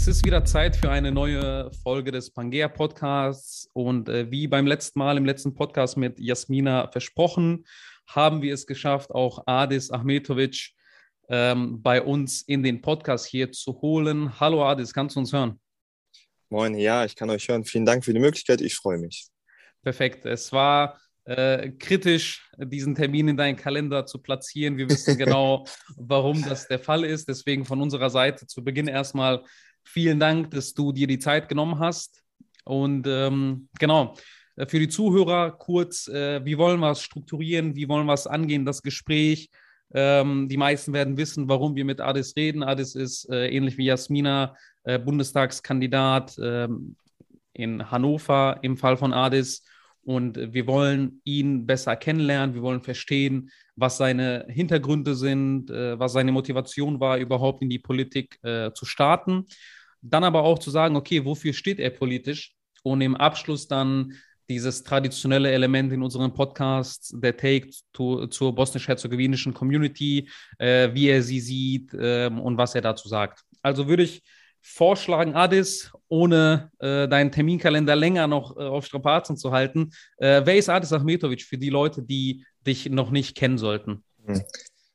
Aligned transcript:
Es 0.00 0.08
ist 0.08 0.24
wieder 0.24 0.46
Zeit 0.46 0.76
für 0.76 0.90
eine 0.90 1.12
neue 1.12 1.70
Folge 1.82 2.10
des 2.10 2.30
Pangea 2.30 2.68
Podcasts 2.68 3.68
und 3.74 4.08
äh, 4.08 4.30
wie 4.30 4.48
beim 4.48 4.66
letzten 4.66 4.98
Mal 4.98 5.18
im 5.18 5.26
letzten 5.26 5.52
Podcast 5.52 5.98
mit 5.98 6.18
Jasmina 6.18 6.90
versprochen, 6.90 7.66
haben 8.06 8.40
wir 8.40 8.54
es 8.54 8.66
geschafft, 8.66 9.10
auch 9.10 9.42
Adis 9.44 9.90
Ahmetovic 9.90 10.70
ähm, 11.28 11.82
bei 11.82 12.00
uns 12.00 12.40
in 12.40 12.62
den 12.62 12.80
Podcast 12.80 13.26
hier 13.26 13.52
zu 13.52 13.82
holen. 13.82 14.40
Hallo 14.40 14.64
Adis, 14.64 14.94
kannst 14.94 15.16
du 15.16 15.20
uns 15.20 15.34
hören? 15.34 15.60
Moin, 16.48 16.78
ja, 16.78 17.04
ich 17.04 17.14
kann 17.14 17.28
euch 17.28 17.46
hören. 17.46 17.66
Vielen 17.66 17.84
Dank 17.84 18.02
für 18.02 18.14
die 18.14 18.20
Möglichkeit. 18.20 18.62
Ich 18.62 18.76
freue 18.76 18.96
mich. 18.96 19.28
Perfekt. 19.82 20.24
Es 20.24 20.50
war 20.50 20.98
äh, 21.24 21.72
kritisch, 21.72 22.50
diesen 22.56 22.94
Termin 22.94 23.28
in 23.28 23.36
deinen 23.36 23.56
Kalender 23.56 24.06
zu 24.06 24.18
platzieren. 24.22 24.78
Wir 24.78 24.88
wissen 24.88 25.18
genau, 25.18 25.66
warum 25.96 26.42
das 26.42 26.68
der 26.68 26.78
Fall 26.78 27.04
ist. 27.04 27.28
Deswegen 27.28 27.66
von 27.66 27.82
unserer 27.82 28.08
Seite 28.08 28.46
zu 28.46 28.64
Beginn 28.64 28.88
erstmal 28.88 29.44
vielen 29.84 30.20
Dank, 30.20 30.50
dass 30.50 30.74
du 30.74 30.92
dir 30.92 31.06
die 31.06 31.18
Zeit 31.18 31.48
genommen 31.48 31.78
hast. 31.78 32.22
Und 32.64 33.06
ähm, 33.06 33.68
genau, 33.78 34.14
äh, 34.56 34.66
für 34.66 34.78
die 34.78 34.88
Zuhörer 34.88 35.52
kurz, 35.52 36.08
äh, 36.08 36.44
wie 36.44 36.58
wollen 36.58 36.80
wir 36.80 36.90
es 36.90 37.02
strukturieren, 37.02 37.74
wie 37.74 37.88
wollen 37.88 38.06
wir 38.06 38.14
es 38.14 38.26
angehen, 38.26 38.64
das 38.64 38.82
Gespräch. 38.82 39.50
Ähm, 39.92 40.48
die 40.48 40.56
meisten 40.56 40.92
werden 40.92 41.16
wissen, 41.16 41.48
warum 41.48 41.74
wir 41.74 41.84
mit 41.84 42.00
Adis 42.00 42.36
reden. 42.36 42.62
Adis 42.62 42.94
ist 42.94 43.28
äh, 43.30 43.48
ähnlich 43.48 43.76
wie 43.76 43.86
Jasmina 43.86 44.54
äh, 44.84 44.98
Bundestagskandidat 44.98 46.36
ähm, 46.40 46.96
in 47.52 47.90
Hannover 47.90 48.58
im 48.62 48.76
Fall 48.76 48.96
von 48.96 49.12
Adis. 49.12 49.64
Und 50.02 50.52
wir 50.52 50.66
wollen 50.66 51.20
ihn 51.24 51.66
besser 51.66 51.96
kennenlernen. 51.96 52.54
Wir 52.54 52.62
wollen 52.62 52.82
verstehen, 52.82 53.50
was 53.76 53.96
seine 53.96 54.46
Hintergründe 54.48 55.14
sind, 55.14 55.70
äh, 55.70 55.98
was 55.98 56.12
seine 56.12 56.32
Motivation 56.32 57.00
war, 57.00 57.18
überhaupt 57.18 57.62
in 57.62 57.70
die 57.70 57.78
Politik 57.78 58.38
äh, 58.42 58.72
zu 58.72 58.84
starten. 58.84 59.46
Dann 60.02 60.24
aber 60.24 60.42
auch 60.42 60.58
zu 60.58 60.70
sagen, 60.70 60.96
okay, 60.96 61.24
wofür 61.24 61.52
steht 61.52 61.78
er 61.78 61.90
politisch? 61.90 62.54
Und 62.82 63.02
im 63.02 63.16
Abschluss 63.16 63.68
dann 63.68 64.14
dieses 64.48 64.82
traditionelle 64.82 65.50
Element 65.52 65.92
in 65.92 66.02
unserem 66.02 66.32
Podcast, 66.32 67.14
der 67.22 67.36
Take 67.36 67.70
to, 67.92 68.26
zur 68.26 68.54
bosnisch-herzegowinischen 68.54 69.54
Community, 69.54 70.28
äh, 70.58 70.92
wie 70.92 71.08
er 71.08 71.22
sie 71.22 71.40
sieht 71.40 71.94
ähm, 71.98 72.40
und 72.40 72.56
was 72.56 72.74
er 72.74 72.80
dazu 72.80 73.08
sagt. 73.08 73.44
Also 73.62 73.86
würde 73.86 74.02
ich 74.02 74.22
vorschlagen, 74.62 75.34
Adis, 75.34 75.92
ohne 76.08 76.70
äh, 76.78 77.08
deinen 77.08 77.32
Terminkalender 77.32 77.96
länger 77.96 78.26
noch 78.26 78.56
äh, 78.56 78.60
auf 78.60 78.86
Strapazen 78.86 79.36
zu 79.36 79.52
halten. 79.52 79.90
Äh, 80.18 80.42
wer 80.44 80.56
ist 80.56 80.68
Adis 80.68 80.92
Ahmetovic 80.92 81.42
für 81.42 81.58
die 81.58 81.70
Leute, 81.70 82.02
die 82.02 82.44
dich 82.66 82.90
noch 82.90 83.10
nicht 83.10 83.36
kennen 83.36 83.58
sollten? 83.58 84.04
Hm. 84.26 84.42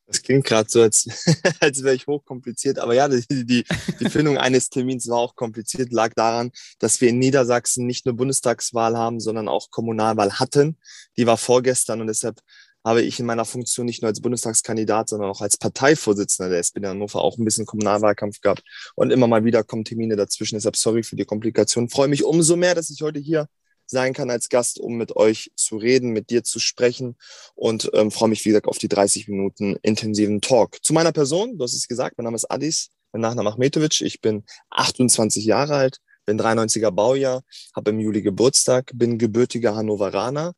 Das 0.08 0.22
klingt 0.22 0.46
gerade 0.46 0.70
so, 0.70 0.82
als, 0.82 1.08
als 1.60 1.84
wäre 1.84 1.96
ich 1.96 2.06
hochkompliziert. 2.06 2.78
Aber 2.78 2.94
ja, 2.94 3.08
die, 3.08 3.46
die, 3.46 3.66
die 4.00 4.10
Findung 4.10 4.38
eines 4.38 4.70
Termins 4.70 5.08
war 5.10 5.18
auch 5.18 5.36
kompliziert, 5.36 5.92
lag 5.92 6.14
daran, 6.14 6.52
dass 6.80 7.02
wir 7.02 7.10
in 7.10 7.18
Niedersachsen 7.18 7.88
nicht 7.88 8.06
nur 8.06 8.16
Bundestagswahl 8.16 8.96
haben, 8.96 9.20
sondern 9.20 9.48
auch 9.48 9.72
Kommunalwahl 9.72 10.34
hatten. 10.34 10.78
Die 11.18 11.26
war 11.26 11.38
vorgestern 11.38 12.02
und 12.02 12.08
deshalb 12.08 12.40
habe 12.86 13.02
ich 13.02 13.20
in 13.20 13.26
meiner 13.26 13.46
Funktion 13.46 13.88
nicht 13.88 14.04
nur 14.04 14.10
als 14.10 14.22
Bundestagskandidat, 14.22 15.10
sondern 15.10 15.30
auch 15.32 15.42
als 15.42 15.58
Parteivorsitzender 15.58 16.52
der 16.52 16.60
SPD 16.60 16.88
Hannover 16.88 17.22
auch 17.22 17.38
ein 17.38 17.44
bisschen 17.44 17.66
Kommunalwahlkampf 17.66 18.42
gehabt 18.42 18.64
und 18.94 19.12
immer 19.12 19.28
mal 19.28 19.44
wieder 19.44 19.64
kommen 19.64 19.84
Termine 19.84 20.16
dazwischen. 20.16 20.56
Deshalb 20.56 20.76
sorry 20.76 21.02
für 21.02 21.16
die 21.16 21.26
Komplikation. 21.26 21.90
Freue 21.90 22.08
mich 22.08 22.24
umso 22.24 22.56
mehr, 22.56 22.76
dass 22.76 22.92
ich 22.92 23.02
heute 23.02 23.20
hier 23.20 23.48
sein 23.88 24.14
kann 24.14 24.30
als 24.30 24.50
Gast, 24.50 24.80
um 24.80 24.96
mit 24.96 25.16
euch 25.16 25.52
zu 25.56 25.78
reden, 25.78 26.12
mit 26.12 26.30
dir 26.30 26.44
zu 26.44 26.60
sprechen 26.60 27.16
und 27.56 27.90
ähm, 27.94 28.12
freue 28.12 28.30
mich, 28.30 28.46
wie 28.46 28.50
gesagt, 28.50 28.68
auf 28.68 28.78
die 28.78 28.88
30 28.88 29.28
Minuten 29.28 29.78
intensiven 29.82 30.42
Talk. 30.42 30.84
Zu 30.84 30.94
meiner 30.94 31.12
Person, 31.12 31.58
du 31.58 31.64
hast 31.64 31.74
es 31.74 31.88
gesagt, 31.88 32.18
mein 32.18 32.26
Name 32.26 32.36
ist 32.36 32.50
Adis, 32.52 32.92
mein 33.12 33.22
Nachname 33.22 33.50
Achmetovic, 33.50 34.02
ich 34.02 34.22
bin 34.22 34.44
28 34.70 35.44
Jahre 35.46 35.76
alt, 35.76 36.00
bin 36.26 36.40
93er 36.40 36.92
Baujahr, 36.92 37.42
habe 37.76 37.92
im 37.92 38.00
Juli 38.00 38.22
Geburtstag, 38.22 38.92
bin 38.94 39.18
gebürtiger 39.18 39.76
Hannoveraner, 39.76 40.54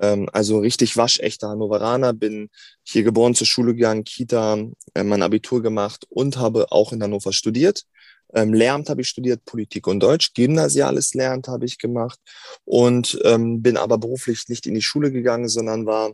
ähm, 0.00 0.28
also 0.32 0.58
richtig 0.58 0.96
waschechter 0.96 1.48
Hannoveraner, 1.48 2.12
bin 2.12 2.48
hier 2.82 3.02
geboren, 3.02 3.34
zur 3.34 3.46
Schule 3.46 3.74
gegangen, 3.74 4.04
Kita, 4.04 4.58
äh, 4.94 5.02
mein 5.02 5.22
Abitur 5.22 5.62
gemacht 5.62 6.06
und 6.08 6.36
habe 6.36 6.70
auch 6.72 6.92
in 6.92 7.02
Hannover 7.02 7.32
studiert. 7.32 7.84
Ähm, 8.32 8.54
Lehramt 8.54 8.88
habe 8.88 9.00
ich 9.00 9.08
studiert, 9.08 9.44
Politik 9.44 9.86
und 9.86 10.00
Deutsch, 10.00 10.32
gymnasiales 10.34 11.14
Lehramt 11.14 11.48
habe 11.48 11.64
ich 11.64 11.78
gemacht 11.78 12.18
und 12.64 13.18
ähm, 13.24 13.62
bin 13.62 13.76
aber 13.76 13.98
beruflich 13.98 14.48
nicht 14.48 14.66
in 14.66 14.74
die 14.74 14.82
Schule 14.82 15.10
gegangen, 15.10 15.48
sondern 15.48 15.86
war 15.86 16.12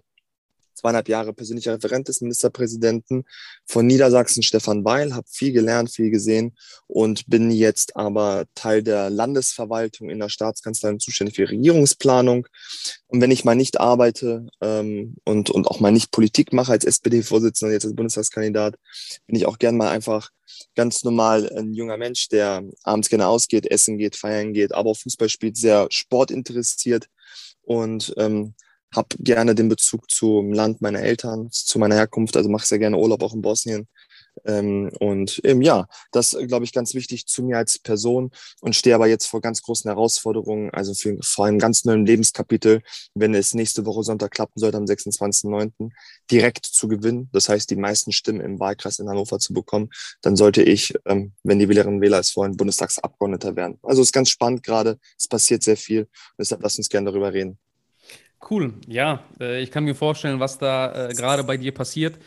zweieinhalb 0.76 1.08
Jahre 1.08 1.32
persönlicher 1.32 1.74
Referent 1.74 2.08
des 2.08 2.20
Ministerpräsidenten 2.20 3.24
von 3.66 3.86
Niedersachsen, 3.86 4.42
Stefan 4.42 4.84
Weil, 4.84 5.14
habe 5.14 5.26
viel 5.28 5.52
gelernt, 5.52 5.90
viel 5.90 6.10
gesehen 6.10 6.56
und 6.86 7.26
bin 7.28 7.50
jetzt 7.50 7.96
aber 7.96 8.44
Teil 8.54 8.82
der 8.82 9.10
Landesverwaltung 9.10 10.10
in 10.10 10.20
der 10.20 10.28
Staatskanzlei 10.28 10.90
und 10.90 11.02
zuständig 11.02 11.36
für 11.36 11.48
Regierungsplanung. 11.48 12.46
Und 13.08 13.20
wenn 13.20 13.30
ich 13.30 13.44
mal 13.44 13.56
nicht 13.56 13.80
arbeite 13.80 14.46
ähm, 14.60 15.16
und, 15.24 15.50
und 15.50 15.66
auch 15.68 15.80
mal 15.80 15.92
nicht 15.92 16.10
Politik 16.10 16.52
mache 16.52 16.72
als 16.72 16.84
SPD-Vorsitzender, 16.84 17.72
jetzt 17.72 17.84
als 17.84 17.96
Bundestagskandidat, 17.96 18.76
bin 19.26 19.36
ich 19.36 19.46
auch 19.46 19.58
gern 19.58 19.76
mal 19.76 19.88
einfach 19.88 20.30
ganz 20.74 21.04
normal 21.04 21.50
ein 21.56 21.74
junger 21.74 21.96
Mensch, 21.96 22.28
der 22.28 22.64
abends 22.82 23.08
gerne 23.08 23.26
ausgeht, 23.26 23.66
essen 23.66 23.98
geht, 23.98 24.16
feiern 24.16 24.52
geht, 24.52 24.74
aber 24.74 24.90
auch 24.90 24.96
Fußball 24.96 25.28
spielt, 25.28 25.56
sehr 25.56 25.86
sportinteressiert 25.90 27.08
und 27.62 28.14
ähm, 28.16 28.54
habe 28.96 29.08
gerne 29.18 29.54
den 29.54 29.68
Bezug 29.68 30.10
zum 30.10 30.52
Land 30.52 30.80
meiner 30.80 31.00
Eltern, 31.00 31.48
zu 31.50 31.78
meiner 31.78 31.94
Herkunft, 31.94 32.36
also 32.36 32.48
mache 32.48 32.66
sehr 32.66 32.78
gerne 32.78 32.98
Urlaub 32.98 33.22
auch 33.22 33.34
in 33.34 33.42
Bosnien. 33.42 33.86
Ähm, 34.44 34.90
und 35.00 35.40
ähm, 35.44 35.62
ja, 35.62 35.86
das 36.12 36.36
glaube 36.46 36.64
ich 36.64 36.72
ganz 36.72 36.94
wichtig 36.94 37.26
zu 37.26 37.42
mir 37.42 37.56
als 37.56 37.78
Person 37.78 38.30
und 38.60 38.76
stehe 38.76 38.94
aber 38.94 39.06
jetzt 39.06 39.26
vor 39.26 39.40
ganz 39.40 39.62
großen 39.62 39.88
Herausforderungen, 39.88 40.70
also 40.70 40.94
für, 40.94 41.16
vor 41.22 41.46
einem 41.46 41.58
ganz 41.58 41.84
neuen 41.84 42.04
Lebenskapitel, 42.04 42.82
wenn 43.14 43.34
es 43.34 43.54
nächste 43.54 43.86
Woche 43.86 44.02
Sonntag 44.02 44.32
klappen 44.32 44.58
sollte, 44.58 44.76
am 44.76 44.84
26.09. 44.84 45.90
direkt 46.30 46.66
zu 46.66 46.88
gewinnen. 46.88 47.28
Das 47.32 47.48
heißt, 47.48 47.70
die 47.70 47.76
meisten 47.76 48.12
Stimmen 48.12 48.40
im 48.40 48.60
Wahlkreis 48.60 48.98
in 48.98 49.08
Hannover 49.08 49.38
zu 49.38 49.54
bekommen, 49.54 49.90
dann 50.22 50.36
sollte 50.36 50.62
ich, 50.62 50.94
ähm, 51.06 51.32
wenn 51.42 51.58
die 51.58 51.68
Wählerinnen 51.68 51.96
und 51.96 52.02
Wähler 52.02 52.18
es 52.18 52.36
wollen, 52.36 52.56
Bundestagsabgeordneter 52.56 53.56
werden. 53.56 53.78
Also 53.82 54.02
es 54.02 54.08
ist 54.08 54.12
ganz 54.12 54.30
spannend 54.30 54.62
gerade, 54.62 54.98
es 55.18 55.28
passiert 55.28 55.62
sehr 55.62 55.76
viel. 55.76 56.08
Deshalb 56.38 56.62
lasst 56.62 56.78
uns 56.78 56.88
gerne 56.88 57.10
darüber 57.10 57.32
reden. 57.32 57.58
Cool, 58.48 58.74
ja, 58.86 59.24
äh, 59.40 59.62
ich 59.62 59.70
kann 59.70 59.84
mir 59.84 59.94
vorstellen, 59.94 60.38
was 60.38 60.58
da 60.58 61.08
äh, 61.08 61.14
gerade 61.14 61.42
bei 61.42 61.56
dir 61.56 61.72
passiert. 61.72 62.18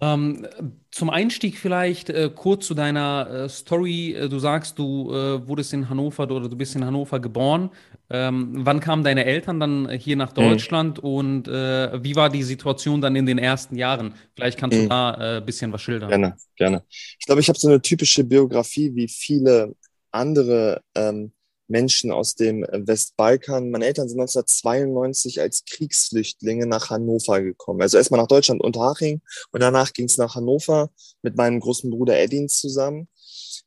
Ähm, 0.00 0.46
zum 0.90 1.10
Einstieg 1.10 1.58
vielleicht 1.58 2.10
äh, 2.10 2.30
kurz 2.34 2.66
zu 2.66 2.74
deiner 2.74 3.48
Story. 3.48 4.16
Du 4.30 4.38
sagst, 4.38 4.78
du 4.78 5.10
wurdest 5.46 5.72
in 5.74 5.88
Hannover 5.88 6.24
oder 6.24 6.48
du 6.48 6.56
bist 6.56 6.74
in 6.74 6.84
Hannover 6.84 7.20
geboren. 7.20 7.70
Ähm, 8.08 8.52
wann 8.64 8.80
kamen 8.80 9.04
deine 9.04 9.24
Eltern 9.24 9.60
dann 9.60 9.90
hier 9.90 10.16
nach 10.16 10.30
mhm. 10.30 10.34
Deutschland 10.34 11.02
mhm. 11.02 11.10
und 11.10 11.46
wie 11.46 12.16
war 12.16 12.30
die 12.30 12.42
Situation 12.42 13.00
dann 13.00 13.16
in 13.16 13.26
den 13.26 13.38
ersten 13.38 13.76
Jahren? 13.76 14.14
Vielleicht 14.34 14.58
kannst 14.58 14.78
mhm. 14.78 14.82
du 14.84 14.88
da 14.88 15.10
ein 15.10 15.44
bisschen 15.44 15.72
was 15.72 15.82
schildern. 15.82 16.08
Gerne, 16.08 16.36
gerne. 16.56 16.82
Ich 16.90 17.26
glaube, 17.26 17.42
ich 17.42 17.48
habe 17.48 17.58
so 17.58 17.68
eine 17.68 17.80
typische 17.80 18.24
Biografie 18.24 18.94
wie 18.94 19.08
viele 19.08 19.74
andere 20.10 20.82
ähm, 20.94 21.32
Menschen 21.72 22.12
aus 22.12 22.36
dem 22.36 22.62
äh, 22.62 22.86
Westbalkan. 22.86 23.70
Meine 23.70 23.86
Eltern 23.86 24.08
sind 24.08 24.20
1992 24.20 25.40
als 25.40 25.64
Kriegsflüchtlinge 25.64 26.66
nach 26.66 26.90
Hannover 26.90 27.40
gekommen. 27.40 27.82
Also 27.82 27.96
erstmal 27.96 28.20
nach 28.20 28.28
Deutschland 28.28 28.60
Unterhaching 28.60 29.20
und 29.50 29.60
danach 29.60 29.92
ging 29.92 30.06
es 30.06 30.18
nach 30.18 30.36
Hannover 30.36 30.90
mit 31.22 31.36
meinem 31.36 31.58
großen 31.58 31.90
Bruder 31.90 32.16
Edin 32.20 32.48
zusammen. 32.48 33.08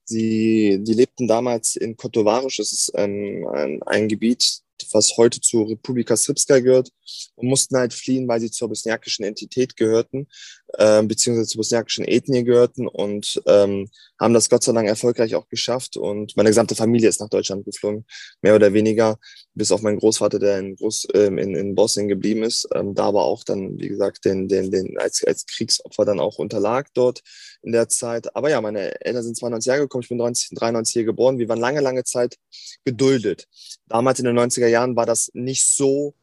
Sie, 0.06 0.80
die 0.82 0.94
lebten 0.94 1.28
damals 1.28 1.76
in 1.76 1.98
Kotovarisch, 1.98 2.58
das 2.58 2.72
ist 2.72 2.92
ähm, 2.96 3.48
ein, 3.52 3.82
ein 3.84 4.08
Gebiet, 4.08 4.62
was 4.92 5.18
heute 5.18 5.42
zur 5.42 5.68
Republika 5.68 6.16
Srpska 6.16 6.60
gehört, 6.60 6.90
und 7.36 7.48
mussten 7.48 7.76
halt 7.76 7.94
fliehen, 7.94 8.28
weil 8.28 8.40
sie 8.40 8.52
zur 8.52 8.70
bosniakischen 8.70 9.26
Entität 9.26 9.76
gehörten, 9.76 10.28
äh, 10.74 11.04
beziehungsweise 11.04 11.48
zur 11.48 11.60
bosniakischen 11.60 12.06
Ethnie 12.06 12.44
gehörten 12.44 12.88
und 12.88 13.42
ähm, 13.46 13.90
haben 14.20 14.34
das 14.34 14.50
Gott 14.50 14.64
sei 14.64 14.72
Dank 14.74 14.88
erfolgreich 14.88 15.36
auch 15.36 15.48
geschafft. 15.48 15.98
Und 15.98 16.36
meine 16.36 16.50
gesamte 16.50 16.76
Familie 16.76 17.10
ist 17.10 17.20
nach 17.20 17.30
Deutschland 17.30 17.66
geflogen, 17.66 18.06
mehr 18.42 18.56
oder 18.56 18.74
weniger, 18.74 19.18
bis 19.54 19.72
auf 19.72 19.82
meinen 19.82 20.00
Großvater, 20.00 20.40
der 20.40 20.60
in, 20.60 20.76
Groß, 20.76 21.08
ähm, 21.14 21.38
in, 21.38 21.56
in 21.56 21.76
Bosnien 21.76 22.08
geblieben 22.08 22.44
ist, 22.44 22.68
ähm, 22.74 22.94
da 22.94 23.06
aber 23.06 23.24
auch 23.24 23.44
dann, 23.44 23.80
wie 23.80 23.88
gesagt, 23.88 24.26
den, 24.26 24.48
den, 24.48 24.72
den 24.72 24.98
als, 24.98 25.24
als 25.24 25.46
Kriegsopfer 25.46 26.06
dann 26.06 26.20
auch 26.20 26.38
unterlag 26.38 26.88
dort 26.94 27.22
in 27.62 27.72
der 27.72 27.90
Zeit. 27.90 28.36
Aber 28.36 28.50
ja, 28.50 28.62
meine 28.62 29.02
Eltern 29.02 29.24
sind 29.24 29.38
92 29.38 29.68
Jahre 29.68 29.82
gekommen, 29.82 30.04
ich 30.04 30.10
bin 30.10 30.18
90, 30.18 30.58
93 30.58 30.94
hier 30.94 31.06
geboren. 31.06 31.38
Wir 31.38 31.50
waren 31.50 31.60
lange, 31.60 31.82
lange 31.82 32.04
Zeit 32.04 32.38
geduldet. 32.84 33.48
Damals 33.88 34.20
in 34.20 34.26
den 34.26 34.38
90er 34.38 34.68
Jahren 34.68 34.96
war 34.96 35.06
das 35.06 35.30
nicht 35.34 35.66
so 35.66 36.16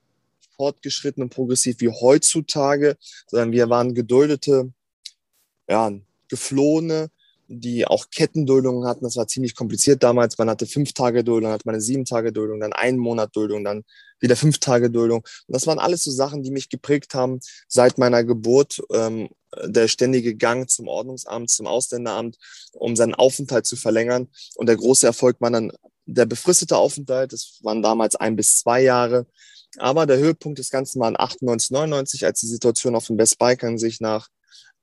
fortgeschritten 0.62 1.24
und 1.24 1.30
progressiv 1.30 1.80
wie 1.80 1.88
heutzutage, 1.88 2.96
sondern 3.26 3.50
wir 3.50 3.68
waren 3.68 3.94
geduldete, 3.94 4.72
ja, 5.68 5.90
geflohene, 6.28 7.10
die 7.48 7.84
auch 7.84 8.10
Kettenduldungen 8.10 8.86
hatten. 8.86 9.04
Das 9.04 9.16
war 9.16 9.26
ziemlich 9.26 9.56
kompliziert 9.56 10.04
damals. 10.04 10.38
Man 10.38 10.48
hatte 10.48 10.66
fünf 10.66 10.92
Tage 10.92 11.24
Duldung, 11.24 11.48
dann 11.48 11.54
hatte 11.54 11.66
man 11.66 11.74
eine 11.74 11.82
sieben 11.82 12.04
Tage 12.04 12.32
Duldung, 12.32 12.60
dann 12.60 12.72
einen 12.72 12.98
Monat 12.98 13.34
Duldung, 13.34 13.64
dann 13.64 13.82
wieder 14.20 14.36
fünf 14.36 14.60
Tage 14.60 14.88
Duldung. 14.88 15.22
Und 15.48 15.52
das 15.52 15.66
waren 15.66 15.80
alles 15.80 16.04
so 16.04 16.12
Sachen, 16.12 16.44
die 16.44 16.52
mich 16.52 16.68
geprägt 16.68 17.12
haben 17.12 17.40
seit 17.66 17.98
meiner 17.98 18.22
Geburt. 18.22 18.80
Ähm, 18.92 19.30
der 19.64 19.88
ständige 19.88 20.36
Gang 20.36 20.70
zum 20.70 20.86
Ordnungsamt, 20.86 21.50
zum 21.50 21.66
Ausländeramt, 21.66 22.38
um 22.72 22.94
seinen 22.94 23.14
Aufenthalt 23.14 23.66
zu 23.66 23.74
verlängern. 23.74 24.28
Und 24.54 24.66
der 24.66 24.76
große 24.76 25.06
Erfolg 25.06 25.40
war 25.40 25.50
dann 25.50 25.72
der 26.06 26.26
befristete 26.26 26.76
Aufenthalt. 26.76 27.32
Das 27.32 27.58
waren 27.62 27.82
damals 27.82 28.16
ein 28.16 28.36
bis 28.36 28.60
zwei 28.60 28.80
Jahre. 28.82 29.26
Aber 29.78 30.06
der 30.06 30.18
Höhepunkt 30.18 30.58
des 30.58 30.70
Ganzen 30.70 31.00
war 31.00 31.08
in 31.08 31.18
98, 31.18 31.70
99, 31.70 32.24
als 32.26 32.40
die 32.40 32.46
Situation 32.46 32.94
auf 32.94 33.06
dem 33.06 33.18
Westbalkan 33.18 33.78
sich 33.78 34.00
nach 34.00 34.28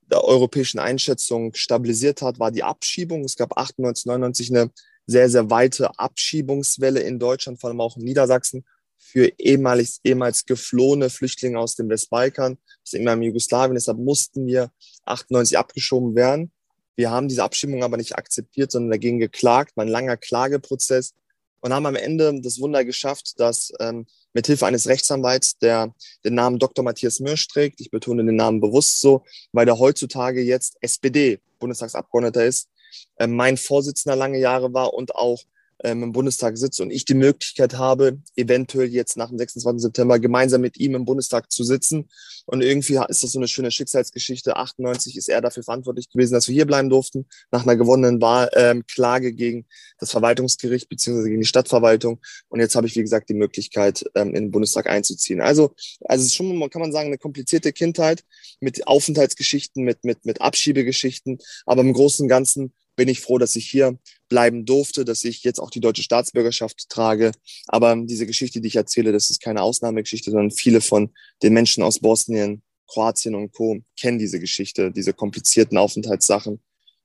der 0.09 0.23
europäischen 0.23 0.79
Einschätzung 0.79 1.53
stabilisiert 1.53 2.21
hat, 2.21 2.39
war 2.39 2.51
die 2.51 2.63
Abschiebung. 2.63 3.23
Es 3.23 3.35
gab 3.35 3.57
98, 3.57 4.07
99 4.07 4.49
eine 4.49 4.71
sehr, 5.05 5.29
sehr 5.29 5.49
weite 5.49 5.97
Abschiebungswelle 5.99 7.01
in 7.01 7.19
Deutschland, 7.19 7.59
vor 7.59 7.69
allem 7.69 7.81
auch 7.81 7.97
in 7.97 8.03
Niedersachsen, 8.03 8.65
für 8.97 9.31
ehemalig, 9.37 9.99
ehemals 10.03 10.45
geflohene 10.45 11.09
Flüchtlinge 11.09 11.59
aus 11.59 11.75
dem 11.75 11.89
Westbalkan, 11.89 12.57
aus 12.83 12.93
ehemaligen 12.93 13.27
Jugoslawien. 13.27 13.75
Deshalb 13.75 13.97
mussten 13.97 14.45
wir 14.45 14.71
98 15.05 15.57
abgeschoben 15.57 16.15
werden. 16.15 16.51
Wir 16.95 17.11
haben 17.11 17.27
diese 17.27 17.43
Abschiebung 17.43 17.83
aber 17.83 17.97
nicht 17.97 18.17
akzeptiert, 18.17 18.71
sondern 18.71 18.91
dagegen 18.91 19.19
geklagt, 19.19 19.77
war 19.77 19.85
ein 19.85 19.89
langer 19.89 20.17
Klageprozess 20.17 21.13
und 21.61 21.73
haben 21.73 21.85
am 21.85 21.95
Ende 21.95 22.39
das 22.41 22.59
Wunder 22.59 22.85
geschafft, 22.85 23.39
dass 23.39 23.71
ähm, 23.79 24.05
mit 24.33 24.47
Hilfe 24.47 24.65
eines 24.65 24.87
Rechtsanwalts, 24.87 25.57
der 25.57 25.93
den 26.23 26.35
Namen 26.35 26.59
Dr. 26.59 26.83
Matthias 26.83 27.19
Mirsch 27.19 27.47
trägt, 27.47 27.81
ich 27.81 27.91
betone 27.91 28.25
den 28.25 28.35
Namen 28.35 28.61
bewusst 28.61 29.01
so, 29.01 29.23
weil 29.51 29.65
der 29.65 29.79
heutzutage 29.79 30.41
jetzt 30.41 30.77
SPD 30.81 31.39
Bundestagsabgeordneter 31.59 32.45
ist, 32.45 32.69
äh, 33.17 33.27
mein 33.27 33.57
Vorsitzender 33.57 34.15
lange 34.15 34.39
Jahre 34.39 34.73
war 34.73 34.93
und 34.93 35.15
auch 35.15 35.43
ähm, 35.83 36.03
im 36.03 36.11
Bundestag 36.11 36.57
sitze 36.57 36.83
und 36.83 36.91
ich 36.91 37.05
die 37.05 37.13
Möglichkeit 37.13 37.77
habe, 37.77 38.19
eventuell 38.35 38.87
jetzt 38.87 39.17
nach 39.17 39.29
dem 39.29 39.37
26. 39.37 39.81
September 39.81 40.19
gemeinsam 40.19 40.61
mit 40.61 40.77
ihm 40.77 40.95
im 40.95 41.05
Bundestag 41.05 41.51
zu 41.51 41.63
sitzen. 41.63 42.09
Und 42.45 42.61
irgendwie 42.61 42.99
ist 43.07 43.23
das 43.23 43.31
so 43.31 43.39
eine 43.39 43.47
schöne 43.47 43.71
Schicksalsgeschichte. 43.71 44.55
98 44.55 45.15
ist 45.17 45.29
er 45.29 45.41
dafür 45.41 45.63
verantwortlich 45.63 46.09
gewesen, 46.09 46.33
dass 46.33 46.47
wir 46.47 46.55
hier 46.55 46.65
bleiben 46.65 46.89
durften, 46.89 47.27
nach 47.51 47.63
einer 47.63 47.75
gewonnenen 47.75 48.21
Wahl, 48.21 48.49
ähm, 48.53 48.83
Klage 48.87 49.33
gegen 49.33 49.65
das 49.99 50.11
Verwaltungsgericht 50.11 50.89
beziehungsweise 50.89 51.29
gegen 51.29 51.41
die 51.41 51.47
Stadtverwaltung. 51.47 52.19
Und 52.49 52.59
jetzt 52.59 52.75
habe 52.75 52.87
ich, 52.87 52.95
wie 52.95 53.01
gesagt, 53.01 53.29
die 53.29 53.35
Möglichkeit, 53.35 54.03
ähm, 54.15 54.29
in 54.29 54.45
den 54.45 54.51
Bundestag 54.51 54.89
einzuziehen. 54.89 55.41
Also, 55.41 55.75
also 56.05 56.21
es 56.21 56.27
ist 56.27 56.35
schon, 56.35 56.69
kann 56.69 56.81
man 56.81 56.91
sagen, 56.91 57.07
eine 57.07 57.17
komplizierte 57.17 57.71
Kindheit 57.71 58.23
mit 58.59 58.87
Aufenthaltsgeschichten, 58.87 59.83
mit, 59.83 60.03
mit, 60.03 60.25
mit 60.25 60.41
Abschiebegeschichten. 60.41 61.37
Aber 61.65 61.81
im 61.81 61.93
Großen 61.93 62.23
und 62.23 62.29
Ganzen 62.29 62.73
bin 62.99 63.07
ich 63.07 63.21
froh, 63.21 63.37
dass 63.37 63.55
ich 63.55 63.65
hier 63.65 63.97
bleiben 64.27 64.65
durfte, 64.65 65.05
dass 65.05 65.23
ich 65.23 65.45
jetzt 65.45 65.59
auch 65.59 65.69
die 65.71 65.79
deutsche 65.79 66.03
Staatsbürgerschaft 66.03 66.89
trage. 66.89 67.31
Aber 67.65 67.95
diese 67.95 68.27
Geschichte, 68.27 68.59
die 68.59 68.67
ich 68.67 68.75
erzähle, 68.75 69.13
das 69.13 69.29
ist 69.29 69.41
keine 69.41 69.61
Ausnahmegeschichte, 69.61 70.31
sondern 70.31 70.51
viele 70.51 70.81
von 70.81 71.13
den 71.41 71.53
Menschen 71.53 71.81
aus 71.81 71.99
Bosnien, 71.99 72.61
Kroatien 72.87 73.35
und 73.35 73.53
Co. 73.53 73.79
kennen 73.97 74.19
diese 74.19 74.41
Geschichte, 74.41 74.91
diese 74.91 75.13
komplizierten 75.13 75.77
Aufenthaltssachen. 75.77 76.59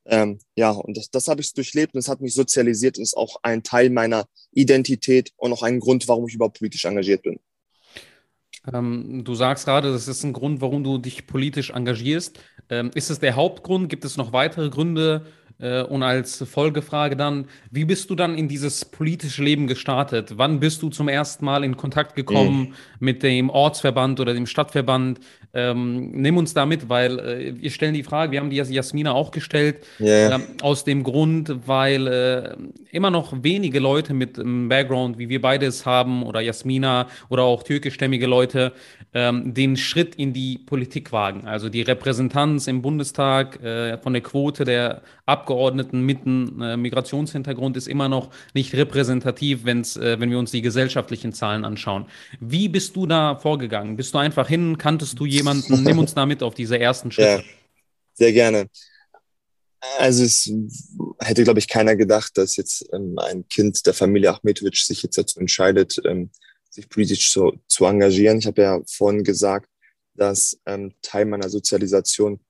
Ähm, 0.06 0.40
ja, 0.56 0.70
und 0.70 0.96
das, 0.96 1.10
das 1.10 1.28
habe 1.28 1.40
ich 1.40 1.54
durchlebt 1.54 1.94
und 1.94 2.00
es 2.00 2.08
hat 2.08 2.20
mich 2.20 2.34
sozialisiert 2.34 2.98
und 2.98 3.04
ist 3.04 3.16
auch 3.16 3.36
ein 3.44 3.62
Teil 3.62 3.88
meiner 3.90 4.26
Identität 4.50 5.30
und 5.36 5.52
auch 5.52 5.62
ein 5.62 5.78
Grund, 5.78 6.08
warum 6.08 6.26
ich 6.26 6.34
überhaupt 6.34 6.58
politisch 6.58 6.86
engagiert 6.86 7.22
bin. 7.22 7.38
Ähm, 8.72 9.22
du 9.24 9.34
sagst 9.34 9.66
gerade, 9.66 9.92
das 9.92 10.08
ist 10.08 10.24
ein 10.24 10.32
Grund, 10.32 10.60
warum 10.60 10.82
du 10.82 10.98
dich 10.98 11.28
politisch 11.28 11.70
engagierst. 11.70 12.40
Ähm, 12.70 12.90
ist 12.94 13.10
es 13.10 13.20
der 13.20 13.36
Hauptgrund? 13.36 13.88
Gibt 13.88 14.04
es 14.04 14.16
noch 14.16 14.32
weitere 14.32 14.70
Gründe, 14.70 15.26
und 15.58 16.02
als 16.02 16.42
Folgefrage 16.42 17.16
dann, 17.16 17.46
wie 17.70 17.84
bist 17.84 18.10
du 18.10 18.14
dann 18.14 18.36
in 18.36 18.48
dieses 18.48 18.84
politische 18.84 19.42
Leben 19.42 19.66
gestartet? 19.66 20.34
Wann 20.36 20.60
bist 20.60 20.82
du 20.82 20.90
zum 20.90 21.08
ersten 21.08 21.44
Mal 21.44 21.62
in 21.64 21.76
Kontakt 21.76 22.16
gekommen 22.16 22.60
mhm. 22.60 22.74
mit 22.98 23.22
dem 23.22 23.50
Ortsverband 23.50 24.20
oder 24.20 24.34
dem 24.34 24.46
Stadtverband? 24.46 25.20
Ähm, 25.54 26.10
nimm 26.10 26.36
uns 26.36 26.52
da 26.52 26.66
mit, 26.66 26.88
weil 26.88 27.18
äh, 27.18 27.54
wir 27.62 27.70
stellen 27.70 27.94
die 27.94 28.02
Frage, 28.02 28.32
wir 28.32 28.40
haben 28.40 28.50
die 28.50 28.56
Jasmina 28.56 29.12
auch 29.12 29.30
gestellt, 29.30 29.86
yeah. 30.00 30.36
äh, 30.36 30.40
aus 30.62 30.82
dem 30.82 31.04
Grund, 31.04 31.54
weil 31.66 32.06
äh, 32.08 32.56
immer 32.90 33.10
noch 33.10 33.32
wenige 33.42 33.78
Leute 33.78 34.14
mit 34.14 34.38
einem 34.38 34.68
Background, 34.68 35.18
wie 35.18 35.28
wir 35.28 35.40
beides 35.40 35.86
haben, 35.86 36.24
oder 36.24 36.40
Jasmina 36.40 37.06
oder 37.28 37.44
auch 37.44 37.62
türkischstämmige 37.62 38.26
Leute, 38.26 38.72
ähm, 39.12 39.54
den 39.54 39.76
Schritt 39.76 40.16
in 40.16 40.32
die 40.32 40.58
Politik 40.58 41.12
wagen. 41.12 41.46
Also 41.46 41.68
die 41.68 41.82
Repräsentanz 41.82 42.66
im 42.66 42.82
Bundestag 42.82 43.62
äh, 43.62 43.96
von 43.98 44.12
der 44.12 44.22
Quote 44.22 44.64
der 44.64 45.02
Abgeordneten 45.24 46.04
mit 46.04 46.26
einem 46.26 46.60
äh, 46.60 46.76
Migrationshintergrund 46.76 47.76
ist 47.76 47.86
immer 47.86 48.08
noch 48.08 48.30
nicht 48.54 48.74
repräsentativ, 48.74 49.64
wenn's, 49.64 49.96
äh, 49.96 50.18
wenn 50.18 50.30
wir 50.30 50.38
uns 50.38 50.50
die 50.50 50.62
gesellschaftlichen 50.62 51.32
Zahlen 51.32 51.64
anschauen. 51.64 52.06
Wie 52.40 52.68
bist 52.68 52.96
du 52.96 53.06
da 53.06 53.36
vorgegangen? 53.36 53.96
Bist 53.96 54.14
du 54.14 54.18
einfach 54.18 54.48
hin? 54.48 54.78
Kanntest 54.78 55.20
du 55.20 55.26
jemanden? 55.26 55.43
Nimm 55.68 55.98
uns 55.98 56.14
da 56.14 56.26
mit 56.26 56.42
auf 56.42 56.54
diese 56.54 56.78
ersten 56.78 57.10
Schritte. 57.10 57.28
Ja, 57.28 57.42
sehr 58.14 58.32
gerne. 58.32 58.68
Also 59.98 60.24
es 60.24 60.50
hätte, 61.20 61.44
glaube 61.44 61.58
ich, 61.58 61.68
keiner 61.68 61.94
gedacht, 61.96 62.36
dass 62.38 62.56
jetzt 62.56 62.86
ähm, 62.92 63.18
ein 63.18 63.46
Kind 63.48 63.84
der 63.86 63.94
Familie 63.94 64.30
Achmetovic 64.30 64.76
sich 64.76 65.02
jetzt 65.02 65.18
dazu 65.18 65.38
entscheidet, 65.40 66.00
ähm, 66.04 66.30
sich 66.70 66.88
politisch 66.88 67.30
zu, 67.30 67.52
zu 67.68 67.84
engagieren. 67.84 68.38
Ich 68.38 68.46
habe 68.46 68.62
ja 68.62 68.80
vorhin 68.86 69.24
gesagt, 69.24 69.68
dass 70.14 70.58
ähm, 70.66 70.94
Teil 71.02 71.26
meiner 71.26 71.48
Sozialisation 71.48 72.40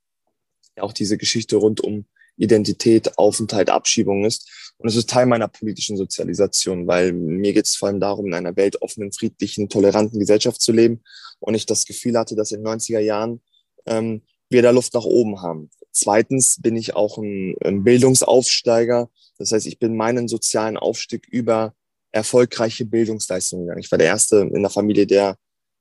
auch 0.76 0.92
diese 0.92 1.18
Geschichte 1.18 1.56
rund 1.56 1.80
um 1.80 2.06
Identität, 2.36 3.18
Aufenthalt, 3.18 3.70
Abschiebung 3.70 4.24
ist. 4.24 4.50
Und 4.76 4.88
es 4.88 4.96
ist 4.96 5.08
Teil 5.08 5.26
meiner 5.26 5.48
politischen 5.48 5.96
Sozialisation, 5.96 6.86
weil 6.86 7.12
mir 7.12 7.52
geht 7.52 7.66
es 7.66 7.76
vor 7.76 7.88
allem 7.88 8.00
darum, 8.00 8.26
in 8.26 8.34
einer 8.34 8.56
weltoffenen, 8.56 9.12
friedlichen, 9.12 9.68
toleranten 9.68 10.18
Gesellschaft 10.18 10.60
zu 10.60 10.72
leben. 10.72 11.02
Und 11.40 11.54
ich 11.54 11.66
das 11.66 11.84
Gefühl 11.84 12.18
hatte, 12.18 12.34
dass 12.34 12.52
in 12.52 12.64
den 12.64 12.66
90er 12.66 12.98
Jahren 12.98 13.40
ähm, 13.86 14.22
wir 14.50 14.62
da 14.62 14.70
Luft 14.70 14.94
nach 14.94 15.04
oben 15.04 15.42
haben. 15.42 15.70
Zweitens 15.92 16.60
bin 16.60 16.76
ich 16.76 16.96
auch 16.96 17.18
ein, 17.18 17.54
ein 17.62 17.84
Bildungsaufsteiger. 17.84 19.10
Das 19.38 19.52
heißt, 19.52 19.66
ich 19.66 19.78
bin 19.78 19.96
meinen 19.96 20.28
sozialen 20.28 20.76
Aufstieg 20.76 21.26
über 21.28 21.74
erfolgreiche 22.10 22.84
Bildungsleistungen 22.84 23.66
gegangen. 23.66 23.80
Ich 23.80 23.90
war 23.90 23.98
der 23.98 24.08
Erste 24.08 24.48
in 24.52 24.62
der 24.62 24.70
Familie, 24.70 25.06
der 25.06 25.36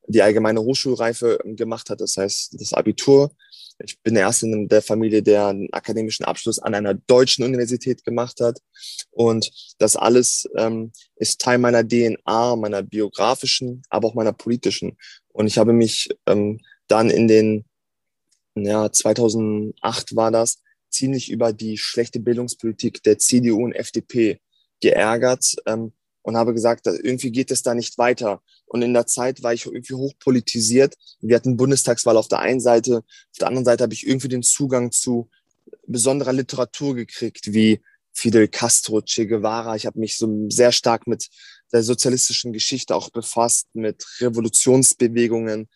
die 0.07 0.21
allgemeine 0.21 0.61
Hochschulreife 0.61 1.39
ähm, 1.44 1.55
gemacht 1.55 1.89
hat, 1.89 2.01
das 2.01 2.17
heißt 2.17 2.59
das 2.59 2.73
Abitur. 2.73 3.31
Ich 3.79 4.00
bin 4.01 4.13
der 4.13 4.23
Erste 4.23 4.45
in 4.45 4.67
der 4.67 4.81
Familie, 4.81 5.23
der 5.23 5.47
einen 5.47 5.71
akademischen 5.73 6.25
Abschluss 6.25 6.59
an 6.59 6.75
einer 6.75 6.94
deutschen 6.94 7.44
Universität 7.44 8.03
gemacht 8.03 8.39
hat. 8.39 8.59
Und 9.09 9.51
das 9.79 9.95
alles 9.95 10.47
ähm, 10.55 10.91
ist 11.15 11.41
Teil 11.41 11.57
meiner 11.57 11.88
DNA, 11.88 12.55
meiner 12.55 12.83
biografischen, 12.83 13.81
aber 13.89 14.07
auch 14.07 14.13
meiner 14.13 14.33
politischen. 14.33 14.97
Und 15.29 15.47
ich 15.47 15.57
habe 15.57 15.73
mich 15.73 16.09
ähm, 16.27 16.59
dann 16.88 17.09
in 17.09 17.27
den, 17.27 17.65
ja, 18.55 18.91
2008 18.91 20.15
war 20.15 20.31
das, 20.31 20.60
ziemlich 20.89 21.31
über 21.31 21.51
die 21.51 21.79
schlechte 21.79 22.19
Bildungspolitik 22.19 23.01
der 23.01 23.17
CDU 23.17 23.63
und 23.63 23.74
FDP 23.74 24.39
geärgert. 24.79 25.55
Ähm, 25.65 25.93
und 26.24 26.38
habe 26.38 26.53
gesagt, 26.53 26.88
irgendwie 26.88 27.31
geht 27.31 27.51
es 27.51 27.62
da 27.62 27.75
nicht 27.75 27.98
weiter. 27.98 28.41
Und 28.74 28.82
in 28.82 28.96
der 28.96 29.06
Zeit 29.06 29.44
war 29.44 29.53
ich 29.53 29.68
irgendwie 29.68 29.94
hochpolitisiert. 29.94 30.96
Wir 31.22 31.36
hatten 31.36 31.58
Bundestagswahl 31.58 32.18
auf 32.18 32.27
der 32.27 32.39
einen 32.39 32.60
Seite, 32.60 33.03
auf 33.32 33.38
der 33.39 33.48
anderen 33.48 33.65
Seite 33.65 33.84
habe 33.84 33.94
ich 33.94 34.08
irgendwie 34.08 34.30
den 34.30 34.42
Zugang 34.42 34.92
zu 34.92 35.30
besonderer 35.86 36.34
Literatur 36.34 36.96
gekriegt, 36.96 37.53
wie 37.53 37.82
Fidel 38.13 38.48
Castro, 38.48 39.01
Che 39.01 39.27
Guevara. 39.27 39.75
Ich 39.75 39.86
habe 39.86 40.00
mich 40.00 40.18
so 40.18 40.50
sehr 40.50 40.72
stark 40.72 41.06
mit 41.06 41.30
der 41.72 41.84
sozialistischen 41.84 42.51
Geschichte 42.51 42.96
auch 42.96 43.12
befasst, 43.12 43.68
mit 43.74 44.03
Revolutionsbewegungen, 44.20 45.70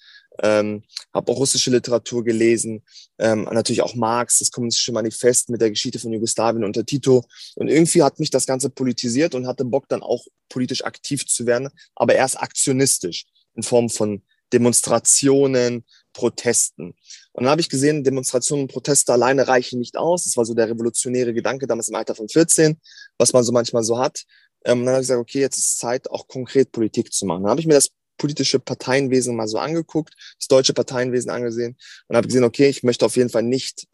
ähm, 0.43 0.83
habe 1.13 1.31
auch 1.31 1.37
russische 1.37 1.71
Literatur 1.71 2.23
gelesen, 2.23 2.83
ähm, 3.19 3.43
natürlich 3.43 3.81
auch 3.81 3.95
Marx, 3.95 4.39
das 4.39 4.51
kommunistische 4.51 4.91
Manifest 4.91 5.49
mit 5.49 5.61
der 5.61 5.69
Geschichte 5.69 5.99
von 5.99 6.11
Jugoslawien 6.11 6.63
unter 6.63 6.85
Tito. 6.85 7.23
Und 7.55 7.67
irgendwie 7.67 8.03
hat 8.03 8.19
mich 8.19 8.29
das 8.29 8.45
Ganze 8.45 8.69
politisiert 8.69 9.35
und 9.35 9.47
hatte 9.47 9.65
Bock 9.65 9.87
dann 9.89 10.01
auch 10.01 10.25
politisch 10.49 10.83
aktiv 10.83 11.25
zu 11.25 11.45
werden, 11.45 11.69
aber 11.95 12.15
erst 12.15 12.39
aktionistisch 12.39 13.25
in 13.55 13.63
Form 13.63 13.89
von 13.89 14.21
Demonstrationen, 14.53 15.83
Protesten. 16.13 16.95
Und 17.33 17.43
dann 17.43 17.49
habe 17.49 17.61
ich 17.61 17.69
gesehen, 17.69 18.03
Demonstrationen 18.03 18.63
und 18.63 18.71
Proteste 18.71 19.13
alleine 19.13 19.47
reichen 19.47 19.79
nicht 19.79 19.97
aus. 19.97 20.23
Das 20.23 20.37
war 20.37 20.45
so 20.45 20.53
der 20.53 20.69
revolutionäre 20.69 21.33
Gedanke 21.33 21.67
damals 21.67 21.89
im 21.89 21.95
Alter 21.95 22.15
von 22.15 22.29
14, 22.29 22.79
was 23.17 23.33
man 23.33 23.43
so 23.43 23.51
manchmal 23.51 23.83
so 23.83 23.99
hat. 23.99 24.23
Ähm, 24.65 24.85
dann 24.85 24.95
habe 24.95 25.01
ich 25.01 25.07
gesagt, 25.07 25.21
okay, 25.21 25.41
jetzt 25.41 25.57
ist 25.57 25.77
Zeit, 25.77 26.09
auch 26.09 26.27
konkret 26.27 26.71
Politik 26.71 27.13
zu 27.13 27.25
machen. 27.25 27.43
Dann 27.43 27.51
habe 27.51 27.61
ich 27.61 27.67
mir 27.67 27.75
das 27.75 27.91
politische 28.17 28.59
Parteienwesen 28.59 29.35
mal 29.35 29.47
so 29.47 29.57
angeguckt, 29.57 30.15
das 30.37 30.47
deutsche 30.47 30.73
Parteienwesen 30.73 31.29
angesehen 31.31 31.77
und 32.07 32.15
habe 32.15 32.27
gesehen, 32.27 32.43
okay, 32.43 32.69
ich 32.69 32.83
möchte 32.83 33.05
auf 33.05 33.15
jeden 33.15 33.29
Fall 33.29 33.43
nicht 33.43 33.87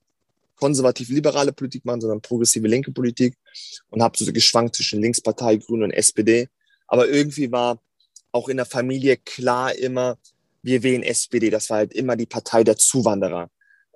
konservativ-liberale 0.55 1.51
Politik 1.51 1.83
machen, 1.85 2.01
sondern 2.01 2.21
progressive 2.21 2.67
linke 2.67 2.91
Politik 2.91 3.35
und 3.89 4.01
habe 4.01 4.17
so 4.17 4.31
geschwankt 4.31 4.75
zwischen 4.75 5.01
Linkspartei, 5.01 5.57
Grüne 5.57 5.85
und 5.85 5.91
SPD. 5.91 6.47
Aber 6.87 7.07
irgendwie 7.07 7.51
war 7.51 7.81
auch 8.31 8.49
in 8.49 8.57
der 8.57 8.65
Familie 8.65 9.17
klar 9.17 9.75
immer, 9.75 10.17
wir 10.61 10.83
wählen 10.83 11.03
SPD. 11.03 11.49
Das 11.49 11.69
war 11.69 11.77
halt 11.77 11.93
immer 11.93 12.15
die 12.15 12.25
Partei 12.25 12.63
der 12.63 12.77
Zuwanderer 12.77 13.49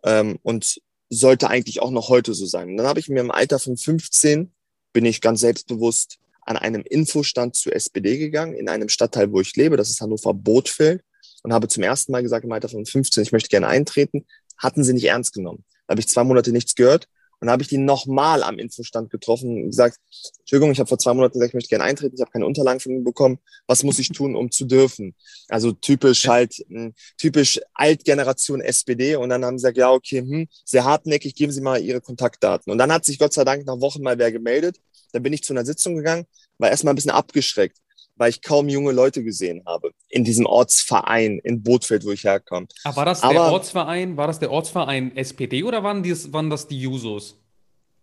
ähm, 0.03 0.38
und 0.43 0.81
sollte 1.10 1.50
eigentlich 1.50 1.81
auch 1.81 1.91
noch 1.91 2.10
heute 2.10 2.34
so 2.34 2.46
sein. 2.46 2.69
Und 2.72 2.77
dann 2.77 2.88
habe 2.88 3.00
ich 3.00 3.07
mir 3.07 3.22
im 3.22 3.31
Alter 3.31 3.60
von 3.60 3.77
15 3.77 4.51
bin 4.93 5.05
ich 5.05 5.22
ganz 5.22 5.41
selbstbewusst 5.41 6.19
an 6.48 6.58
einem 6.58 6.84
Infostand 6.84 7.56
zur 7.56 7.75
SPD 7.75 8.18
gegangen, 8.18 8.56
in 8.56 8.70
einem 8.70 8.89
Stadtteil, 8.89 9.32
wo 9.32 9.42
ich 9.42 9.56
lebe, 9.56 9.77
das 9.77 9.89
ist 9.89 10.01
Hannover 10.01 10.34
Bootfeld, 10.34 11.04
und 11.44 11.54
habe 11.54 11.68
zum 11.68 11.84
ersten 11.84 12.12
Mal 12.12 12.24
gesagt 12.24 12.46
im 12.46 12.51
Alter 12.51 12.70
von 12.70 12.86
15, 12.86 13.24
ich 13.24 13.32
möchte 13.32 13.50
gerne 13.50 13.68
eintreten. 13.68 14.25
hatten 14.58 14.84
sie 14.84 14.94
nicht 14.94 15.06
ernst 15.06 15.34
genommen. 15.34 15.63
Da 15.86 15.92
habe 15.92 16.00
ich 16.00 16.08
zwei 16.08 16.24
Monate 16.24 16.51
nichts 16.51 16.74
gehört 16.74 17.08
und 17.39 17.50
habe 17.50 17.62
ich 17.62 17.70
die 17.70 17.77
nochmal 17.77 18.44
am 18.44 18.58
Infostand 18.58 19.10
getroffen 19.10 19.63
und 19.63 19.70
gesagt, 19.70 20.00
Entschuldigung, 20.39 20.72
ich 20.72 20.79
habe 20.79 20.88
vor 20.88 20.98
zwei 20.98 21.13
Monaten 21.13 21.34
gesagt, 21.34 21.51
ich 21.51 21.53
möchte 21.53 21.70
gerne 21.70 21.84
eintreten, 21.84 22.15
ich 22.15 22.22
habe 22.22 22.32
keine 22.32 22.46
Unterlagen 22.46 22.79
von 22.79 22.91
Ihnen 22.91 23.03
bekommen. 23.03 23.39
Was 23.67 23.84
muss 23.84 24.00
ich 24.00 24.10
tun, 24.10 24.36
um 24.36 24.50
zu 24.51 24.65
dürfen? 24.65 25.15
Also 25.48 25.72
typisch 25.72 26.27
halt, 26.27 26.53
hm, 26.67 26.94
typisch 27.17 27.60
Altgeneration 27.74 28.62
SPD. 28.62 29.15
Und 29.15 29.29
dann 29.29 29.46
haben 29.46 29.58
sie 29.58 29.63
gesagt, 29.63 29.77
ja, 29.77 29.91
okay, 29.91 30.20
hm, 30.22 30.48
sehr 30.65 30.84
hartnäckig, 30.84 31.36
geben 31.36 31.51
Sie 31.51 31.62
mal 31.62 31.82
Ihre 31.82 32.01
Kontaktdaten. 32.01 32.72
Und 32.72 32.77
dann 32.79 32.91
hat 32.91 33.06
sich 33.06 33.20
Gott 33.20 33.34
sei 33.34 33.44
Dank 33.44 33.65
nach 33.65 33.79
Wochen 33.79 34.01
mal 34.01 34.17
wer 34.17 34.32
gemeldet. 34.32 34.77
Dann 35.12 35.24
bin 35.24 35.34
ich 35.34 35.44
zu 35.44 35.53
einer 35.53 35.65
Sitzung 35.65 35.96
gegangen, 35.96 36.25
war 36.58 36.70
erstmal 36.70 36.94
ein 36.94 36.96
bisschen 36.96 37.12
abgeschreckt 37.12 37.77
weil 38.18 38.30
ich 38.30 38.42
kaum 38.42 38.70
junge 38.70 38.92
Leute 38.92 39.24
gesehen 39.24 39.64
habe 39.66 39.92
in 40.10 40.24
diesem 40.24 40.46
Ortsverein 40.46 41.40
in 41.44 41.64
Bootfeld, 41.64 42.06
wo 42.06 42.12
ich 42.12 42.24
herkomme. 42.24 42.68
Aber 42.84 42.98
war 42.98 43.06
das 43.06 43.24
Aber, 43.24 43.34
der 43.34 43.44
Ortsverein, 43.44 44.18
war 44.18 44.28
das 44.28 44.40
der 44.40 44.52
Ortsverein 44.52 45.16
SPD 45.16 45.64
oder 45.64 45.84
waren, 45.84 46.04
dies, 46.04 46.32
waren 46.34 46.50
das 46.50 46.68
die 46.68 46.80
Jusos? 46.80 47.36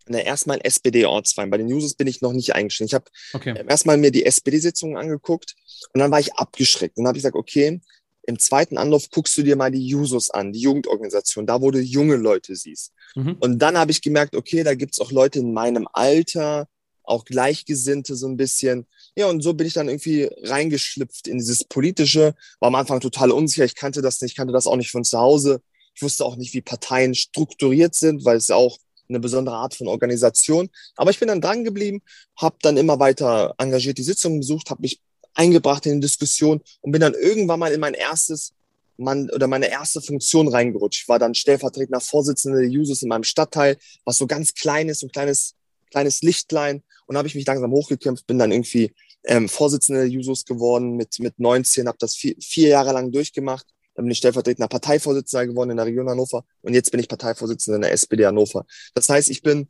Na, 0.06 0.18
erstmal 0.18 0.58
ein 0.58 0.64
SPD-Ortsverein. 0.64 1.50
Bei 1.50 1.56
den 1.56 1.68
Jusos 1.68 1.94
bin 1.94 2.06
ich 2.06 2.20
noch 2.20 2.32
nicht 2.32 2.54
eingestiegen. 2.54 2.88
Ich 2.88 2.94
habe 2.94 3.06
okay. 3.32 3.64
erstmal 3.66 3.96
mir 3.96 4.10
die 4.10 4.26
SPD-Sitzungen 4.26 4.98
angeguckt 4.98 5.54
und 5.92 6.00
dann 6.00 6.10
war 6.10 6.20
ich 6.20 6.34
abgeschreckt. 6.34 6.98
Und 6.98 7.04
dann 7.04 7.08
habe 7.08 7.18
ich 7.18 7.22
gesagt, 7.22 7.36
okay, 7.36 7.80
im 8.26 8.38
zweiten 8.38 8.78
Anlauf 8.78 9.10
guckst 9.10 9.36
du 9.36 9.42
dir 9.42 9.56
mal 9.56 9.70
die 9.70 9.86
Jusos 9.86 10.30
an, 10.30 10.52
die 10.52 10.60
Jugendorganisation, 10.60 11.46
da 11.46 11.60
wo 11.60 11.70
du 11.70 11.80
junge 11.80 12.16
Leute 12.16 12.54
siehst. 12.54 12.92
Mhm. 13.14 13.36
Und 13.40 13.58
dann 13.58 13.78
habe 13.78 13.90
ich 13.90 14.02
gemerkt, 14.02 14.34
okay, 14.34 14.62
da 14.62 14.74
gibt's 14.74 15.00
auch 15.00 15.10
Leute 15.10 15.40
in 15.40 15.52
meinem 15.52 15.88
Alter, 15.92 16.68
auch 17.02 17.24
Gleichgesinnte 17.24 18.16
so 18.16 18.26
ein 18.26 18.36
bisschen. 18.36 18.86
Ja, 19.16 19.28
und 19.28 19.42
so 19.42 19.54
bin 19.54 19.66
ich 19.66 19.74
dann 19.74 19.88
irgendwie 19.88 20.28
reingeschlüpft 20.42 21.28
in 21.28 21.38
dieses 21.38 21.64
Politische. 21.64 22.34
War 22.58 22.68
am 22.68 22.74
Anfang 22.74 23.00
total 23.00 23.30
unsicher. 23.30 23.64
Ich 23.64 23.76
kannte 23.76 24.02
das 24.02 24.20
nicht, 24.20 24.32
ich 24.32 24.36
kannte 24.36 24.52
das 24.52 24.66
auch 24.66 24.76
nicht 24.76 24.90
von 24.90 25.04
zu 25.04 25.18
Hause. 25.18 25.60
Ich 25.94 26.02
wusste 26.02 26.24
auch 26.24 26.36
nicht, 26.36 26.52
wie 26.54 26.62
Parteien 26.62 27.14
strukturiert 27.14 27.94
sind, 27.94 28.24
weil 28.24 28.36
es 28.36 28.48
ja 28.48 28.56
auch 28.56 28.78
eine 29.08 29.20
besondere 29.20 29.56
Art 29.56 29.74
von 29.74 29.86
Organisation. 29.86 30.68
Aber 30.96 31.10
ich 31.10 31.20
bin 31.20 31.28
dann 31.28 31.40
dran 31.40 31.62
geblieben, 31.62 32.02
habe 32.36 32.56
dann 32.62 32.76
immer 32.76 32.98
weiter 32.98 33.54
engagiert 33.58 33.98
die 33.98 34.02
Sitzungen 34.02 34.40
besucht, 34.40 34.70
habe 34.70 34.82
mich 34.82 35.00
eingebracht 35.34 35.86
in 35.86 36.00
die 36.00 36.06
Diskussion 36.06 36.60
und 36.80 36.92
bin 36.92 37.00
dann 37.00 37.14
irgendwann 37.14 37.60
mal 37.60 37.72
in 37.72 37.80
mein 37.80 37.94
erstes 37.94 38.52
Mann 38.96 39.30
oder 39.30 39.46
meine 39.46 39.70
erste 39.70 40.00
Funktion 40.00 40.48
reingerutscht. 40.48 41.02
Ich 41.02 41.08
war 41.08 41.18
dann 41.18 41.34
stellvertretender 41.34 42.00
Vorsitzender 42.00 42.60
der 42.60 42.70
Users 42.70 43.02
in 43.02 43.08
meinem 43.08 43.24
Stadtteil, 43.24 43.76
was 44.04 44.18
so 44.18 44.26
ganz 44.26 44.54
klein 44.54 44.88
ist, 44.88 45.00
so 45.00 45.06
ein 45.06 45.12
kleines, 45.12 45.54
kleines 45.90 46.22
Lichtlein. 46.22 46.82
Und 47.06 47.18
habe 47.18 47.28
ich 47.28 47.34
mich 47.34 47.46
langsam 47.46 47.70
hochgekämpft, 47.72 48.26
bin 48.26 48.38
dann 48.38 48.52
irgendwie 48.52 48.92
ähm, 49.24 49.48
Vorsitzender 49.48 50.02
der 50.02 50.10
Jusos 50.10 50.44
geworden 50.44 50.96
mit, 50.96 51.18
mit 51.18 51.38
19, 51.38 51.88
habe 51.88 51.98
das 51.98 52.14
vier, 52.16 52.34
vier 52.40 52.68
Jahre 52.68 52.92
lang 52.92 53.10
durchgemacht. 53.12 53.66
Dann 53.94 54.04
bin 54.04 54.12
ich 54.12 54.18
stellvertretender 54.18 54.68
Parteivorsitzender 54.68 55.46
geworden 55.46 55.70
in 55.70 55.76
der 55.76 55.86
Region 55.86 56.08
Hannover 56.08 56.44
und 56.62 56.74
jetzt 56.74 56.90
bin 56.90 57.00
ich 57.00 57.08
Parteivorsitzender 57.08 57.76
in 57.76 57.82
der 57.82 57.92
SPD 57.92 58.26
Hannover. 58.26 58.66
Das 58.94 59.08
heißt, 59.08 59.30
ich 59.30 59.42
bin 59.42 59.68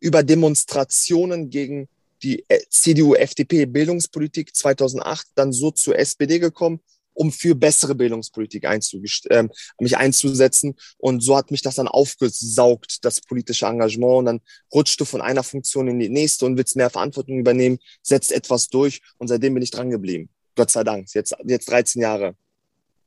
über 0.00 0.22
Demonstrationen 0.22 1.50
gegen 1.50 1.88
die 2.22 2.44
äh, 2.48 2.60
CDU-FDP-Bildungspolitik 2.68 4.54
2008 4.54 5.28
dann 5.34 5.52
so 5.52 5.70
zur 5.70 5.98
SPD 5.98 6.38
gekommen 6.38 6.80
um 7.14 7.32
für 7.32 7.54
bessere 7.54 7.94
Bildungspolitik 7.94 8.64
äh, 8.64 9.48
mich 9.78 9.96
einzusetzen. 9.96 10.74
Und 10.98 11.22
so 11.22 11.36
hat 11.36 11.50
mich 11.50 11.62
das 11.62 11.76
dann 11.76 11.88
aufgesaugt, 11.88 13.04
das 13.04 13.20
politische 13.20 13.66
Engagement. 13.66 14.18
Und 14.18 14.24
dann 14.26 14.40
rutschte 14.72 15.04
von 15.04 15.20
einer 15.20 15.42
Funktion 15.42 15.88
in 15.88 15.98
die 15.98 16.08
nächste 16.08 16.46
und 16.46 16.56
willst 16.56 16.76
mehr 16.76 16.90
Verantwortung 16.90 17.38
übernehmen, 17.38 17.78
setzt 18.02 18.32
etwas 18.32 18.68
durch. 18.68 19.02
Und 19.18 19.28
seitdem 19.28 19.54
bin 19.54 19.62
ich 19.62 19.70
dran 19.70 19.90
geblieben. 19.90 20.30
Gott 20.56 20.70
sei 20.70 20.84
Dank. 20.84 21.08
Jetzt, 21.14 21.34
jetzt 21.46 21.70
13 21.70 22.02
Jahre. 22.02 22.36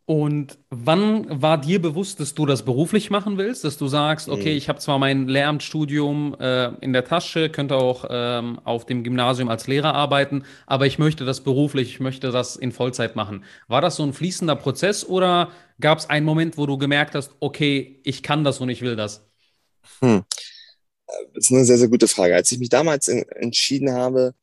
Und 0.06 0.58
wann 0.70 1.42
war 1.42 1.58
dir 1.58 1.82
bewusst, 1.82 2.20
dass 2.20 2.36
du 2.36 2.46
das 2.46 2.66
beruflich 2.66 3.10
machen 3.10 3.38
willst? 3.38 3.64
Dass 3.64 3.78
du 3.78 3.88
sagst, 3.88 4.28
okay, 4.28 4.52
mhm. 4.52 4.58
ich 4.58 4.68
habe 4.68 4.80
zwar 4.80 5.00
mein 5.00 5.30
Lehramtsstudium 5.30 6.36
äh, 6.42 6.74
in 6.82 6.92
der 6.92 7.06
Tasche, 7.06 7.50
könnte 7.50 7.78
auch 7.78 8.06
ähm, 8.10 8.60
auf 8.66 8.86
dem 8.86 9.06
Gymnasium 9.06 9.48
als 9.48 9.68
Lehrer 9.68 9.94
arbeiten, 9.94 10.44
aber 10.68 10.88
ich 10.88 11.00
möchte 11.00 11.24
das 11.24 11.42
beruflich, 11.42 11.90
ich 11.90 12.00
möchte 12.02 12.32
das 12.32 12.58
in 12.58 12.74
Vollzeit 12.74 13.16
machen. 13.16 13.46
War 13.70 13.80
das 13.80 13.96
so 13.96 14.04
ein 14.04 14.12
fließender 14.12 14.58
Prozess 14.58 15.06
oder 15.08 15.52
gab 15.80 16.00
es 16.00 16.10
einen 16.10 16.26
Moment, 16.26 16.58
wo 16.58 16.66
du 16.66 16.78
gemerkt 16.78 17.16
hast, 17.16 17.32
okay, 17.40 18.02
ich 18.04 18.24
kann 18.24 18.44
das 18.44 18.60
und 18.60 18.68
ich 18.68 18.82
will 18.82 18.98
das? 18.98 19.26
Hm. 20.02 20.24
Das 21.34 21.46
ist 21.46 21.52
eine 21.52 21.64
sehr, 21.64 21.78
sehr 21.78 21.88
gute 21.88 22.10
Frage. 22.10 22.36
Als 22.36 22.52
ich 22.52 22.60
mich 22.60 22.70
damals 22.70 23.08
in, 23.08 23.24
entschieden 23.30 23.94
habe, 23.94 24.34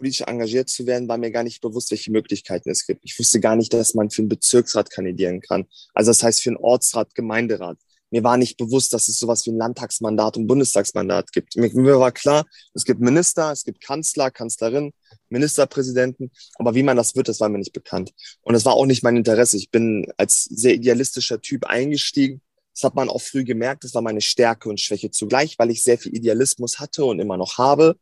politisch 0.00 0.22
engagiert 0.26 0.70
zu 0.70 0.86
werden, 0.86 1.08
war 1.08 1.18
mir 1.18 1.30
gar 1.30 1.42
nicht 1.42 1.60
bewusst, 1.60 1.90
welche 1.90 2.10
Möglichkeiten 2.10 2.70
es 2.70 2.86
gibt. 2.86 3.04
Ich 3.04 3.18
wusste 3.18 3.38
gar 3.38 3.54
nicht, 3.54 3.72
dass 3.74 3.92
man 3.94 4.10
für 4.10 4.22
einen 4.22 4.30
Bezirksrat 4.30 4.90
kandidieren 4.90 5.42
kann. 5.42 5.66
Also 5.92 6.10
das 6.10 6.22
heißt 6.22 6.42
für 6.42 6.50
einen 6.50 6.56
Ortsrat, 6.56 7.14
Gemeinderat. 7.14 7.76
Mir 8.10 8.24
war 8.24 8.38
nicht 8.38 8.56
bewusst, 8.56 8.94
dass 8.94 9.08
es 9.08 9.18
sowas 9.18 9.44
wie 9.44 9.50
ein 9.50 9.58
Landtagsmandat 9.58 10.38
und 10.38 10.46
Bundestagsmandat 10.46 11.32
gibt. 11.32 11.54
Mir, 11.54 12.00
war 12.00 12.10
klar, 12.12 12.46
es 12.74 12.84
gibt 12.84 13.00
Minister, 13.00 13.52
es 13.52 13.62
gibt 13.62 13.82
Kanzler, 13.82 14.30
Kanzlerin, 14.30 14.92
Ministerpräsidenten, 15.28 16.30
aber 16.54 16.74
wie 16.74 16.82
man 16.82 16.96
das 16.96 17.14
wird, 17.14 17.28
das 17.28 17.38
war 17.38 17.50
mir 17.50 17.58
nicht 17.58 17.74
bekannt. 17.74 18.12
Und 18.40 18.54
es 18.54 18.64
war 18.64 18.72
auch 18.72 18.86
nicht 18.86 19.04
mein 19.04 19.16
Interesse. 19.16 19.58
Ich 19.58 19.70
bin 19.70 20.10
als 20.16 20.44
sehr 20.44 20.74
idealistischer 20.74 21.40
Typ 21.40 21.66
eingestiegen. 21.66 22.40
Das 22.74 22.84
hat 22.84 22.94
man 22.94 23.10
auch 23.10 23.20
früh 23.20 23.44
gemerkt. 23.44 23.84
Das 23.84 23.94
war 23.94 24.02
meine 24.02 24.22
Stärke 24.22 24.70
und 24.70 24.80
Schwäche 24.80 25.10
zugleich, 25.10 25.58
weil 25.58 25.70
ich 25.70 25.82
sehr 25.82 25.98
viel 25.98 26.16
Idealismus 26.16 26.80
hatte 26.80 27.04
und 27.04 27.20
immer 27.20 27.36
noch 27.36 27.58
habe 27.58 27.96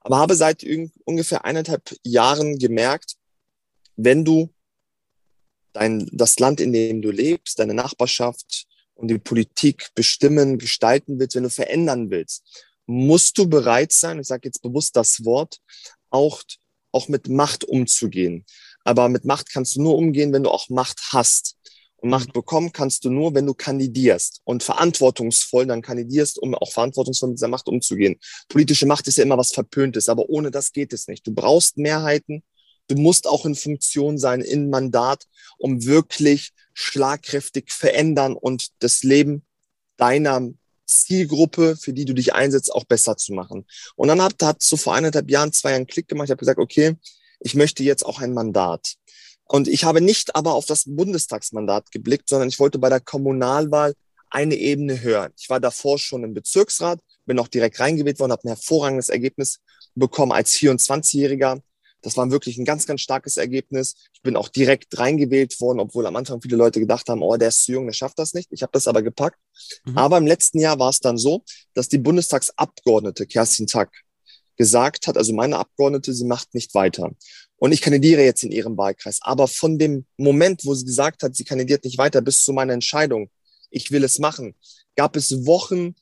aber 0.00 0.18
habe 0.18 0.34
seit 0.34 0.64
ungefähr 1.04 1.44
eineinhalb 1.44 1.94
Jahren 2.02 2.58
gemerkt, 2.58 3.16
wenn 3.96 4.24
du 4.24 4.52
dein, 5.72 6.08
das 6.12 6.38
Land, 6.38 6.60
in 6.60 6.72
dem 6.72 7.02
du 7.02 7.10
lebst, 7.10 7.58
deine 7.58 7.74
Nachbarschaft 7.74 8.66
und 8.94 9.08
die 9.08 9.18
Politik 9.18 9.90
bestimmen, 9.94 10.58
gestalten 10.58 11.18
willst, 11.18 11.36
wenn 11.36 11.42
du 11.44 11.50
verändern 11.50 12.10
willst, 12.10 12.66
musst 12.86 13.36
du 13.38 13.48
bereit 13.48 13.92
sein, 13.92 14.18
ich 14.18 14.26
sage 14.26 14.48
jetzt 14.48 14.62
bewusst 14.62 14.96
das 14.96 15.24
Wort, 15.24 15.60
auch, 16.10 16.42
auch 16.90 17.08
mit 17.08 17.28
Macht 17.28 17.64
umzugehen. 17.64 18.46
Aber 18.84 19.08
mit 19.08 19.24
Macht 19.26 19.52
kannst 19.52 19.76
du 19.76 19.82
nur 19.82 19.96
umgehen, 19.96 20.32
wenn 20.32 20.44
du 20.44 20.50
auch 20.50 20.70
Macht 20.70 20.98
hast. 21.12 21.57
Und 22.00 22.10
Macht 22.10 22.32
bekommen 22.32 22.72
kannst 22.72 23.04
du 23.04 23.10
nur, 23.10 23.34
wenn 23.34 23.46
du 23.46 23.54
kandidierst 23.54 24.40
und 24.44 24.62
verantwortungsvoll 24.62 25.66
dann 25.66 25.82
kandidierst, 25.82 26.38
um 26.38 26.54
auch 26.54 26.70
verantwortungsvoll 26.70 27.30
mit 27.30 27.38
dieser 27.38 27.48
Macht 27.48 27.68
umzugehen. 27.68 28.16
Politische 28.48 28.86
Macht 28.86 29.08
ist 29.08 29.18
ja 29.18 29.24
immer 29.24 29.38
was 29.38 29.52
Verpöntes, 29.52 30.08
aber 30.08 30.28
ohne 30.28 30.50
das 30.50 30.72
geht 30.72 30.92
es 30.92 31.08
nicht. 31.08 31.26
Du 31.26 31.34
brauchst 31.34 31.76
Mehrheiten. 31.76 32.44
Du 32.86 32.96
musst 32.96 33.26
auch 33.26 33.44
in 33.44 33.54
Funktion 33.54 34.16
sein, 34.16 34.40
in 34.40 34.70
Mandat, 34.70 35.24
um 35.58 35.84
wirklich 35.84 36.52
schlagkräftig 36.72 37.70
verändern 37.70 38.34
und 38.34 38.68
das 38.78 39.02
Leben 39.02 39.44
deiner 39.96 40.48
Zielgruppe, 40.86 41.76
für 41.76 41.92
die 41.92 42.04
du 42.04 42.14
dich 42.14 42.32
einsetzt, 42.32 42.72
auch 42.72 42.84
besser 42.84 43.16
zu 43.16 43.34
machen. 43.34 43.66
Und 43.96 44.08
dann 44.08 44.22
hat, 44.22 44.42
hat 44.42 44.62
so 44.62 44.76
vor 44.76 44.94
eineinhalb 44.94 45.30
Jahren, 45.30 45.52
zwei 45.52 45.72
Jahren 45.72 45.86
Klick 45.86 46.08
gemacht. 46.08 46.26
Ich 46.26 46.30
habe 46.30 46.38
gesagt, 46.38 46.58
okay, 46.58 46.96
ich 47.40 47.54
möchte 47.54 47.82
jetzt 47.82 48.06
auch 48.06 48.20
ein 48.20 48.32
Mandat. 48.32 48.94
Und 49.48 49.66
ich 49.66 49.84
habe 49.84 50.00
nicht 50.00 50.36
aber 50.36 50.52
auf 50.52 50.66
das 50.66 50.84
Bundestagsmandat 50.86 51.90
geblickt, 51.90 52.28
sondern 52.28 52.48
ich 52.48 52.60
wollte 52.60 52.78
bei 52.78 52.90
der 52.90 53.00
Kommunalwahl 53.00 53.94
eine 54.30 54.56
Ebene 54.56 55.00
höher. 55.00 55.30
Ich 55.38 55.48
war 55.48 55.58
davor 55.58 55.98
schon 55.98 56.22
im 56.22 56.34
Bezirksrat, 56.34 57.00
bin 57.24 57.38
auch 57.38 57.48
direkt 57.48 57.80
reingewählt 57.80 58.20
worden, 58.20 58.32
habe 58.32 58.44
ein 58.44 58.48
hervorragendes 58.48 59.08
Ergebnis 59.08 59.60
bekommen 59.94 60.32
als 60.32 60.52
24-Jähriger. 60.52 61.62
Das 62.02 62.16
war 62.16 62.30
wirklich 62.30 62.58
ein 62.58 62.64
ganz, 62.64 62.86
ganz 62.86 63.00
starkes 63.00 63.38
Ergebnis. 63.38 63.96
Ich 64.12 64.22
bin 64.22 64.36
auch 64.36 64.48
direkt 64.48 64.96
reingewählt 64.98 65.60
worden, 65.60 65.80
obwohl 65.80 66.06
am 66.06 66.14
Anfang 66.14 66.40
viele 66.40 66.56
Leute 66.56 66.78
gedacht 66.78 67.08
haben, 67.08 67.22
oh, 67.22 67.36
der 67.36 67.48
ist 67.48 67.64
zu 67.64 67.72
jung, 67.72 67.86
der 67.86 67.92
schafft 67.94 68.18
das 68.18 68.34
nicht. 68.34 68.48
Ich 68.52 68.62
habe 68.62 68.70
das 68.72 68.86
aber 68.86 69.02
gepackt. 69.02 69.38
Mhm. 69.84 69.98
Aber 69.98 70.18
im 70.18 70.26
letzten 70.26 70.60
Jahr 70.60 70.78
war 70.78 70.90
es 70.90 71.00
dann 71.00 71.16
so, 71.16 71.42
dass 71.74 71.88
die 71.88 71.98
Bundestagsabgeordnete 71.98 73.26
Kerstin 73.26 73.66
Tack 73.66 73.90
gesagt 74.56 75.06
hat, 75.06 75.16
also 75.16 75.32
meine 75.32 75.56
Abgeordnete, 75.56 76.12
sie 76.12 76.24
macht 76.24 76.54
nicht 76.54 76.74
weiter. 76.74 77.10
Und 77.58 77.72
ich 77.72 77.82
kandidiere 77.82 78.22
jetzt 78.22 78.44
in 78.44 78.52
ihrem 78.52 78.76
Wahlkreis. 78.76 79.18
Aber 79.22 79.48
von 79.48 79.78
dem 79.78 80.06
Moment, 80.16 80.64
wo 80.64 80.74
sie 80.74 80.84
gesagt 80.84 81.22
hat, 81.22 81.34
sie 81.34 81.44
kandidiert 81.44 81.84
nicht 81.84 81.98
weiter, 81.98 82.20
bis 82.20 82.44
zu 82.44 82.52
meiner 82.52 82.72
Entscheidung, 82.72 83.30
ich 83.70 83.90
will 83.90 84.04
es 84.04 84.18
machen, 84.18 84.54
gab 84.96 85.16
es 85.16 85.46
Wochen 85.46 85.94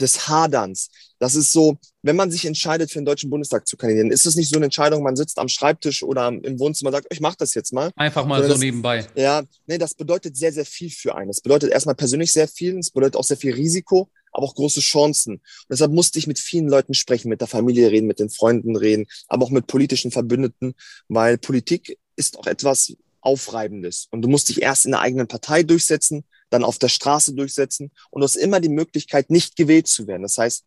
des 0.00 0.28
Haderns. 0.28 0.88
Das 1.18 1.34
ist 1.34 1.52
so, 1.52 1.76
wenn 2.02 2.16
man 2.16 2.30
sich 2.30 2.46
entscheidet, 2.46 2.90
für 2.90 2.98
den 2.98 3.04
Deutschen 3.04 3.28
Bundestag 3.28 3.66
zu 3.66 3.76
kandidieren, 3.76 4.10
ist 4.10 4.24
es 4.24 4.36
nicht 4.36 4.48
so 4.48 4.56
eine 4.56 4.66
Entscheidung, 4.66 5.02
man 5.02 5.16
sitzt 5.16 5.38
am 5.38 5.48
Schreibtisch 5.48 6.02
oder 6.02 6.28
im 6.28 6.58
Wohnzimmer 6.58 6.88
und 6.88 6.94
sagt, 6.94 7.08
ich 7.10 7.20
mache 7.20 7.36
das 7.38 7.54
jetzt 7.54 7.72
mal. 7.72 7.90
Einfach 7.96 8.24
mal 8.24 8.42
so 8.42 8.50
das, 8.50 8.58
nebenbei. 8.58 9.06
Ja, 9.14 9.42
nee, 9.66 9.76
das 9.76 9.94
bedeutet 9.94 10.36
sehr, 10.36 10.52
sehr 10.52 10.64
viel 10.64 10.90
für 10.90 11.14
einen. 11.14 11.30
Es 11.30 11.40
bedeutet 11.40 11.70
erstmal 11.70 11.94
persönlich 11.94 12.32
sehr 12.32 12.48
viel, 12.48 12.78
es 12.78 12.90
bedeutet 12.90 13.16
auch 13.16 13.24
sehr 13.24 13.36
viel 13.36 13.52
Risiko, 13.52 14.08
aber 14.32 14.46
auch 14.46 14.54
große 14.54 14.80
Chancen. 14.80 15.34
Und 15.34 15.70
deshalb 15.70 15.92
musste 15.92 16.18
ich 16.18 16.26
mit 16.26 16.38
vielen 16.38 16.68
Leuten 16.68 16.94
sprechen, 16.94 17.28
mit 17.28 17.40
der 17.40 17.48
Familie 17.48 17.90
reden, 17.90 18.06
mit 18.06 18.20
den 18.20 18.30
Freunden 18.30 18.76
reden, 18.76 19.06
aber 19.28 19.44
auch 19.44 19.50
mit 19.50 19.66
politischen 19.66 20.10
Verbündeten, 20.10 20.74
weil 21.08 21.38
Politik 21.38 21.98
ist 22.16 22.38
auch 22.38 22.46
etwas 22.46 22.94
Aufreibendes. 23.20 24.08
Und 24.10 24.22
du 24.22 24.28
musst 24.28 24.48
dich 24.48 24.62
erst 24.62 24.84
in 24.84 24.92
der 24.92 25.00
eigenen 25.00 25.28
Partei 25.28 25.62
durchsetzen, 25.62 26.24
dann 26.48 26.64
auf 26.64 26.78
der 26.78 26.88
Straße 26.88 27.34
durchsetzen 27.34 27.90
und 28.10 28.20
du 28.20 28.24
hast 28.24 28.36
immer 28.36 28.60
die 28.60 28.68
Möglichkeit, 28.68 29.30
nicht 29.30 29.56
gewählt 29.56 29.86
zu 29.86 30.06
werden. 30.06 30.22
Das 30.22 30.38
heißt, 30.38 30.64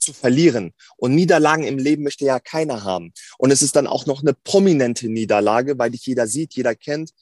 zu 0.00 0.12
verlieren. 0.12 0.72
Und 0.96 1.14
Niederlagen 1.14 1.64
im 1.64 1.78
Leben 1.78 2.02
möchte 2.02 2.24
ja 2.24 2.40
keiner 2.40 2.84
haben. 2.84 3.12
Und 3.38 3.50
es 3.50 3.62
ist 3.62 3.76
dann 3.76 3.86
auch 3.86 4.06
noch 4.06 4.22
eine 4.22 4.32
prominente 4.32 5.08
Niederlage, 5.08 5.78
weil 5.78 5.90
dich 5.90 6.06
jeder 6.06 6.26
sieht, 6.26 6.54
jeder 6.54 6.74
kennt. 6.74 7.12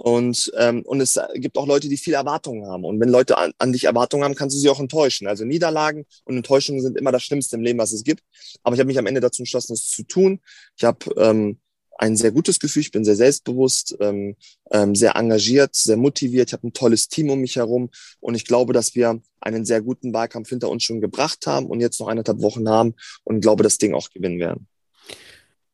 Und, 0.00 0.52
ähm, 0.56 0.82
und 0.82 1.00
es 1.00 1.18
gibt 1.34 1.58
auch 1.58 1.66
Leute, 1.66 1.88
die 1.88 1.96
viel 1.96 2.14
Erwartungen 2.14 2.66
haben. 2.66 2.84
Und 2.84 3.00
wenn 3.00 3.08
Leute 3.08 3.36
an, 3.36 3.50
an 3.58 3.72
dich 3.72 3.82
Erwartungen 3.82 4.22
haben, 4.22 4.36
kannst 4.36 4.54
du 4.54 4.60
sie 4.60 4.68
auch 4.68 4.78
enttäuschen. 4.78 5.26
Also 5.26 5.44
Niederlagen 5.44 6.06
und 6.24 6.36
Enttäuschungen 6.36 6.80
sind 6.80 6.96
immer 6.96 7.10
das 7.10 7.24
Schlimmste 7.24 7.56
im 7.56 7.62
Leben, 7.62 7.80
was 7.80 7.90
es 7.90 8.04
gibt. 8.04 8.22
Aber 8.62 8.74
ich 8.74 8.80
habe 8.80 8.86
mich 8.86 8.98
am 9.00 9.06
Ende 9.06 9.20
dazu 9.20 9.42
entschlossen, 9.42 9.72
es 9.72 9.88
zu 9.88 10.04
tun. 10.04 10.38
Ich 10.76 10.84
habe 10.84 10.98
ähm, 11.16 11.58
ein 11.98 12.16
sehr 12.16 12.30
gutes 12.30 12.60
Gefühl, 12.60 12.82
ich 12.82 12.92
bin 12.92 13.04
sehr 13.04 13.16
selbstbewusst, 13.16 13.96
ähm, 13.98 14.36
ähm, 14.70 14.94
sehr 14.94 15.16
engagiert, 15.16 15.74
sehr 15.74 15.96
motiviert. 15.96 16.50
Ich 16.50 16.52
habe 16.52 16.68
ein 16.68 16.72
tolles 16.72 17.08
Team 17.08 17.30
um 17.30 17.40
mich 17.40 17.56
herum 17.56 17.90
und 18.20 18.36
ich 18.36 18.44
glaube, 18.44 18.72
dass 18.72 18.94
wir 18.94 19.20
einen 19.40 19.64
sehr 19.64 19.82
guten 19.82 20.14
Wahlkampf 20.14 20.48
hinter 20.48 20.70
uns 20.70 20.84
schon 20.84 21.00
gebracht 21.00 21.48
haben 21.48 21.66
und 21.66 21.80
jetzt 21.80 21.98
noch 21.98 22.06
eineinhalb 22.06 22.40
Wochen 22.40 22.68
haben 22.68 22.94
und 23.24 23.40
glaube, 23.40 23.64
das 23.64 23.78
Ding 23.78 23.94
auch 23.94 24.10
gewinnen 24.10 24.38
werden. 24.38 24.68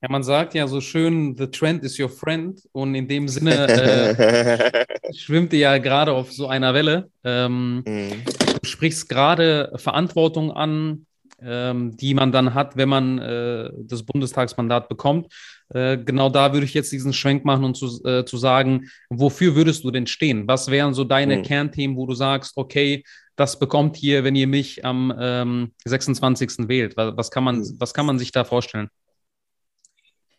Ja, 0.04 0.10
man 0.10 0.22
sagt 0.22 0.52
ja 0.52 0.68
so 0.68 0.82
schön, 0.82 1.34
the 1.38 1.46
trend 1.46 1.82
is 1.82 1.98
your 1.98 2.10
friend. 2.10 2.60
Und 2.72 2.94
in 2.94 3.08
dem 3.08 3.26
Sinne 3.26 3.68
äh, 5.08 5.14
schwimmt 5.14 5.54
ihr 5.54 5.60
ja 5.60 5.78
gerade 5.78 6.12
auf 6.12 6.30
so 6.30 6.46
einer 6.46 6.74
Welle. 6.74 7.08
Ähm, 7.24 7.76
mhm. 7.86 8.22
Du 8.60 8.68
sprichst 8.68 9.08
gerade 9.08 9.72
Verantwortung 9.76 10.52
an, 10.52 11.06
ähm, 11.40 11.96
die 11.96 12.12
man 12.12 12.32
dann 12.32 12.52
hat, 12.52 12.76
wenn 12.76 12.90
man 12.90 13.18
äh, 13.18 13.70
das 13.78 14.02
Bundestagsmandat 14.02 14.90
bekommt. 14.90 15.32
Äh, 15.70 15.96
genau 15.96 16.28
da 16.28 16.52
würde 16.52 16.66
ich 16.66 16.74
jetzt 16.74 16.92
diesen 16.92 17.14
Schwenk 17.14 17.46
machen 17.46 17.64
und 17.64 17.74
zu, 17.74 18.04
äh, 18.04 18.26
zu 18.26 18.36
sagen, 18.36 18.90
wofür 19.08 19.56
würdest 19.56 19.84
du 19.84 19.90
denn 19.90 20.06
stehen? 20.06 20.46
Was 20.46 20.70
wären 20.70 20.92
so 20.92 21.04
deine 21.04 21.38
mhm. 21.38 21.44
Kernthemen, 21.44 21.96
wo 21.96 22.04
du 22.04 22.12
sagst, 22.12 22.58
okay, 22.58 23.04
das 23.36 23.58
bekommt 23.58 24.02
ihr, 24.02 24.22
wenn 24.22 24.36
ihr 24.36 24.48
mich 24.48 24.84
am 24.84 25.14
ähm, 25.18 25.72
26. 25.86 26.68
wählt? 26.68 26.94
Was, 26.98 27.16
was, 27.16 27.30
kann 27.30 27.44
man, 27.44 27.60
mhm. 27.60 27.76
was 27.78 27.94
kann 27.94 28.04
man 28.04 28.18
sich 28.18 28.32
da 28.32 28.44
vorstellen? 28.44 28.90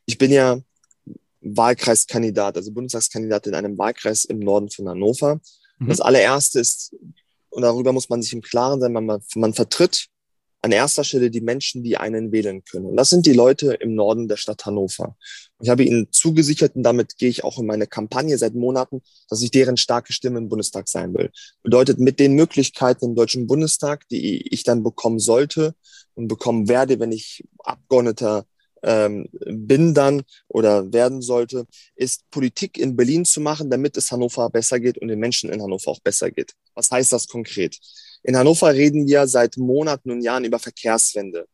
Ich 0.06 0.18
bin 0.18 0.32
ja 0.32 0.60
Wahlkreiskandidat, 1.42 2.58
also 2.58 2.72
Bundestagskandidat 2.72 3.48
in 3.48 3.56
einem 3.56 3.78
Wahlkreis 3.78 4.26
im 4.26 4.40
Norden 4.40 4.70
von 4.70 4.90
Hannover. 4.90 5.40
Mhm. 5.80 5.88
Das 5.88 6.02
allererste 6.02 6.60
ist, 6.60 6.96
und 7.50 7.62
darüber 7.62 7.94
muss 7.94 8.10
man 8.10 8.22
sich 8.22 8.34
im 8.34 8.42
Klaren 8.42 8.82
sein, 8.82 8.94
man, 8.94 9.22
man 9.36 9.54
vertritt 9.54 10.08
an 10.62 10.72
erster 10.72 11.04
Stelle 11.04 11.30
die 11.30 11.42
Menschen, 11.42 11.84
die 11.84 11.96
einen 11.96 12.32
wählen 12.32 12.64
können. 12.64 12.88
Und 12.88 12.98
das 12.98 13.12
sind 13.12 13.28
die 13.28 13.34
Leute 13.34 13.74
im 13.74 13.94
Norden 13.94 14.28
der 14.28 14.38
Stadt 14.38 14.66
Hannover. 14.66 15.16
Ich 15.62 15.70
habe 15.70 15.84
ihnen 15.84 16.08
zugesichert 16.12 16.76
und 16.76 16.82
damit 16.82 17.20
gehe 17.20 17.30
ich 17.30 17.44
auch 17.44 17.60
in 17.60 17.68
meine 17.68 17.86
Kampagne 17.86 18.36
seit 18.40 18.56
Monaten, 18.56 19.04
dass 19.30 19.44
ich 19.44 19.52
deren 19.52 19.78
starke 19.78 20.12
Stimme 20.12 20.40
im 20.40 20.50
Bundestag 20.50 20.90
sein 20.90 21.14
will. 21.14 21.30
Bedeutet, 21.62 22.00
mit 22.00 22.20
den 22.20 22.34
Möglichkeiten 22.34 23.06
im 23.06 23.16
Deutschen 23.16 23.46
Bundestag, 23.46 24.10
die 24.10 24.48
ich 24.52 24.64
dann 24.64 24.82
bekommen 24.82 25.20
sollte 25.20 25.76
und 26.16 26.28
bekommen 26.28 26.68
werde, 26.68 27.00
wenn 27.00 27.12
ich 27.12 27.44
Abgeordneter 27.60 28.48
ähm, 28.86 29.28
bin 29.32 29.94
dann 29.94 30.24
oder 30.48 30.94
werden 30.94 31.22
sollte, 31.22 31.66
ist 31.96 32.30
Politik 32.30 32.78
in 32.78 32.96
Berlin 32.96 33.26
zu 33.26 33.42
machen, 33.42 33.70
damit 33.70 33.98
es 33.98 34.12
Hannover 34.12 34.50
besser 34.50 34.80
geht 34.80 35.00
und 35.00 35.08
den 35.08 35.20
Menschen 35.20 35.50
in 35.50 35.62
Hannover 35.62 35.92
auch 35.92 36.00
besser 36.00 36.30
geht. 36.32 36.54
Was 36.76 36.92
heißt 36.92 37.12
das 37.12 37.28
konkret? 37.28 37.78
In 38.24 38.38
Hannover 38.38 38.74
reden 38.74 39.08
wir 39.08 39.28
seit 39.28 39.58
Monaten 39.58 40.12
und 40.12 40.22
Jahren 40.22 40.46
über 40.46 40.60
Verkehrswende, 40.60 41.48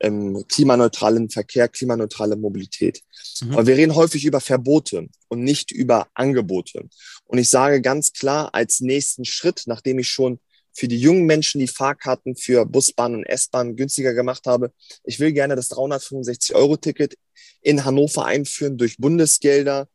ähm, 0.00 0.44
klimaneutralen 0.46 1.30
Verkehr, 1.30 1.68
klimaneutrale 1.68 2.36
Mobilität. 2.36 3.00
Mhm. 3.40 3.52
Aber 3.52 3.66
wir 3.66 3.76
reden 3.76 3.94
häufig 3.94 4.24
über 4.26 4.40
Verbote 4.40 5.08
und 5.28 5.42
nicht 5.42 5.70
über 5.70 6.08
Angebote. 6.12 6.88
Und 7.24 7.38
ich 7.38 7.48
sage 7.48 7.80
ganz 7.80 8.12
klar, 8.12 8.50
als 8.54 8.80
nächsten 8.80 9.24
Schritt, 9.24 9.62
nachdem 9.66 9.98
ich 9.98 10.08
schon 10.08 10.38
für 10.74 10.88
die 10.88 10.98
jungen 10.98 11.24
Menschen 11.24 11.60
die 11.60 11.68
Fahrkarten 11.68 12.36
für 12.36 12.66
Bus, 12.66 12.92
und 12.96 13.24
S-Bahn 13.24 13.76
günstiger 13.76 14.12
gemacht 14.12 14.46
habe. 14.46 14.72
Ich 15.04 15.20
will 15.20 15.32
gerne 15.32 15.56
das 15.56 15.70
365-Euro-Ticket 15.70 17.16
in 17.62 17.84
Hannover 17.84 18.26
einführen 18.26 18.76
durch 18.76 18.98
Bundesgelder. 18.98 19.88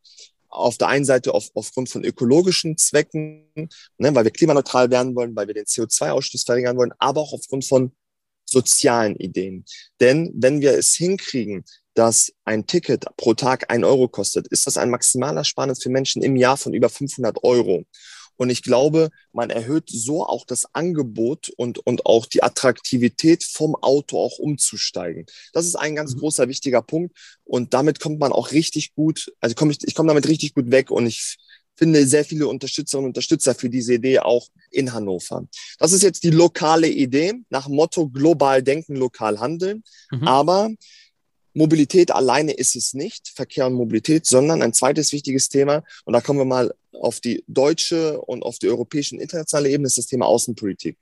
Auf 0.48 0.78
der 0.78 0.88
einen 0.88 1.06
Seite 1.06 1.34
auf, 1.34 1.50
aufgrund 1.54 1.90
von 1.90 2.04
ökologischen 2.04 2.76
Zwecken, 2.78 3.52
ne, 3.54 4.16
weil 4.16 4.24
wir 4.24 4.32
klimaneutral 4.32 4.90
werden 4.90 5.16
wollen, 5.16 5.36
weil 5.36 5.46
wir 5.46 5.54
den 5.54 5.66
CO2-Ausstoß 5.66 6.44
verringern 6.46 6.76
wollen, 6.76 6.94
aber 6.98 7.22
auch 7.22 7.34
aufgrund 7.34 7.66
von 7.66 7.92
sozialen 8.50 9.16
Ideen. 9.18 9.66
Denn 10.00 10.32
wenn 10.34 10.62
wir 10.62 10.74
es 10.74 10.96
hinkriegen, 10.96 11.64
dass 11.94 12.34
ein 12.46 12.66
Ticket 12.66 13.06
pro 13.18 13.34
Tag 13.34 13.72
ein 13.72 13.84
Euro 13.84 14.08
kostet, 14.08 14.48
ist 14.48 14.66
das 14.68 14.78
ein 14.78 14.90
maximaler 14.90 15.44
Sparnis 15.44 15.84
für 15.84 15.90
Menschen 15.90 16.22
im 16.22 16.36
Jahr 16.36 16.58
von 16.58 16.74
über 16.74 16.90
500 16.90 17.44
Euro. 17.44 17.86
Und 18.40 18.50
ich 18.50 18.64
glaube, 18.64 19.10
man 19.34 19.50
erhöht 19.50 19.90
so 19.90 20.26
auch 20.26 20.46
das 20.46 20.74
Angebot 20.74 21.50
und, 21.58 21.80
und 21.80 22.06
auch 22.06 22.26
die 22.26 22.42
Attraktivität 22.42 23.44
vom 23.44 23.76
Auto 23.76 24.18
auch 24.18 24.40
umzusteigen. 24.40 25.26
Das 25.52 25.66
ist 25.66 25.76
ein 25.76 25.94
ganz 25.94 26.16
mhm. 26.16 26.20
großer, 26.20 26.48
wichtiger 26.48 26.82
Punkt. 26.82 27.18
Und 27.44 27.74
damit 27.74 28.00
kommt 28.00 28.18
man 28.18 28.32
auch 28.32 28.52
richtig 28.52 28.96
gut, 28.96 29.34
also 29.42 29.56
komm 29.56 29.72
ich, 29.72 29.80
ich 29.84 29.94
komme 29.94 30.08
damit 30.08 30.30
richtig 30.30 30.54
gut 30.54 30.72
weg 30.72 30.90
und 30.90 31.06
ich 31.06 31.36
finde 31.76 32.08
sehr 32.08 32.24
viele 32.24 32.48
Unterstützerinnen 32.48 33.08
und 33.08 33.10
Unterstützer 33.10 33.56
für 33.56 33.70
diese 33.70 33.96
Idee 33.96 34.20
auch 34.20 34.48
in 34.72 34.94
Hannover. 34.94 35.46
Das 35.78 35.92
ist 35.92 36.04
jetzt 36.04 36.24
die 36.24 36.30
lokale 36.30 36.88
Idee 36.88 37.34
nach 37.50 37.68
Motto 37.68 38.08
global 38.08 38.64
denken, 38.64 38.96
lokal 38.96 39.42
handeln. 39.42 39.84
Mhm. 40.12 40.28
Aber 40.28 40.70
Mobilität 41.54 42.12
alleine 42.12 42.54
ist 42.54 42.78
es 42.78 42.94
nicht, 42.94 43.34
Verkehr 43.36 43.68
und 43.68 43.74
Mobilität, 43.74 44.26
sondern 44.26 44.62
ein 44.62 44.74
zweites 44.74 45.12
wichtiges 45.12 45.50
Thema, 45.50 45.84
und 46.06 46.14
da 46.14 46.22
kommen 46.22 46.40
wir 46.40 46.46
mal 46.46 46.74
auf 46.94 47.20
die 47.20 47.44
deutsche 47.48 48.20
und 48.22 48.44
auf 48.44 48.60
die 48.60 48.68
europäische 48.68 49.16
und 49.16 49.22
internationale 49.22 49.70
Ebene, 49.70 49.88
ist 49.88 49.98
das 49.98 50.08
Thema 50.08 50.26
Außenpolitik. 50.26 50.98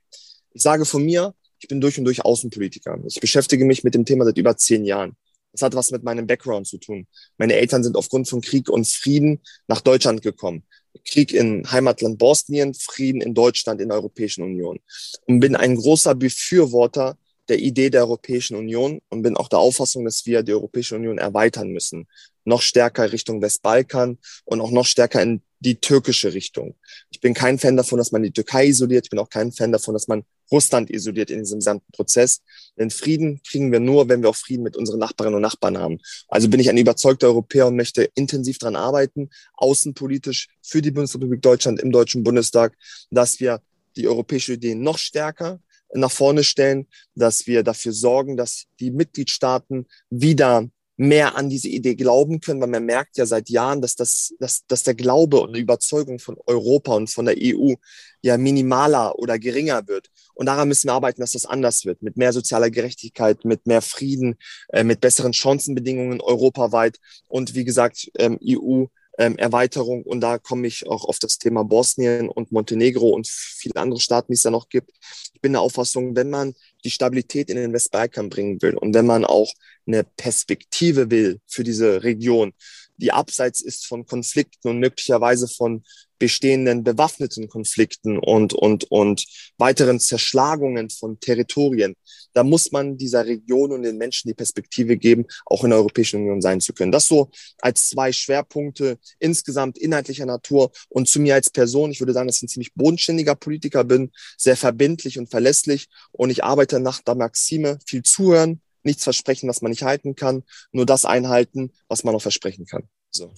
Ich 0.52 0.62
sage 0.62 0.84
von 0.84 1.04
mir, 1.04 1.34
ich 1.60 1.68
bin 1.68 1.80
durch 1.80 1.98
und 1.98 2.04
durch 2.04 2.24
Außenpolitiker. 2.24 2.98
Ich 3.06 3.20
beschäftige 3.20 3.64
mich 3.64 3.84
mit 3.84 3.94
dem 3.94 4.04
Thema 4.04 4.24
seit 4.24 4.38
über 4.38 4.56
zehn 4.56 4.84
Jahren. 4.84 5.16
Das 5.52 5.62
hat 5.62 5.74
was 5.74 5.90
mit 5.90 6.04
meinem 6.04 6.26
Background 6.26 6.66
zu 6.66 6.78
tun. 6.78 7.06
Meine 7.36 7.54
Eltern 7.54 7.82
sind 7.82 7.96
aufgrund 7.96 8.28
von 8.28 8.40
Krieg 8.40 8.68
und 8.68 8.86
Frieden 8.86 9.40
nach 9.66 9.80
Deutschland 9.80 10.22
gekommen. 10.22 10.62
Krieg 11.04 11.32
in 11.32 11.70
Heimatland 11.70 12.18
Bosnien, 12.18 12.74
Frieden 12.74 13.20
in 13.20 13.34
Deutschland, 13.34 13.80
in 13.80 13.88
der 13.88 13.98
Europäischen 13.98 14.42
Union. 14.44 14.78
Und 15.26 15.40
bin 15.40 15.56
ein 15.56 15.76
großer 15.76 16.14
Befürworter 16.14 17.16
der 17.48 17.58
Idee 17.58 17.90
der 17.90 18.02
Europäischen 18.02 18.56
Union 18.56 19.00
und 19.08 19.22
bin 19.22 19.36
auch 19.36 19.48
der 19.48 19.58
Auffassung, 19.58 20.04
dass 20.04 20.26
wir 20.26 20.42
die 20.42 20.52
Europäische 20.52 20.96
Union 20.96 21.18
erweitern 21.18 21.70
müssen. 21.70 22.06
Noch 22.48 22.62
stärker 22.62 23.12
Richtung 23.12 23.42
Westbalkan 23.42 24.18
und 24.44 24.60
auch 24.60 24.70
noch 24.70 24.86
stärker 24.86 25.22
in 25.22 25.42
die 25.60 25.80
türkische 25.80 26.32
Richtung. 26.32 26.76
Ich 27.10 27.20
bin 27.20 27.34
kein 27.34 27.58
Fan 27.58 27.76
davon, 27.76 27.98
dass 27.98 28.10
man 28.10 28.22
die 28.22 28.30
Türkei 28.30 28.68
isoliert. 28.68 29.06
Ich 29.06 29.10
bin 29.10 29.18
auch 29.18 29.28
kein 29.28 29.52
Fan 29.52 29.70
davon, 29.70 29.92
dass 29.92 30.08
man 30.08 30.24
Russland 30.50 30.88
isoliert 30.88 31.30
in 31.30 31.40
diesem 31.40 31.58
gesamten 31.58 31.92
Prozess. 31.92 32.40
Denn 32.78 32.90
Frieden 32.90 33.42
kriegen 33.46 33.70
wir 33.70 33.80
nur, 33.80 34.08
wenn 34.08 34.22
wir 34.22 34.30
auch 34.30 34.36
Frieden 34.36 34.62
mit 34.62 34.76
unseren 34.76 34.98
Nachbarinnen 34.98 35.34
und 35.34 35.42
Nachbarn 35.42 35.76
haben. 35.76 35.98
Also 36.28 36.48
bin 36.48 36.60
ich 36.60 36.70
ein 36.70 36.78
überzeugter 36.78 37.26
Europäer 37.26 37.66
und 37.66 37.76
möchte 37.76 38.04
intensiv 38.14 38.58
daran 38.58 38.76
arbeiten, 38.76 39.28
außenpolitisch 39.54 40.48
für 40.62 40.80
die 40.80 40.90
Bundesrepublik 40.90 41.42
Deutschland 41.42 41.80
im 41.80 41.92
Deutschen 41.92 42.24
Bundestag, 42.24 42.74
dass 43.10 43.40
wir 43.40 43.60
die 43.96 44.08
europäische 44.08 44.54
Idee 44.54 44.74
noch 44.74 44.96
stärker 44.96 45.60
nach 45.92 46.10
vorne 46.10 46.44
stellen, 46.44 46.86
dass 47.14 47.46
wir 47.46 47.62
dafür 47.62 47.92
sorgen, 47.92 48.36
dass 48.36 48.66
die 48.80 48.90
Mitgliedstaaten 48.90 49.86
wieder 50.10 50.68
mehr 50.98 51.36
an 51.36 51.48
diese 51.48 51.68
Idee 51.68 51.94
glauben 51.94 52.40
können, 52.40 52.60
weil 52.60 52.68
man 52.68 52.84
merkt 52.84 53.16
ja 53.16 53.24
seit 53.24 53.48
Jahren, 53.48 53.80
dass, 53.80 53.94
das, 53.94 54.34
dass, 54.40 54.66
dass 54.66 54.82
der 54.82 54.94
Glaube 54.94 55.40
und 55.40 55.54
die 55.54 55.60
Überzeugung 55.60 56.18
von 56.18 56.36
Europa 56.44 56.92
und 56.94 57.08
von 57.08 57.24
der 57.24 57.36
EU 57.38 57.74
ja 58.20 58.36
minimaler 58.36 59.16
oder 59.16 59.38
geringer 59.38 59.86
wird. 59.86 60.10
Und 60.34 60.46
daran 60.46 60.66
müssen 60.66 60.88
wir 60.88 60.94
arbeiten, 60.94 61.20
dass 61.20 61.32
das 61.32 61.46
anders 61.46 61.84
wird, 61.84 62.02
mit 62.02 62.16
mehr 62.16 62.32
sozialer 62.32 62.70
Gerechtigkeit, 62.70 63.44
mit 63.44 63.66
mehr 63.68 63.80
Frieden, 63.80 64.38
äh, 64.70 64.82
mit 64.82 65.00
besseren 65.00 65.32
Chancenbedingungen 65.32 66.20
europaweit 66.20 66.98
und 67.28 67.54
wie 67.54 67.64
gesagt, 67.64 68.10
ähm, 68.18 68.36
EU 68.44 68.86
ähm, 69.18 69.36
Erweiterung. 69.36 70.02
Und 70.04 70.20
da 70.20 70.38
komme 70.38 70.66
ich 70.66 70.86
auch 70.86 71.04
auf 71.04 71.18
das 71.18 71.38
Thema 71.38 71.64
Bosnien 71.64 72.28
und 72.28 72.52
Montenegro 72.52 73.10
und 73.10 73.28
viele 73.28 73.76
andere 73.76 74.00
Staaten, 74.00 74.32
die 74.32 74.36
es 74.36 74.42
da 74.42 74.50
noch 74.50 74.68
gibt. 74.68 74.92
Ich 75.34 75.40
bin 75.40 75.52
der 75.52 75.60
Auffassung, 75.60 76.16
wenn 76.16 76.30
man 76.30 76.54
die 76.84 76.90
Stabilität 76.90 77.50
in 77.50 77.56
den 77.56 77.72
Westbalkan 77.72 78.30
bringen 78.30 78.62
will 78.62 78.76
und 78.76 78.94
wenn 78.94 79.06
man 79.06 79.24
auch 79.24 79.52
eine 79.86 80.04
Perspektive 80.04 81.10
will 81.10 81.40
für 81.46 81.64
diese 81.64 82.02
Region, 82.02 82.52
die 82.96 83.12
abseits 83.12 83.60
ist 83.60 83.86
von 83.86 84.06
Konflikten 84.06 84.68
und 84.68 84.78
möglicherweise 84.78 85.48
von 85.48 85.84
bestehenden 86.18 86.84
bewaffneten 86.84 87.48
Konflikten 87.48 88.18
und, 88.18 88.52
und, 88.52 88.84
und 88.90 89.24
weiteren 89.56 90.00
Zerschlagungen 90.00 90.90
von 90.90 91.20
Territorien. 91.20 91.94
Da 92.34 92.44
muss 92.44 92.72
man 92.72 92.96
dieser 92.96 93.26
Region 93.26 93.72
und 93.72 93.82
den 93.82 93.98
Menschen 93.98 94.28
die 94.28 94.34
Perspektive 94.34 94.96
geben, 94.96 95.26
auch 95.46 95.64
in 95.64 95.70
der 95.70 95.78
Europäischen 95.78 96.20
Union 96.20 96.40
sein 96.40 96.60
zu 96.60 96.72
können. 96.72 96.92
Das 96.92 97.06
so 97.06 97.30
als 97.60 97.88
zwei 97.88 98.12
Schwerpunkte 98.12 98.98
insgesamt 99.18 99.78
inhaltlicher 99.78 100.26
Natur 100.26 100.70
und 100.88 101.08
zu 101.08 101.20
mir 101.20 101.34
als 101.34 101.50
Person. 101.50 101.90
Ich 101.90 102.00
würde 102.00 102.12
sagen, 102.12 102.28
dass 102.28 102.36
ich 102.36 102.44
ein 102.44 102.48
ziemlich 102.48 102.74
bodenständiger 102.74 103.34
Politiker 103.34 103.84
bin, 103.84 104.12
sehr 104.36 104.56
verbindlich 104.56 105.18
und 105.18 105.30
verlässlich 105.30 105.88
und 106.12 106.30
ich 106.30 106.44
arbeite 106.44 106.80
nach 106.80 107.00
der 107.00 107.14
Maxime 107.14 107.78
viel 107.86 108.02
zuhören, 108.02 108.60
nichts 108.82 109.04
versprechen, 109.04 109.48
was 109.48 109.62
man 109.62 109.70
nicht 109.70 109.82
halten 109.82 110.14
kann, 110.14 110.44
nur 110.72 110.86
das 110.86 111.04
einhalten, 111.04 111.72
was 111.88 112.04
man 112.04 112.14
auch 112.14 112.22
versprechen 112.22 112.66
kann. 112.66 112.88
So. 113.10 113.32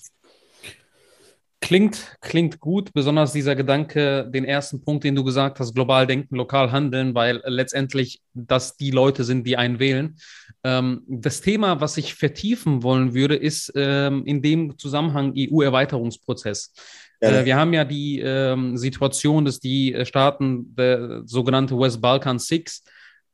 Klingt, 1.62 2.16
klingt 2.22 2.58
gut, 2.58 2.90
besonders 2.94 3.34
dieser 3.34 3.54
Gedanke, 3.54 4.26
den 4.30 4.46
ersten 4.46 4.82
Punkt, 4.82 5.04
den 5.04 5.14
du 5.14 5.22
gesagt 5.22 5.60
hast, 5.60 5.74
global 5.74 6.06
denken, 6.06 6.36
lokal 6.36 6.72
handeln, 6.72 7.14
weil 7.14 7.42
letztendlich 7.44 8.22
das 8.32 8.78
die 8.78 8.90
Leute 8.90 9.24
sind, 9.24 9.46
die 9.46 9.58
einen 9.58 9.78
wählen. 9.78 10.16
Ähm, 10.64 11.02
das 11.06 11.42
Thema, 11.42 11.80
was 11.82 11.98
ich 11.98 12.14
vertiefen 12.14 12.82
wollen 12.82 13.12
würde, 13.12 13.36
ist 13.36 13.72
ähm, 13.76 14.24
in 14.24 14.40
dem 14.40 14.78
Zusammenhang 14.78 15.34
EU-Erweiterungsprozess. 15.36 16.72
Ja. 17.20 17.28
Äh, 17.28 17.44
wir 17.44 17.56
haben 17.56 17.74
ja 17.74 17.84
die 17.84 18.20
ähm, 18.20 18.78
Situation, 18.78 19.44
dass 19.44 19.60
die 19.60 19.92
äh, 19.92 20.06
Staaten, 20.06 20.74
der 20.74 21.22
sogenannte 21.26 21.78
West 21.78 22.00
Balkan 22.00 22.38
Six, 22.38 22.84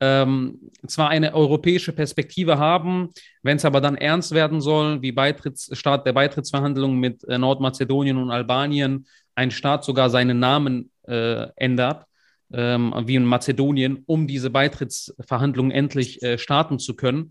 ähm, 0.00 0.70
zwar 0.86 1.08
eine 1.08 1.34
europäische 1.34 1.92
Perspektive 1.92 2.58
haben, 2.58 3.10
wenn 3.42 3.56
es 3.56 3.64
aber 3.64 3.80
dann 3.80 3.96
ernst 3.96 4.32
werden 4.32 4.60
soll, 4.60 5.00
wie 5.02 5.12
Beitrittsstaat 5.12 6.06
der 6.06 6.12
Beitrittsverhandlungen 6.12 6.98
mit 6.98 7.24
äh, 7.24 7.38
Nordmazedonien 7.38 8.18
und 8.18 8.30
Albanien, 8.30 9.06
ein 9.34 9.50
Staat 9.50 9.84
sogar 9.84 10.10
seinen 10.10 10.38
Namen 10.38 10.90
äh, 11.06 11.46
ändert, 11.56 12.04
ähm, 12.52 12.94
wie 13.06 13.16
in 13.16 13.24
Mazedonien, 13.24 14.02
um 14.06 14.26
diese 14.26 14.50
Beitrittsverhandlungen 14.50 15.72
endlich 15.72 16.22
äh, 16.22 16.38
starten 16.38 16.78
zu 16.78 16.94
können, 16.94 17.30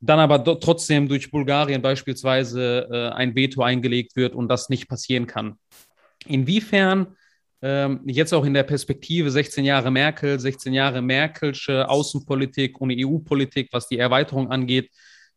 dann 0.00 0.18
aber 0.18 0.42
trotzdem 0.60 1.08
durch 1.08 1.30
Bulgarien 1.30 1.82
beispielsweise 1.82 2.88
äh, 2.90 3.08
ein 3.10 3.34
Veto 3.34 3.62
eingelegt 3.62 4.16
wird 4.16 4.34
und 4.34 4.48
das 4.48 4.68
nicht 4.68 4.88
passieren 4.88 5.26
kann. 5.26 5.58
Inwiefern 6.26 7.16
ähm, 7.62 8.00
jetzt 8.06 8.32
auch 8.32 8.44
in 8.44 8.54
der 8.54 8.62
Perspektive 8.62 9.30
16 9.30 9.64
Jahre 9.64 9.90
Merkel, 9.90 10.40
16 10.40 10.72
Jahre 10.72 11.02
Merkelsche 11.02 11.88
Außenpolitik 11.88 12.80
und 12.80 12.92
EU-Politik, 12.92 13.68
was 13.72 13.88
die 13.88 13.98
Erweiterung 13.98 14.50
angeht. 14.50 14.90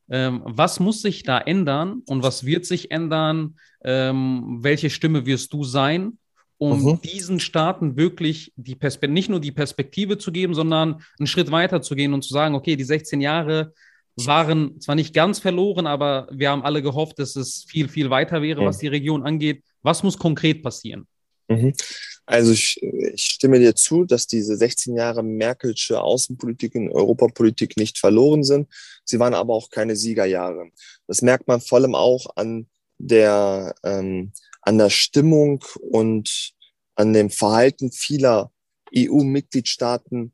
Ähm, 0.10 0.42
was 0.46 0.80
muss 0.80 1.02
sich 1.02 1.24
da 1.24 1.38
ändern 1.40 2.02
und 2.06 2.24
was 2.24 2.46
wird 2.46 2.66
sich 2.66 2.92
ändern? 2.92 3.58
Ähm, 3.84 4.60
welche 4.62 4.90
Stimme 4.90 5.26
wirst 5.26 5.54
du 5.54 5.64
sein, 5.64 6.18
um 6.58 6.82
mhm. 6.82 7.02
diesen 7.02 7.40
Staaten 7.40 7.98
wirklich 7.98 8.54
die 8.56 8.78
nicht 9.08 9.30
nur 9.30 9.42
die 9.42 9.52
Perspektive 9.52 10.18
zu 10.18 10.32
geben, 10.32 10.54
sondern 10.54 11.02
einen 11.20 11.28
Schritt 11.28 11.52
weiter 11.52 11.82
zu 11.82 11.96
gehen 11.96 12.14
und 12.14 12.24
zu 12.24 12.34
sagen, 12.34 12.56
okay, 12.56 12.76
die 12.76 12.84
16 12.84 13.20
Jahre 13.22 13.74
waren 14.16 14.80
zwar 14.80 14.96
nicht 14.96 15.14
ganz 15.14 15.40
verloren, 15.40 15.88
aber 15.88 16.28
wir 16.32 16.52
haben 16.52 16.64
alle 16.64 16.82
gehofft, 16.82 17.20
dass 17.20 17.36
es 17.36 17.66
viel, 17.68 17.90
viel 17.90 18.10
weiter 18.10 18.42
wäre, 18.42 18.62
mhm. 18.62 18.66
was 18.66 18.78
die 18.78 18.88
Region 18.88 19.26
angeht. 19.26 19.64
Was 19.82 20.04
muss 20.04 20.18
konkret 20.18 20.64
passieren? 20.64 21.08
Mhm. 21.50 21.74
Also 22.26 22.52
ich, 22.54 22.82
ich, 22.82 23.24
stimme 23.24 23.60
dir 23.60 23.76
zu, 23.76 24.06
dass 24.06 24.28
diese 24.28 24.56
16 24.56 24.96
Jahre 24.96 25.24
Merkelsche 25.24 26.02
Außenpolitik 26.02 26.76
und 26.76 26.90
Europapolitik 26.90 27.76
nicht 27.76 27.98
verloren 27.98 28.44
sind. 28.44 28.70
Sie 29.04 29.20
waren 29.20 29.34
aber 29.34 29.54
auch 29.54 29.70
keine 29.70 29.96
Siegerjahre. 29.96 30.70
Das 31.08 31.22
merkt 31.22 31.48
man 31.48 31.60
vor 31.60 31.80
allem 31.80 31.96
auch 31.96 32.36
an 32.38 32.68
der, 32.98 33.76
ähm, 33.84 34.32
an 34.62 34.78
der 34.78 34.90
Stimmung 34.90 35.64
und 35.82 36.54
an 36.96 37.12
dem 37.12 37.30
Verhalten 37.30 37.92
vieler 37.92 38.52
EU-Mitgliedstaaten 38.96 40.34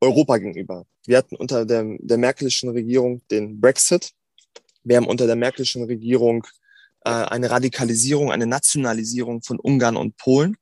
Europa 0.00 0.36
gegenüber. 0.38 0.86
Wir 1.06 1.18
hatten 1.18 1.36
unter 1.36 1.64
der, 1.64 1.96
der 2.00 2.18
Merkelischen 2.18 2.70
Regierung 2.70 3.22
den 3.30 3.60
Brexit. 3.60 4.12
Wir 4.84 4.96
haben 4.96 5.06
unter 5.06 5.26
der 5.26 5.36
Merkelischen 5.36 5.84
Regierung 5.84 6.46
äh, 7.04 7.10
eine 7.10 7.50
Radikalisierung, 7.50 8.32
eine 8.32 8.46
Nationalisierung 8.46 9.42
von 9.42 9.58
Ungarn 9.58 9.96
und 9.96 10.16
Polen. 10.16 10.56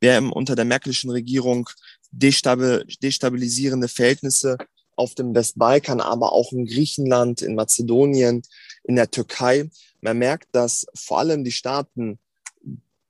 Wir 0.00 0.14
haben 0.14 0.32
unter 0.32 0.54
der 0.54 0.64
Merkelischen 0.64 1.10
Regierung 1.10 1.68
destabilisierende 2.10 3.88
Verhältnisse 3.88 4.56
auf 4.96 5.14
dem 5.14 5.34
Westbalkan, 5.34 6.00
aber 6.00 6.32
auch 6.32 6.52
in 6.52 6.66
Griechenland, 6.66 7.42
in 7.42 7.54
Mazedonien, 7.54 8.42
in 8.84 8.96
der 8.96 9.10
Türkei. 9.10 9.68
Man 10.00 10.18
merkt, 10.18 10.48
dass 10.52 10.86
vor 10.94 11.18
allem 11.18 11.44
die 11.44 11.52
Staaten 11.52 12.18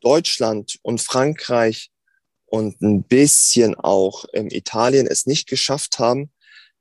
Deutschland 0.01 0.79
und 0.83 1.01
Frankreich 1.01 1.91
und 2.47 2.81
ein 2.81 3.03
bisschen 3.03 3.75
auch 3.75 4.25
Italien 4.33 5.07
es 5.07 5.27
nicht 5.27 5.49
geschafft 5.49 5.99
haben, 5.99 6.31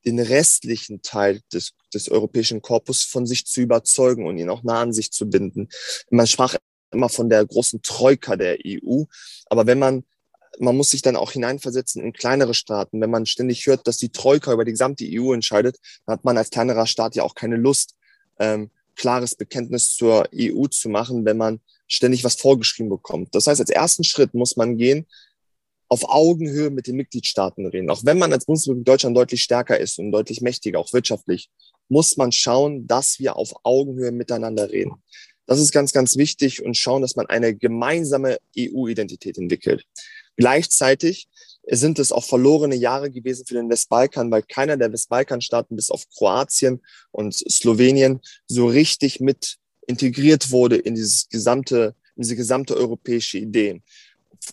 den 0.06 0.19
restlichen 0.19 1.02
Teil 1.02 1.41
des, 1.52 1.74
des 1.93 2.10
europäischen 2.10 2.62
Korpus 2.62 3.04
von 3.04 3.26
sich 3.26 3.45
zu 3.45 3.62
überzeugen 3.62 4.28
und 4.28 4.38
ihn 4.38 4.50
auch 4.50 4.63
nah 4.63 4.82
an 4.82 4.93
sich 4.93 5.12
zu 5.12 5.28
binden. 5.28 5.69
Man 6.10 6.28
sprach 6.28 6.56
immer 6.95 7.10
von 7.10 7.29
der 7.29 7.45
großen 7.45 7.81
Troika 7.81 8.36
der 8.36 8.58
EU, 8.65 9.03
aber 9.47 9.67
wenn 9.67 9.79
man 9.79 10.03
man 10.60 10.77
muss 10.77 10.91
sich 10.91 11.01
dann 11.01 11.15
auch 11.15 11.31
hineinversetzen 11.31 12.01
in 12.01 12.13
kleinere 12.13 12.53
Staaten. 12.53 13.01
Wenn 13.01 13.10
man 13.10 13.25
ständig 13.25 13.67
hört, 13.67 13.88
dass 13.88 13.97
die 13.97 14.10
Troika 14.10 14.53
über 14.53 14.63
die 14.63 14.71
gesamte 14.71 15.05
EU 15.05 15.34
entscheidet, 15.34 15.77
dann 16.05 16.13
hat 16.13 16.23
man 16.23 16.38
als 16.38 16.49
kleinerer 16.49 16.88
Staat 16.88 17.15
ja 17.15 17.23
auch 17.23 17.36
keine 17.36 17.58
Lust, 17.58 17.95
ähm, 18.39 18.71
klares 18.95 19.36
Bekenntnis 19.36 19.95
zur 19.95 20.29
EU 20.34 20.67
zu 20.67 20.89
machen, 20.89 21.25
wenn 21.25 21.38
man 21.38 21.60
ständig 21.88 22.23
was 22.23 22.36
vorgeschrieben 22.36 22.89
bekommt. 22.89 23.36
Das 23.36 23.47
heißt, 23.47 23.60
als 23.60 23.69
ersten 23.69 24.03
Schritt 24.03 24.34
muss 24.34 24.55
man 24.55 24.77
gehen, 24.77 25.05
auf 25.88 26.10
Augenhöhe 26.10 26.71
mit 26.71 26.88
den 26.88 26.95
Mitgliedstaaten 26.95 27.65
reden. 27.67 27.89
Auch 27.91 28.03
wenn 28.03 28.17
man 28.17 28.34
als 28.34 28.45
Bundesrepublik 28.45 28.86
Deutschland 28.86 29.15
deutlich 29.15 29.43
stärker 29.43 29.79
ist 29.79 29.99
und 29.99 30.12
deutlich 30.12 30.41
mächtiger, 30.41 30.79
auch 30.79 30.91
wirtschaftlich, 30.93 31.51
muss 31.89 32.17
man 32.17 32.31
schauen, 32.31 32.88
dass 32.88 33.19
wir 33.19 33.36
auf 33.36 33.53
Augenhöhe 33.63 34.12
miteinander 34.12 34.71
reden. 34.71 35.03
Das 35.47 35.60
ist 35.60 35.71
ganz, 35.71 35.93
ganz 35.93 36.17
wichtig 36.17 36.63
und 36.63 36.75
schauen, 36.75 37.01
dass 37.01 37.15
man 37.15 37.27
eine 37.27 37.55
gemeinsame 37.55 38.38
EU-Identität 38.58 39.38
entwickelt. 39.38 39.86
Gleichzeitig 40.38 41.27
sind 41.67 41.99
es 41.99 42.12
auch 42.12 42.23
verlorene 42.23 42.75
Jahre 42.75 43.10
gewesen 43.10 43.45
für 43.45 43.55
den 43.55 43.69
Westbalkan, 43.69 44.31
weil 44.31 44.43
keiner 44.43 44.77
der 44.77 44.91
Westbalkanstaaten 44.91 45.75
bis 45.75 45.89
auf 45.89 46.08
Kroatien 46.10 46.81
und 47.12 47.34
Slowenien 47.34 48.21
so 48.47 48.67
richtig 48.67 49.19
mit 49.19 49.58
integriert 49.88 50.51
wurde 50.51 50.77
in 50.77 50.95
dieses 50.95 51.29
gesamte, 51.29 51.95
in 52.15 52.23
diese 52.23 52.36
gesamte 52.36 52.75
europäische 52.75 53.38
Idee 53.38 53.81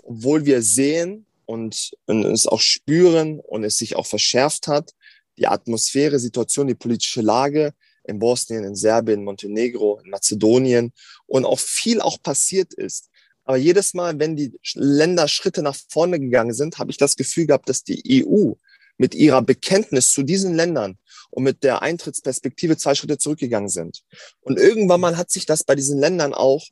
obwohl 0.02 0.44
wir 0.44 0.62
sehen 0.62 1.26
und, 1.46 1.92
und 2.06 2.24
es 2.24 2.46
auch 2.46 2.60
spüren 2.60 3.40
und 3.40 3.64
es 3.64 3.78
sich 3.78 3.96
auch 3.96 4.06
verschärft 4.06 4.68
hat, 4.68 4.94
die 5.38 5.46
Atmosphäre, 5.46 6.18
Situation, 6.18 6.66
die 6.66 6.74
politische 6.74 7.22
Lage 7.22 7.74
in 8.04 8.18
Bosnien, 8.18 8.64
in 8.64 8.74
Serbien, 8.74 9.24
Montenegro, 9.24 10.00
in 10.04 10.10
Mazedonien 10.10 10.92
und 11.26 11.44
auch 11.44 11.58
viel 11.58 12.00
auch 12.00 12.20
passiert 12.22 12.74
ist. 12.74 13.08
Aber 13.44 13.56
jedes 13.56 13.94
Mal, 13.94 14.18
wenn 14.18 14.36
die 14.36 14.52
Länder 14.74 15.28
Schritte 15.28 15.62
nach 15.62 15.76
vorne 15.88 16.20
gegangen 16.20 16.54
sind, 16.54 16.78
habe 16.78 16.90
ich 16.90 16.96
das 16.96 17.16
Gefühl 17.16 17.46
gehabt, 17.46 17.68
dass 17.68 17.82
die 17.82 18.24
EU 18.24 18.52
mit 18.98 19.14
ihrer 19.14 19.42
Bekenntnis 19.42 20.12
zu 20.12 20.22
diesen 20.22 20.54
Ländern 20.54 20.98
und 21.30 21.42
mit 21.42 21.64
der 21.64 21.82
Eintrittsperspektive 21.82 22.76
zwei 22.76 22.94
Schritte 22.94 23.18
zurückgegangen 23.18 23.68
sind. 23.68 24.02
Und 24.40 24.58
irgendwann 24.58 25.00
mal 25.00 25.16
hat 25.16 25.30
sich 25.30 25.46
das 25.46 25.64
bei 25.64 25.74
diesen 25.74 25.98
Ländern 25.98 26.34
auch, 26.34 26.64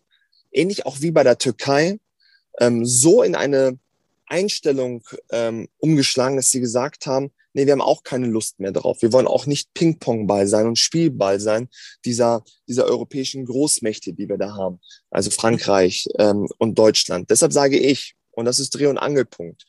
ähnlich 0.52 0.86
auch 0.86 1.00
wie 1.00 1.10
bei 1.10 1.24
der 1.24 1.38
Türkei, 1.38 1.98
ähm, 2.58 2.84
so 2.84 3.22
in 3.22 3.34
eine 3.34 3.78
Einstellung 4.30 5.02
ähm, 5.30 5.68
umgeschlagen, 5.78 6.36
dass 6.36 6.50
sie 6.50 6.60
gesagt 6.60 7.06
haben, 7.06 7.32
nee, 7.52 7.66
wir 7.66 7.72
haben 7.72 7.80
auch 7.80 8.02
keine 8.02 8.26
Lust 8.26 8.60
mehr 8.60 8.72
drauf. 8.72 9.02
Wir 9.02 9.12
wollen 9.12 9.26
auch 9.26 9.46
nicht 9.46 9.74
Ping-Pong-Ball 9.74 10.46
sein 10.46 10.66
und 10.66 10.78
Spielball 10.78 11.40
sein 11.40 11.68
dieser, 12.04 12.44
dieser 12.68 12.84
europäischen 12.84 13.44
Großmächte, 13.44 14.12
die 14.12 14.28
wir 14.28 14.38
da 14.38 14.54
haben. 14.54 14.80
Also 15.10 15.30
Frankreich 15.30 16.08
ähm, 16.18 16.48
und 16.58 16.78
Deutschland. 16.78 17.30
Deshalb 17.30 17.52
sage 17.52 17.78
ich, 17.78 18.14
und 18.30 18.44
das 18.44 18.58
ist 18.58 18.70
Dreh- 18.70 18.86
und 18.86 18.98
Angelpunkt, 18.98 19.64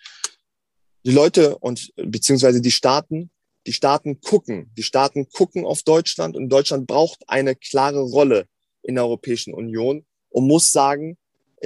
die 1.04 1.12
Leute 1.12 1.58
und 1.58 1.92
beziehungsweise 1.96 2.62
die 2.62 2.72
Staaten, 2.72 3.32
die 3.66 3.74
Staaten 3.74 4.22
gucken, 4.22 4.72
die 4.78 4.84
Staaten 4.84 5.30
gucken 5.30 5.66
auf 5.66 5.84
Deutschland 5.84 6.36
und 6.36 6.50
Deutschland 6.50 6.88
braucht 6.88 7.24
eine 7.28 7.56
klare 7.56 8.02
Rolle 8.02 8.46
in 8.84 8.96
der 8.96 9.06
Europäischen 9.06 9.54
Union 9.54 10.06
und 10.30 10.48
muss 10.48 10.72
sagen, 10.72 11.18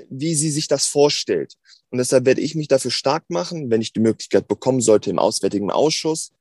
wie 0.10 0.36
sie 0.36 0.51
sich 0.51 0.67
das 0.67 0.88
vorstellt. 0.88 1.55
Und 1.89 1.99
deshalb 1.99 2.25
werde 2.25 2.41
ich 2.41 2.55
mich 2.55 2.67
dafür 2.67 2.91
stark 2.91 3.23
machen, 3.29 3.69
wenn 3.69 3.81
ich 3.81 3.93
die 3.93 3.99
Möglichkeit 3.99 4.47
bekommen 4.47 4.81
sollte 4.81 5.10
im 5.10 5.19
Auswärtigen 5.19 5.71
Ausschuss, 5.71 6.31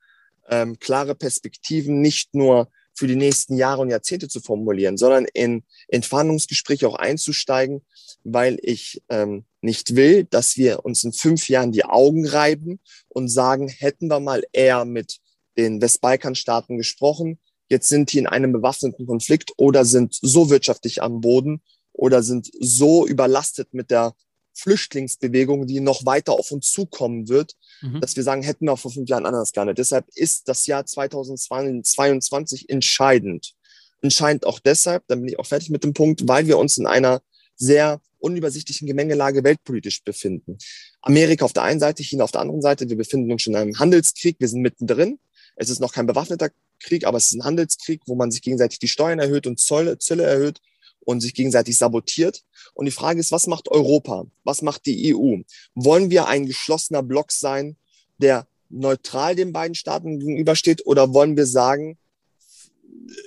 ähm, 0.49 0.79
klare 0.79 1.15
Perspektiven 1.15 2.01
nicht 2.01 2.33
nur 2.35 2.69
für 2.93 3.07
die 3.07 3.15
nächsten 3.15 3.55
Jahre 3.57 3.81
und 3.81 3.89
Jahrzehnte 3.89 4.27
zu 4.27 4.39
formulieren, 4.39 4.97
sondern 4.97 5.25
in 5.33 5.63
Entfahndungsgespräche 5.89 6.87
auch 6.87 6.95
einzusteigen, 6.95 7.81
weil 8.23 8.57
ich 8.61 9.01
ähm, 9.09 9.43
nicht 9.61 9.95
will, 9.95 10.23
dass 10.23 10.55
wir 10.55 10.85
uns 10.85 11.03
in 11.03 11.11
fünf 11.11 11.49
Jahren 11.49 11.71
die 11.71 11.85
Augen 11.85 12.25
reiben 12.25 12.79
und 13.09 13.27
sagen, 13.27 13.67
hätten 13.67 14.07
wir 14.07 14.19
mal 14.19 14.43
eher 14.53 14.85
mit 14.85 15.19
den 15.57 15.81
Westbalkanstaaten 15.81 16.77
gesprochen, 16.77 17.39
jetzt 17.69 17.89
sind 17.89 18.13
die 18.13 18.19
in 18.19 18.27
einem 18.27 18.51
bewaffneten 18.51 19.05
Konflikt 19.05 19.51
oder 19.57 19.85
sind 19.85 20.17
so 20.21 20.49
wirtschaftlich 20.49 21.01
am 21.01 21.21
Boden 21.21 21.61
oder 21.97 22.23
sind 22.23 22.51
so 22.59 23.07
überlastet 23.07 23.73
mit 23.73 23.89
der 23.91 24.13
Flüchtlingsbewegung, 24.53 25.67
die 25.67 25.81
noch 25.81 26.05
weiter 26.05 26.33
auf 26.33 26.51
uns 26.51 26.71
zukommen 26.71 27.27
wird, 27.27 27.55
mhm. 27.81 27.99
dass 27.99 28.15
wir 28.15 28.23
sagen, 28.23 28.41
hätten 28.41 28.65
wir 28.65 28.77
vor 28.77 28.91
fünf 28.91 29.09
Jahren 29.09 29.25
anders 29.25 29.51
gehandelt. 29.51 29.77
Deshalb 29.77 30.05
ist 30.15 30.47
das 30.47 30.65
Jahr 30.65 30.85
2022 30.85 32.69
entscheidend. 32.69 33.53
Entscheidend 34.01 34.45
auch 34.45 34.59
deshalb, 34.59 35.03
dann 35.07 35.21
bin 35.21 35.29
ich 35.29 35.39
auch 35.39 35.45
fertig 35.45 35.69
mit 35.69 35.83
dem 35.83 35.93
Punkt, 35.93 36.27
weil 36.27 36.47
wir 36.47 36.57
uns 36.57 36.77
in 36.77 36.87
einer 36.87 37.21
sehr 37.55 38.01
unübersichtlichen 38.19 38.87
Gemengelage 38.87 39.43
weltpolitisch 39.43 40.03
befinden. 40.03 40.57
Amerika 41.01 41.45
auf 41.45 41.53
der 41.53 41.63
einen 41.63 41.79
Seite, 41.79 42.03
China 42.03 42.23
auf 42.23 42.31
der 42.31 42.41
anderen 42.41 42.61
Seite. 42.61 42.89
Wir 42.89 42.97
befinden 42.97 43.31
uns 43.31 43.41
schon 43.41 43.53
in 43.53 43.59
einem 43.59 43.79
Handelskrieg. 43.79 44.37
Wir 44.39 44.47
sind 44.47 44.61
mittendrin. 44.61 45.19
Es 45.55 45.69
ist 45.69 45.79
noch 45.79 45.93
kein 45.93 46.07
bewaffneter 46.07 46.49
Krieg, 46.79 47.05
aber 47.05 47.17
es 47.17 47.27
ist 47.27 47.33
ein 47.33 47.43
Handelskrieg, 47.43 48.01
wo 48.07 48.15
man 48.15 48.31
sich 48.31 48.41
gegenseitig 48.41 48.79
die 48.79 48.87
Steuern 48.87 49.19
erhöht 49.19 49.47
und 49.47 49.59
Zölle 49.59 50.23
erhöht 50.23 50.59
und 51.05 51.21
sich 51.21 51.33
gegenseitig 51.33 51.77
sabotiert. 51.77 52.43
Und 52.73 52.85
die 52.85 52.91
Frage 52.91 53.19
ist, 53.19 53.31
was 53.31 53.47
macht 53.47 53.69
Europa? 53.69 54.25
Was 54.43 54.61
macht 54.61 54.85
die 54.85 55.15
EU? 55.15 55.37
Wollen 55.75 56.09
wir 56.09 56.27
ein 56.27 56.45
geschlossener 56.45 57.03
Block 57.03 57.31
sein, 57.31 57.77
der 58.17 58.47
neutral 58.69 59.35
den 59.35 59.53
beiden 59.53 59.75
Staaten 59.75 60.19
gegenübersteht? 60.19 60.85
Oder 60.85 61.13
wollen 61.13 61.37
wir 61.37 61.45
sagen, 61.45 61.97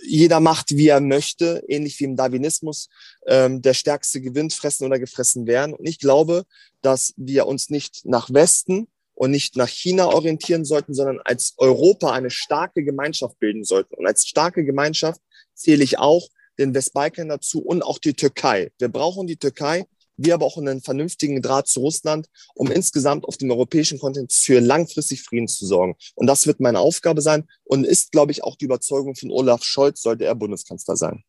jeder 0.03 0.41
macht, 0.41 0.77
wie 0.77 0.89
er 0.89 1.01
möchte, 1.01 1.63
ähnlich 1.69 1.99
wie 2.01 2.05
im 2.05 2.17
Darwinismus. 2.17 2.89
Ähm, 3.27 3.63
der 3.63 3.75
Stärkste 3.75 4.21
gewinnt, 4.21 4.53
fressen 4.53 4.85
oder 4.85 4.99
gefressen 4.99 5.47
werden. 5.47 5.75
Und 5.75 5.87
ich 5.87 5.99
glaube, 5.99 6.45
dass 6.83 7.15
wir 7.17 7.47
uns 7.47 7.71
nicht 7.71 8.05
nach 8.05 8.33
Westen 8.33 8.89
und 9.15 9.31
nicht 9.31 9.57
nach 9.57 9.69
China 9.69 10.07
orientieren 10.07 10.65
sollten, 10.65 10.95
sondern 10.95 11.21
als 11.25 11.55
Europa 11.57 12.13
eine 12.13 12.31
starke 12.31 12.85
Gemeinschaft 12.85 13.39
bilden 13.39 13.65
sollten. 13.65 13.95
Und 13.95 14.07
als 14.07 14.27
starke 14.27 14.65
Gemeinschaft 14.65 15.21
zähle 15.55 15.85
ich 15.85 15.99
auch 15.99 16.29
den 16.59 16.75
Westbalkan 16.75 17.29
dazu 17.29 17.61
und 17.61 17.83
auch 17.83 17.99
die 17.99 18.15
Türkei. 18.15 18.71
Wir 18.79 18.89
brauchen 18.89 19.27
die 19.27 19.37
Türkei, 19.37 19.87
wie 20.17 20.33
aber 20.33 20.45
auch 20.45 20.59
einen 20.59 20.83
vernünftigen 20.83 21.41
Draht 21.41 21.69
zu 21.69 21.81
Russland, 21.81 22.27
um 22.55 22.71
insgesamt 22.71 23.25
auf 23.25 23.37
dem 23.37 23.51
europäischen 23.51 23.99
Kontinent 23.99 24.33
für 24.33 24.61
langfristig 24.61 25.23
Frieden 25.23 25.49
zu 25.49 25.65
sorgen. 25.65 25.95
Und 26.17 26.27
das 26.27 26.47
wird 26.47 26.61
meine 26.61 26.81
Aufgabe 26.81 27.23
sein 27.23 27.49
und 27.65 27.87
ist, 27.87 28.13
glaube 28.13 28.33
ich, 28.33 28.43
auch 28.43 28.57
die 28.57 28.65
Überzeugung 28.65 29.15
von 29.15 29.31
Olaf 29.31 29.63
Scholz, 29.63 30.03
sollte 30.03 30.25
er 30.25 30.35
Bundeskanzler 30.35 30.97
sein. 30.97 31.23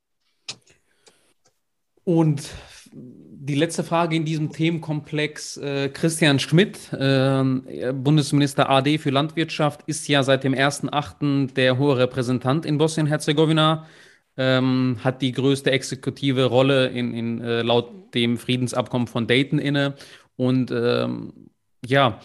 Und 2.04 2.42
die 2.92 3.56
letzte 3.56 3.84
Frage 3.84 4.15
in 4.15 4.26
diesem 4.26 4.52
Themenkomplex. 4.52 5.58
Äh, 5.58 5.89
Christian 5.89 6.39
Schmidt, 6.39 6.92
äh, 6.92 7.94
Bundesminister 7.94 8.70
AD 8.70 8.98
für 8.98 9.12
Landwirtschaft, 9.12 9.82
ist 9.86 10.08
ja 10.08 10.24
seit 10.24 10.44
dem 10.44 10.54
1.8. 10.54 11.54
der 11.54 11.78
hohe 11.78 11.98
Repräsentant 11.98 12.65
in 12.65 12.78
Bosnien-Herzegowina 12.78 13.86
ähm, 14.39 14.95
hat 15.04 15.21
die 15.21 15.34
größte 15.34 15.69
exekutive 15.69 16.45
Rolle 16.45 16.88
in, 16.88 17.13
in 17.13 17.41
äh, 17.41 17.62
laut 17.62 18.13
dem 18.13 18.38
Friedensabkommen 18.38 19.08
von 19.08 19.28
Dayton 19.28 19.60
inne. 19.60 19.95
Und 20.38 20.71
ähm, 20.71 21.34
ja, 21.86 22.21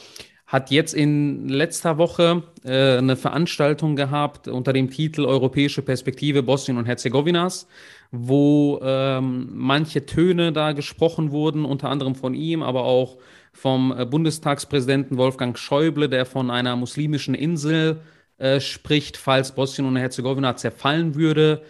hat 0.47 0.71
jetzt 0.71 0.95
in 0.95 1.49
letzter 1.49 1.99
Woche 1.99 2.45
äh, 2.65 2.99
eine 2.99 3.17
Veranstaltung 3.17 3.97
gehabt 3.97 4.47
unter 4.47 4.73
dem 4.73 4.91
Titel 4.91 5.25
Europäische 5.25 5.83
Perspektive 5.83 6.45
Bosnien 6.45 6.79
und 6.79 6.87
Herzegowinas, 6.87 7.67
wo 8.13 8.79
ähm, 8.81 9.49
manche 9.53 10.07
Töne 10.07 10.53
da 10.53 10.71
gesprochen 10.71 11.33
wurden, 11.33 11.65
unter 11.65 11.91
anderem 11.91 12.15
von 12.15 12.35
ihm, 12.35 12.63
aber 12.63 12.85
auch 12.85 13.19
vom 13.53 13.93
äh, 13.99 14.07
Bundestagspräsidenten 14.07 15.17
Wolfgang 15.17 15.59
Schäuble, 15.59 16.09
der 16.09 16.27
von 16.27 16.53
einer 16.53 16.77
muslimischen 16.77 17.35
Insel 17.35 18.03
äh, 18.39 18.61
spricht, 18.61 19.17
falls 19.17 19.57
Bosnien 19.57 19.89
und 19.89 19.97
Herzegowina 19.97 20.55
zerfallen 20.55 21.17
würde 21.17 21.63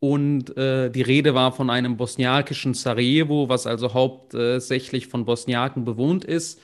und 0.00 0.56
äh, 0.56 0.90
die 0.90 1.02
Rede 1.02 1.34
war 1.34 1.52
von 1.52 1.70
einem 1.70 1.96
bosniakischen 1.96 2.74
Sarajevo, 2.74 3.48
was 3.48 3.66
also 3.66 3.94
hauptsächlich 3.94 5.08
von 5.08 5.24
Bosniaken 5.24 5.84
bewohnt 5.84 6.24
ist. 6.24 6.60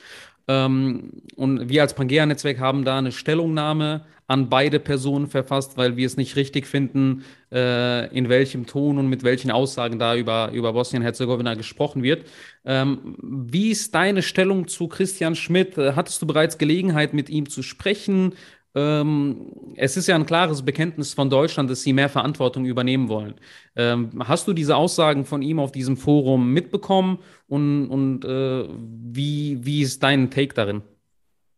Ähm, 0.46 1.22
und 1.36 1.68
wir 1.68 1.82
als 1.82 1.94
Pangea-Netzwerk 1.94 2.60
haben 2.60 2.84
da 2.84 2.98
eine 2.98 3.12
Stellungnahme 3.12 4.04
an 4.26 4.48
beide 4.48 4.80
Personen 4.80 5.26
verfasst, 5.26 5.76
weil 5.76 5.96
wir 5.96 6.06
es 6.06 6.16
nicht 6.16 6.36
richtig 6.36 6.66
finden, 6.66 7.24
äh, 7.52 8.14
in 8.16 8.28
welchem 8.28 8.66
Ton 8.66 8.98
und 8.98 9.08
mit 9.08 9.22
welchen 9.22 9.50
Aussagen 9.50 9.98
da 9.98 10.16
über, 10.16 10.50
über 10.52 10.72
Bosnien-Herzegowina 10.72 11.54
gesprochen 11.54 12.02
wird. 12.02 12.26
Ähm, 12.64 13.16
wie 13.20 13.70
ist 13.70 13.94
deine 13.94 14.22
Stellung 14.22 14.68
zu 14.68 14.88
Christian 14.88 15.34
Schmidt? 15.34 15.76
Hattest 15.76 16.22
du 16.22 16.26
bereits 16.26 16.56
Gelegenheit, 16.56 17.12
mit 17.14 17.28
ihm 17.28 17.48
zu 17.48 17.62
sprechen? 17.62 18.34
Ähm, 18.74 19.52
es 19.76 19.96
ist 19.96 20.08
ja 20.08 20.16
ein 20.16 20.26
klares 20.26 20.62
Bekenntnis 20.62 21.14
von 21.14 21.30
Deutschland, 21.30 21.70
dass 21.70 21.82
sie 21.82 21.92
mehr 21.92 22.08
Verantwortung 22.08 22.64
übernehmen 22.64 23.08
wollen. 23.08 23.34
Ähm, 23.76 24.10
hast 24.26 24.48
du 24.48 24.52
diese 24.52 24.76
Aussagen 24.76 25.24
von 25.24 25.42
ihm 25.42 25.60
auf 25.60 25.70
diesem 25.70 25.96
Forum 25.96 26.52
mitbekommen 26.52 27.18
und, 27.46 27.88
und 27.88 28.24
äh, 28.24 28.68
wie, 28.68 29.64
wie 29.64 29.82
ist 29.82 30.02
dein 30.02 30.30
Take 30.30 30.54
darin? 30.54 30.82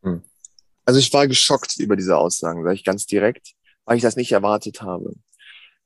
Hm. 0.02 0.22
Also 0.84 1.00
ich 1.00 1.12
war 1.12 1.26
geschockt 1.26 1.78
über 1.78 1.96
diese 1.96 2.16
Aussagen, 2.16 2.62
sage 2.62 2.74
ich 2.74 2.84
ganz 2.84 3.06
direkt, 3.06 3.54
weil 3.86 3.96
ich 3.96 4.02
das 4.02 4.16
nicht 4.16 4.32
erwartet 4.32 4.82
habe. 4.82 5.14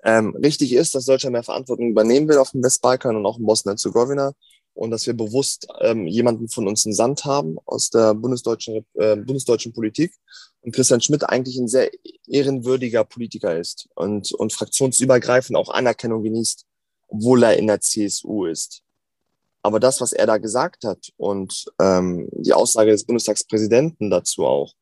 Ähm, 0.03 0.35
richtig 0.37 0.73
ist, 0.73 0.95
dass 0.95 1.05
Deutschland 1.05 1.33
mehr 1.33 1.43
Verantwortung 1.43 1.91
übernehmen 1.91 2.29
will 2.29 2.39
auf 2.39 2.51
dem 2.51 2.63
Westbalkan 2.63 3.17
und 3.17 3.25
auch 3.25 3.39
in 3.39 3.45
Bosnien-Herzegowina 3.45 4.33
und 4.75 4.91
dass 4.91 5.07
wir 5.07 5.15
bewusst 5.15 5.69
ähm, 5.81 6.07
jemanden 6.07 6.49
von 6.49 6.67
uns 6.67 6.85
in 6.87 6.93
Sand 6.93 7.25
haben 7.25 7.59
aus 7.67 7.91
der 7.91 8.15
bundesdeutschen, 8.15 8.85
äh, 8.95 9.17
bundesdeutschen 9.17 9.73
Politik 9.73 10.13
und 10.63 10.75
Christian 10.75 11.01
Schmidt 11.01 11.29
eigentlich 11.29 11.57
ein 11.57 11.69
sehr 11.69 11.91
ehrenwürdiger 12.27 13.05
Politiker 13.05 13.59
ist 13.59 13.89
und, 13.95 14.33
und 14.33 14.53
fraktionsübergreifend 14.53 15.57
auch 15.57 15.71
Anerkennung 15.71 16.23
genießt, 16.23 16.67
obwohl 17.09 17.43
er 17.43 17.57
in 17.57 17.67
der 17.67 17.81
CSU 17.81 18.47
ist. 18.47 18.83
Aber 19.63 19.81
das, 19.81 20.01
was 20.01 20.13
er 20.13 20.27
da 20.27 20.39
gesagt 20.39 20.85
hat 20.85 21.13
und 21.17 21.67
ähm, 21.81 22.29
die 22.33 22.53
Aussage 22.53 22.91
des 22.91 23.05
Bundestagspräsidenten 23.05 24.11
dazu 24.11 24.47
auch, 24.47 24.75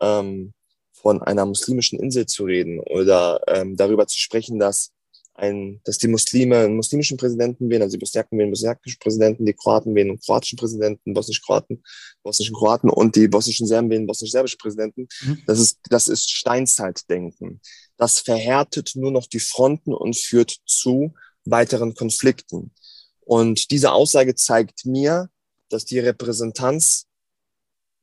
ähm, 0.00 0.54
von 0.92 1.22
einer 1.22 1.46
muslimischen 1.46 1.98
Insel 1.98 2.26
zu 2.26 2.44
reden 2.44 2.80
oder 2.80 3.40
ähm, 3.46 3.76
darüber 3.76 4.06
zu 4.08 4.18
sprechen, 4.18 4.58
dass 4.58 4.90
ein, 5.38 5.80
dass 5.84 5.98
die 5.98 6.08
Muslime 6.08 6.58
einen 6.58 6.76
muslimischen 6.76 7.16
Präsidenten 7.16 7.70
wählen, 7.70 7.82
also 7.82 7.96
die 7.96 8.00
Bosniaken 8.00 8.38
wählen 8.38 8.50
bosniakischen 8.50 8.98
Präsidenten, 8.98 9.46
die 9.46 9.54
Kroaten 9.54 9.94
wählen 9.94 10.10
einen 10.10 10.20
kroatischen 10.20 10.58
Präsidenten, 10.58 11.14
bosnisch-Kroaten, 11.14 11.82
bosnischen 12.22 12.54
Kroaten 12.54 12.90
und 12.90 13.16
die 13.16 13.28
bosnischen 13.28 13.66
Serben 13.66 13.88
wählen 13.90 14.06
bosnisch-serbische 14.06 14.56
Präsidenten. 14.56 15.08
Mhm. 15.22 15.42
Das 15.46 15.60
ist, 15.60 15.78
das 15.88 16.08
ist 16.08 16.30
Steinzeitdenken. 16.30 17.60
Das 17.96 18.18
verhärtet 18.18 18.92
nur 18.94 19.10
noch 19.10 19.26
die 19.26 19.40
Fronten 19.40 19.94
und 19.94 20.16
führt 20.16 20.56
zu 20.66 21.14
weiteren 21.44 21.94
Konflikten. 21.94 22.72
Und 23.20 23.70
diese 23.70 23.92
Aussage 23.92 24.34
zeigt 24.34 24.86
mir, 24.86 25.30
dass 25.68 25.84
die 25.84 25.98
Repräsentanz 25.98 27.06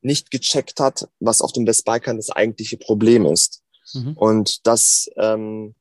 nicht 0.00 0.30
gecheckt 0.30 0.80
hat, 0.80 1.08
was 1.20 1.42
auf 1.42 1.52
dem 1.52 1.66
Westbalkan 1.66 2.16
das 2.16 2.30
eigentliche 2.30 2.76
Problem 2.76 3.26
ist. 3.26 3.62
Mhm. 3.92 4.12
Und 4.16 4.66
das 4.66 5.10
ähm, 5.16 5.74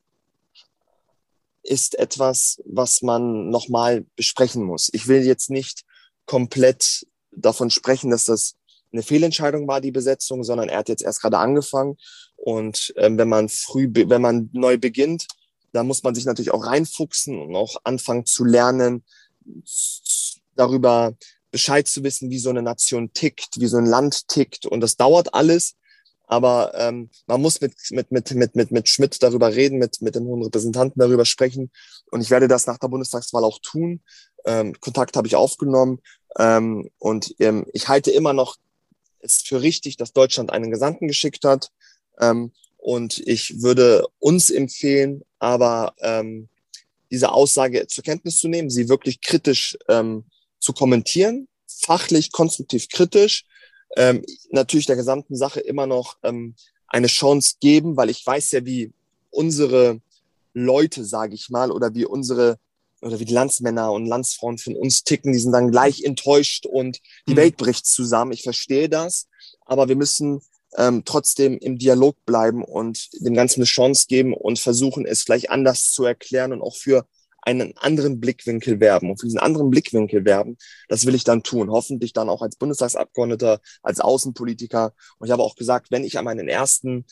ist 1.66 1.98
etwas, 1.98 2.62
was 2.66 3.02
man 3.02 3.50
nochmal 3.50 4.06
besprechen 4.16 4.64
muss. 4.64 4.90
Ich 4.94 5.08
will 5.08 5.24
jetzt 5.24 5.50
nicht 5.50 5.84
komplett 6.26 7.06
davon 7.32 7.70
sprechen, 7.70 8.12
dass 8.12 8.26
das 8.26 8.56
eine 8.92 9.04
Fehlentscheidung 9.04 9.68
war, 9.68 9.82
die 9.82 9.92
Besetzung, 9.92 10.44
sondern 10.44 10.70
er 10.70 10.80
hat 10.80 10.90
jetzt 10.90 11.04
erst 11.04 11.22
gerade 11.22 11.38
angefangen. 11.38 11.98
Und 12.36 12.94
ähm, 12.98 13.18
wenn 13.18 13.30
man 13.30 13.50
früh, 13.50 13.90
wenn 13.92 14.22
man 14.22 14.50
neu 14.54 14.78
beginnt, 14.78 15.28
da 15.74 15.84
muss 15.84 16.04
man 16.04 16.16
sich 16.16 16.26
natürlich 16.26 16.52
auch 16.52 16.66
reinfuchsen 16.66 17.38
und 17.38 17.56
auch 17.56 17.76
anfangen 17.84 18.26
zu 18.26 18.46
lernen, 18.46 19.04
darüber 20.56 21.16
Bescheid 21.52 21.88
zu 21.88 22.04
wissen, 22.04 22.30
wie 22.30 22.40
so 22.40 22.50
eine 22.50 22.62
Nation 22.62 23.12
tickt, 23.14 23.60
wie 23.60 23.68
so 23.68 23.78
ein 23.78 23.86
Land 23.86 24.28
tickt. 24.28 24.66
Und 24.66 24.82
das 24.82 24.96
dauert 24.96 25.34
alles. 25.34 25.76
Aber 26.28 26.74
ähm, 26.76 27.10
man 27.28 27.42
muss 27.42 27.62
mit, 27.62 27.74
mit, 27.92 28.12
mit, 28.12 28.32
mit, 28.32 28.56
mit, 28.56 28.72
mit 28.72 28.90
Schmidt 28.90 29.22
darüber 29.22 29.54
reden, 29.54 29.78
mit, 29.78 30.02
mit 30.02 30.16
dem 30.16 30.26
hohen 30.26 30.44
Repräsentanten 30.44 31.00
darüber 31.00 31.26
sprechen. 31.26 31.72
Und 32.12 32.22
ich 32.22 32.30
werde 32.30 32.48
das 32.48 32.68
nach 32.68 32.78
der 32.78 32.88
Bundestagswahl 32.88 33.44
auch 33.44 33.60
tun. 33.62 34.02
Ähm, 34.46 34.74
Kontakt 34.80 35.18
habe 35.18 35.28
ich 35.28 35.36
aufgenommen. 35.36 36.00
Ähm, 36.38 36.90
und 36.98 37.36
ähm, 37.40 37.66
ich 37.74 37.88
halte 37.88 38.12
immer 38.12 38.34
noch 38.34 38.58
es 39.20 39.42
für 39.42 39.62
richtig, 39.62 39.98
dass 39.98 40.14
Deutschland 40.14 40.52
einen 40.52 40.72
Gesandten 40.72 41.08
geschickt 41.08 41.44
hat. 41.44 41.72
Ähm, 42.20 42.52
und 42.78 43.20
ich 43.28 43.62
würde 43.62 44.06
uns 44.20 44.50
empfehlen, 44.50 45.24
aber 45.40 45.96
ähm, 46.00 46.50
diese 47.12 47.32
Aussage 47.32 47.88
zur 47.88 48.04
Kenntnis 48.04 48.38
zu 48.38 48.48
nehmen, 48.48 48.70
sie 48.70 48.90
wirklich 48.90 49.22
kritisch 49.22 49.78
ähm, 49.90 50.26
zu 50.60 50.74
kommentieren, 50.74 51.48
fachlich, 51.68 52.32
konstruktiv 52.32 52.90
kritisch 52.90 53.46
ähm, 53.96 54.24
natürlich 54.52 54.86
der 54.86 54.96
gesamten 54.96 55.36
Sache 55.36 55.60
immer 55.60 55.88
noch 55.88 56.18
ähm, 56.24 56.56
eine 56.88 57.08
Chance 57.08 57.56
geben, 57.60 57.98
weil 57.98 58.10
ich 58.10 58.26
weiß 58.26 58.52
ja, 58.52 58.66
wie 58.66 58.92
unsere 59.32 60.02
Leute, 60.54 61.04
sage 61.04 61.36
ich 61.36 61.50
mal, 61.50 61.72
oder 61.72 61.94
wie 61.94 62.06
unsere 62.06 62.58
oder 63.02 63.20
wie 63.20 63.26
die 63.26 63.34
Landsmänner 63.34 63.92
und 63.92 64.08
Landsfrauen 64.08 64.58
von 64.58 64.76
uns 64.76 65.04
ticken, 65.04 65.32
die 65.32 65.40
sind 65.40 65.52
dann 65.52 65.70
gleich 65.70 66.04
enttäuscht 66.04 66.66
und 66.66 67.02
die 67.28 67.34
mhm. 67.34 67.38
Welt 67.38 67.58
bricht 67.58 67.86
zusammen. 67.86 68.32
Ich 68.32 68.42
verstehe 68.42 68.90
das, 68.90 69.28
aber 69.66 69.88
wir 69.90 69.96
müssen 69.96 70.42
ähm, 70.78 71.04
trotzdem 71.06 71.58
im 71.58 71.78
Dialog 71.78 72.16
bleiben 72.26 72.64
und 72.64 73.10
dem 73.14 73.34
Ganzen 73.34 73.60
eine 73.60 73.66
Chance 73.66 74.06
geben 74.08 74.34
und 74.34 74.60
versuchen, 74.60 75.06
es 75.06 75.24
vielleicht 75.24 75.50
anders 75.50 75.92
zu 75.92 76.04
erklären 76.04 76.52
und 76.52 76.62
auch 76.62 76.76
für 76.76 77.06
einen 77.46 77.78
anderen 77.78 78.20
Blickwinkel 78.20 78.80
werben. 78.80 79.10
Und 79.10 79.20
für 79.20 79.28
diesen 79.28 79.40
anderen 79.40 79.70
Blickwinkel 79.70 80.26
werben, 80.26 80.58
das 80.90 81.06
will 81.06 81.16
ich 81.16 81.24
dann 81.24 81.44
tun. 81.44 81.72
Hoffentlich 81.72 82.12
dann 82.12 82.30
auch 82.30 82.42
als 82.42 82.58
Bundestagsabgeordneter, 82.58 83.62
als 83.84 84.00
Außenpolitiker. 84.00 84.94
Und 85.20 85.28
ich 85.28 85.32
habe 85.32 85.44
auch 85.44 85.56
gesagt, 85.56 85.92
wenn 85.92 86.04
ich 86.04 86.18
an 86.18 86.26
meinen 86.26 86.48
ersten 86.48 87.06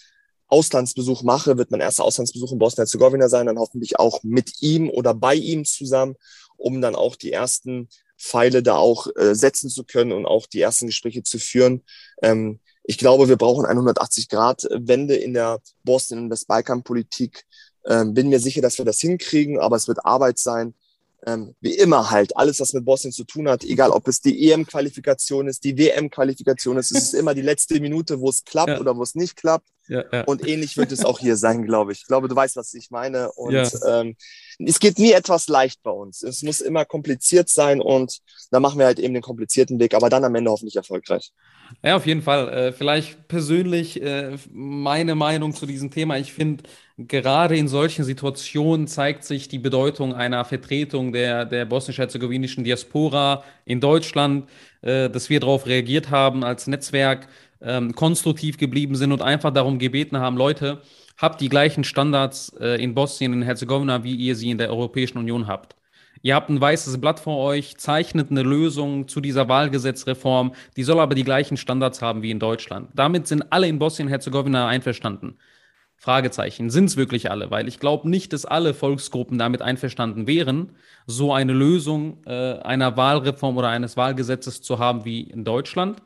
Auslandsbesuch 0.47 1.23
mache, 1.23 1.57
wird 1.57 1.71
mein 1.71 1.79
erster 1.79 2.03
Auslandsbesuch 2.03 2.51
in 2.51 2.59
Bosnien-Herzegowina 2.59 3.29
sein, 3.29 3.45
dann 3.45 3.59
hoffentlich 3.59 3.97
auch 3.99 4.21
mit 4.23 4.61
ihm 4.61 4.89
oder 4.89 5.13
bei 5.13 5.35
ihm 5.35 5.65
zusammen, 5.65 6.15
um 6.57 6.81
dann 6.81 6.95
auch 6.95 7.15
die 7.15 7.31
ersten 7.31 7.89
Pfeile 8.19 8.63
da 8.63 8.75
auch 8.75 9.07
äh, 9.15 9.35
setzen 9.35 9.69
zu 9.69 9.83
können 9.83 10.11
und 10.11 10.25
auch 10.25 10.45
die 10.45 10.61
ersten 10.61 10.87
Gespräche 10.87 11.23
zu 11.23 11.39
führen. 11.39 11.83
Ähm, 12.21 12.59
ich 12.83 12.97
glaube, 12.97 13.29
wir 13.29 13.37
brauchen 13.37 13.65
180-Grad-Wende 13.65 15.15
in 15.15 15.33
der 15.33 15.59
Bosnien- 15.83 16.25
und 16.25 16.29
Westbalkan-Politik. 16.29 17.45
Ähm, 17.87 18.13
bin 18.13 18.29
mir 18.29 18.39
sicher, 18.39 18.61
dass 18.61 18.77
wir 18.77 18.85
das 18.85 18.99
hinkriegen, 18.99 19.59
aber 19.59 19.75
es 19.75 19.87
wird 19.87 20.05
Arbeit 20.05 20.37
sein. 20.37 20.73
ähm, 21.25 21.55
wie 21.61 21.75
immer 21.75 22.11
halt, 22.11 22.35
alles, 22.35 22.59
was 22.59 22.73
mit 22.73 22.85
Bosnien 22.85 23.11
zu 23.13 23.23
tun 23.23 23.47
hat, 23.47 23.63
egal 23.63 23.91
ob 23.91 24.07
es 24.07 24.21
die 24.21 24.51
EM-Qualifikation 24.51 25.47
ist, 25.47 25.63
die 25.63 25.77
WM-Qualifikation 25.77 26.77
ist, 26.77 26.91
es 26.91 27.03
ist 27.03 27.13
immer 27.13 27.33
die 27.33 27.41
letzte 27.41 27.79
Minute, 27.79 28.19
wo 28.19 28.29
es 28.29 28.43
klappt 28.43 28.69
ja. 28.69 28.79
oder 28.79 28.95
wo 28.97 29.03
es 29.03 29.15
nicht 29.15 29.35
klappt. 29.35 29.69
Ja, 29.87 30.03
ja. 30.11 30.23
Und 30.23 30.47
ähnlich 30.47 30.77
wird 30.77 30.91
es 30.91 31.03
auch 31.03 31.19
hier 31.19 31.35
sein, 31.35 31.65
glaube 31.65 31.91
ich. 31.91 31.99
Ich 31.99 32.07
glaube, 32.07 32.29
du 32.29 32.35
weißt, 32.35 32.55
was 32.55 32.73
ich 32.73 32.89
meine. 32.89 33.31
Und 33.33 33.71
ähm, 33.85 34.15
es 34.59 34.79
geht 34.79 34.97
nie 34.97 35.11
etwas 35.11 35.47
leicht 35.49 35.83
bei 35.83 35.91
uns. 35.91 36.23
Es 36.23 36.41
muss 36.41 36.61
immer 36.61 36.85
kompliziert 36.85 37.49
sein 37.49 37.81
und 37.81 38.19
da 38.49 38.59
machen 38.59 38.79
wir 38.79 38.85
halt 38.85 38.99
eben 38.99 39.13
den 39.13 39.23
komplizierten 39.23 39.79
Weg, 39.79 39.93
aber 39.93 40.09
dann 40.09 40.23
am 40.23 40.35
Ende 40.35 40.51
hoffentlich 40.51 40.77
erfolgreich. 40.77 41.31
Ja, 41.83 41.97
auf 41.97 42.05
jeden 42.05 42.21
Fall. 42.21 42.49
Äh, 42.49 42.71
vielleicht 42.71 43.27
persönlich 43.27 44.01
äh, 44.01 44.37
meine 44.51 45.15
Meinung 45.15 45.53
zu 45.53 45.65
diesem 45.65 45.91
Thema. 45.91 46.17
Ich 46.17 46.33
finde, 46.33 46.63
gerade 46.97 47.57
in 47.57 47.67
solchen 47.67 48.03
Situationen 48.03 48.87
zeigt 48.87 49.23
sich 49.23 49.47
die 49.47 49.59
Bedeutung 49.59 50.13
einer 50.13 50.45
Vertretung 50.45 51.11
der, 51.11 51.45
der 51.45 51.65
bosnisch-herzegowinischen 51.65 52.63
Diaspora 52.63 53.43
in 53.65 53.79
Deutschland, 53.79 54.49
äh, 54.81 55.09
dass 55.09 55.29
wir 55.29 55.39
darauf 55.39 55.65
reagiert 55.65 56.11
haben 56.11 56.43
als 56.43 56.67
Netzwerk, 56.67 57.27
ähm, 57.61 57.95
konstruktiv 57.95 58.57
geblieben 58.57 58.95
sind 58.95 59.11
und 59.11 59.21
einfach 59.21 59.51
darum 59.51 59.79
gebeten 59.79 60.17
haben, 60.17 60.37
Leute, 60.37 60.81
habt 61.17 61.41
die 61.41 61.49
gleichen 61.49 61.83
Standards 61.83 62.49
äh, 62.59 62.81
in 62.83 62.93
Bosnien 62.93 63.33
und 63.33 63.41
Herzegowina, 63.43 64.03
wie 64.03 64.15
ihr 64.15 64.35
sie 64.35 64.51
in 64.51 64.57
der 64.57 64.69
Europäischen 64.69 65.17
Union 65.17 65.47
habt. 65.47 65.75
Ihr 66.21 66.35
habt 66.35 66.49
ein 66.49 66.61
weißes 66.61 67.01
Blatt 67.01 67.19
vor 67.19 67.37
euch, 67.37 67.77
zeichnet 67.77 68.31
eine 68.31 68.43
Lösung 68.43 69.07
zu 69.07 69.19
dieser 69.19 69.49
Wahlgesetzreform, 69.49 70.53
die 70.77 70.83
soll 70.83 70.99
aber 70.99 71.15
die 71.15 71.23
gleichen 71.23 71.57
Standards 71.57 72.01
haben 72.01 72.21
wie 72.21 72.31
in 72.31 72.39
Deutschland. 72.39 72.89
Damit 72.93 73.27
sind 73.27 73.51
alle 73.51 73.67
in 73.67 73.79
Bosnien-Herzegowina 73.79 74.67
einverstanden. 74.67 75.37
Fragezeichen. 76.03 76.69
Sind 76.69 76.85
es 76.85 76.97
wirklich 76.97 77.31
alle? 77.31 77.49
Weil 77.49 77.69
ich 77.69 77.79
glaube 77.79 78.09
nicht, 78.09 78.33
dass 78.33 78.43
alle 78.45 78.73
Volksgruppen 78.73 79.37
damit 79.37 79.61
einverstanden 79.61 80.27
wären, 80.27 80.71
so 81.07 81.31
eine 81.31 81.53
Lösung 81.53 82.17
äh, 82.25 82.59
einer 82.59 82.97
Wahlreform 82.97 83.55
oder 83.55 83.69
eines 83.69 83.95
Wahlgesetzes 83.95 84.61
zu 84.61 84.79
haben 84.79 85.05
wie 85.05 85.21
in 85.21 85.45
Deutschland. 85.45 86.01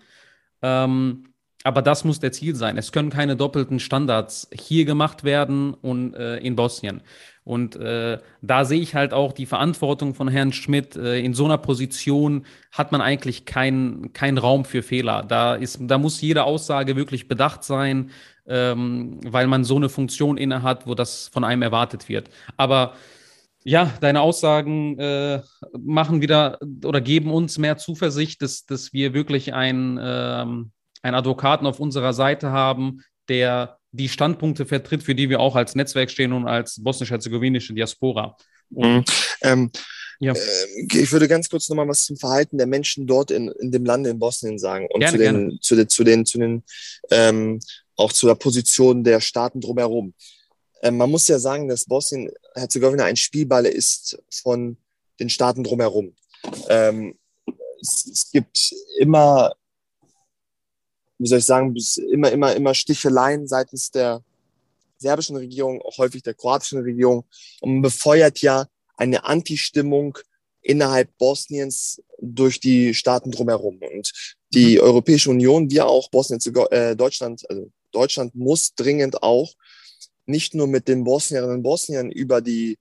Ähm, 0.61 1.23
aber 1.63 1.81
das 1.81 2.03
muss 2.03 2.19
der 2.19 2.31
Ziel 2.31 2.55
sein. 2.55 2.77
Es 2.77 2.91
können 2.91 3.09
keine 3.09 3.35
doppelten 3.35 3.79
Standards 3.79 4.47
hier 4.53 4.85
gemacht 4.85 5.23
werden 5.23 5.73
und 5.73 6.13
äh, 6.13 6.37
in 6.37 6.55
Bosnien. 6.55 7.01
Und 7.43 7.75
äh, 7.77 8.19
da 8.41 8.65
sehe 8.65 8.81
ich 8.81 8.93
halt 8.93 9.13
auch 9.13 9.33
die 9.33 9.47
Verantwortung 9.47 10.13
von 10.13 10.27
Herrn 10.27 10.53
Schmidt. 10.53 10.95
Äh, 10.95 11.21
in 11.21 11.33
so 11.33 11.45
einer 11.45 11.57
Position 11.57 12.45
hat 12.71 12.91
man 12.91 13.01
eigentlich 13.01 13.45
keinen 13.45 14.13
kein 14.13 14.37
Raum 14.37 14.63
für 14.63 14.83
Fehler. 14.83 15.23
Da, 15.27 15.55
ist, 15.55 15.79
da 15.81 15.97
muss 15.97 16.21
jede 16.21 16.43
Aussage 16.43 16.95
wirklich 16.95 17.27
bedacht 17.27 17.63
sein 17.63 18.11
ähm, 18.47 19.19
weil 19.23 19.47
man 19.47 19.63
so 19.63 19.75
eine 19.75 19.89
Funktion 19.89 20.37
innehat, 20.37 20.87
wo 20.87 20.95
das 20.95 21.27
von 21.27 21.43
einem 21.43 21.61
erwartet 21.61 22.09
wird. 22.09 22.29
Aber 22.55 22.93
ja, 23.63 23.93
deine 23.99 24.21
Aussagen 24.21 24.97
äh, 24.97 25.41
machen 25.77 26.21
wieder 26.21 26.57
oder 26.85 27.01
geben 27.01 27.31
uns 27.31 27.57
mehr 27.57 27.77
Zuversicht, 27.77 28.41
dass, 28.41 28.65
dass 28.65 28.93
wir 28.93 29.13
wirklich 29.13 29.53
einen, 29.53 29.99
ähm, 30.01 30.71
einen 31.01 31.15
Advokaten 31.15 31.67
auf 31.67 31.79
unserer 31.79 32.13
Seite 32.13 32.51
haben, 32.51 33.01
der 33.27 33.77
die 33.91 34.09
Standpunkte 34.09 34.65
vertritt, 34.65 35.03
für 35.03 35.15
die 35.15 35.29
wir 35.29 35.39
auch 35.39 35.55
als 35.55 35.75
Netzwerk 35.75 36.09
stehen 36.09 36.31
und 36.31 36.47
als 36.47 36.81
bosnisch-herzegowinische 36.81 37.73
Diaspora. 37.73 38.37
Mhm. 38.69 39.03
Ähm, 39.41 39.71
ja. 40.19 40.33
äh, 40.33 40.87
ich 40.93 41.11
würde 41.11 41.27
ganz 41.27 41.49
kurz 41.49 41.67
nochmal 41.69 41.87
was 41.87 42.05
zum 42.05 42.17
Verhalten 42.17 42.57
der 42.57 42.67
Menschen 42.67 43.05
dort 43.05 43.31
in, 43.31 43.49
in 43.59 43.71
dem 43.71 43.85
Lande 43.85 44.09
in 44.09 44.19
Bosnien 44.19 44.59
sagen 44.59 44.87
und 44.89 45.01
gerne, 45.01 45.11
zu, 45.11 45.17
den, 45.17 45.59
zu, 45.61 45.75
den, 45.75 45.89
zu 45.89 46.03
den, 46.03 46.25
zu 46.25 46.37
den 46.37 46.63
ähm, 47.11 47.59
auch 47.97 48.13
zu 48.13 48.27
der 48.27 48.35
Position 48.35 49.03
der 49.03 49.19
Staaten 49.19 49.59
drumherum. 49.59 50.13
Ähm, 50.81 50.97
man 50.97 51.09
muss 51.09 51.27
ja 51.27 51.39
sagen, 51.39 51.67
dass 51.67 51.85
Bosnien-Herzegowina 51.85 53.03
ein 53.03 53.15
Spielball 53.15 53.65
ist 53.65 54.17
von 54.31 54.77
den 55.19 55.29
Staaten 55.29 55.63
drumherum. 55.63 56.15
Ähm, 56.69 57.17
es, 57.81 58.07
es, 58.11 58.31
gibt 58.31 58.73
immer, 58.99 59.53
wie 61.17 61.27
soll 61.27 61.39
ich 61.39 61.45
sagen, 61.45 61.75
immer, 62.11 62.31
immer, 62.31 62.55
immer 62.55 62.73
Sticheleien 62.73 63.47
seitens 63.47 63.91
der 63.91 64.23
serbischen 64.99 65.35
Regierung, 65.35 65.81
auch 65.81 65.97
häufig 65.97 66.23
der 66.23 66.33
kroatischen 66.33 66.81
Regierung. 66.81 67.25
Und 67.61 67.73
man 67.73 67.81
befeuert 67.81 68.39
ja 68.41 68.67
eine 68.95 69.25
Anti-Stimmung 69.25 70.17
innerhalb 70.61 71.15
Bosniens 71.17 72.01
durch 72.19 72.59
die 72.59 72.93
Staaten 72.93 73.31
drumherum. 73.31 73.79
Und 73.79 74.11
die 74.53 74.75
mhm. 74.75 74.81
Europäische 74.81 75.29
Union, 75.29 75.69
wir 75.69 75.87
auch 75.87 76.09
Bosnien, 76.09 76.39
äh, 76.71 76.95
Deutschland, 76.95 77.49
also 77.49 77.71
Deutschland 77.91 78.35
muss 78.35 78.73
dringend 78.75 79.23
auch 79.23 79.53
nicht 80.25 80.53
nur 80.53 80.67
mit 80.67 80.87
den 80.87 81.03
Bosnierinnen 81.03 81.57
und 81.57 81.63
Bosniern 81.63 82.11
über 82.11 82.41
die 82.41 82.77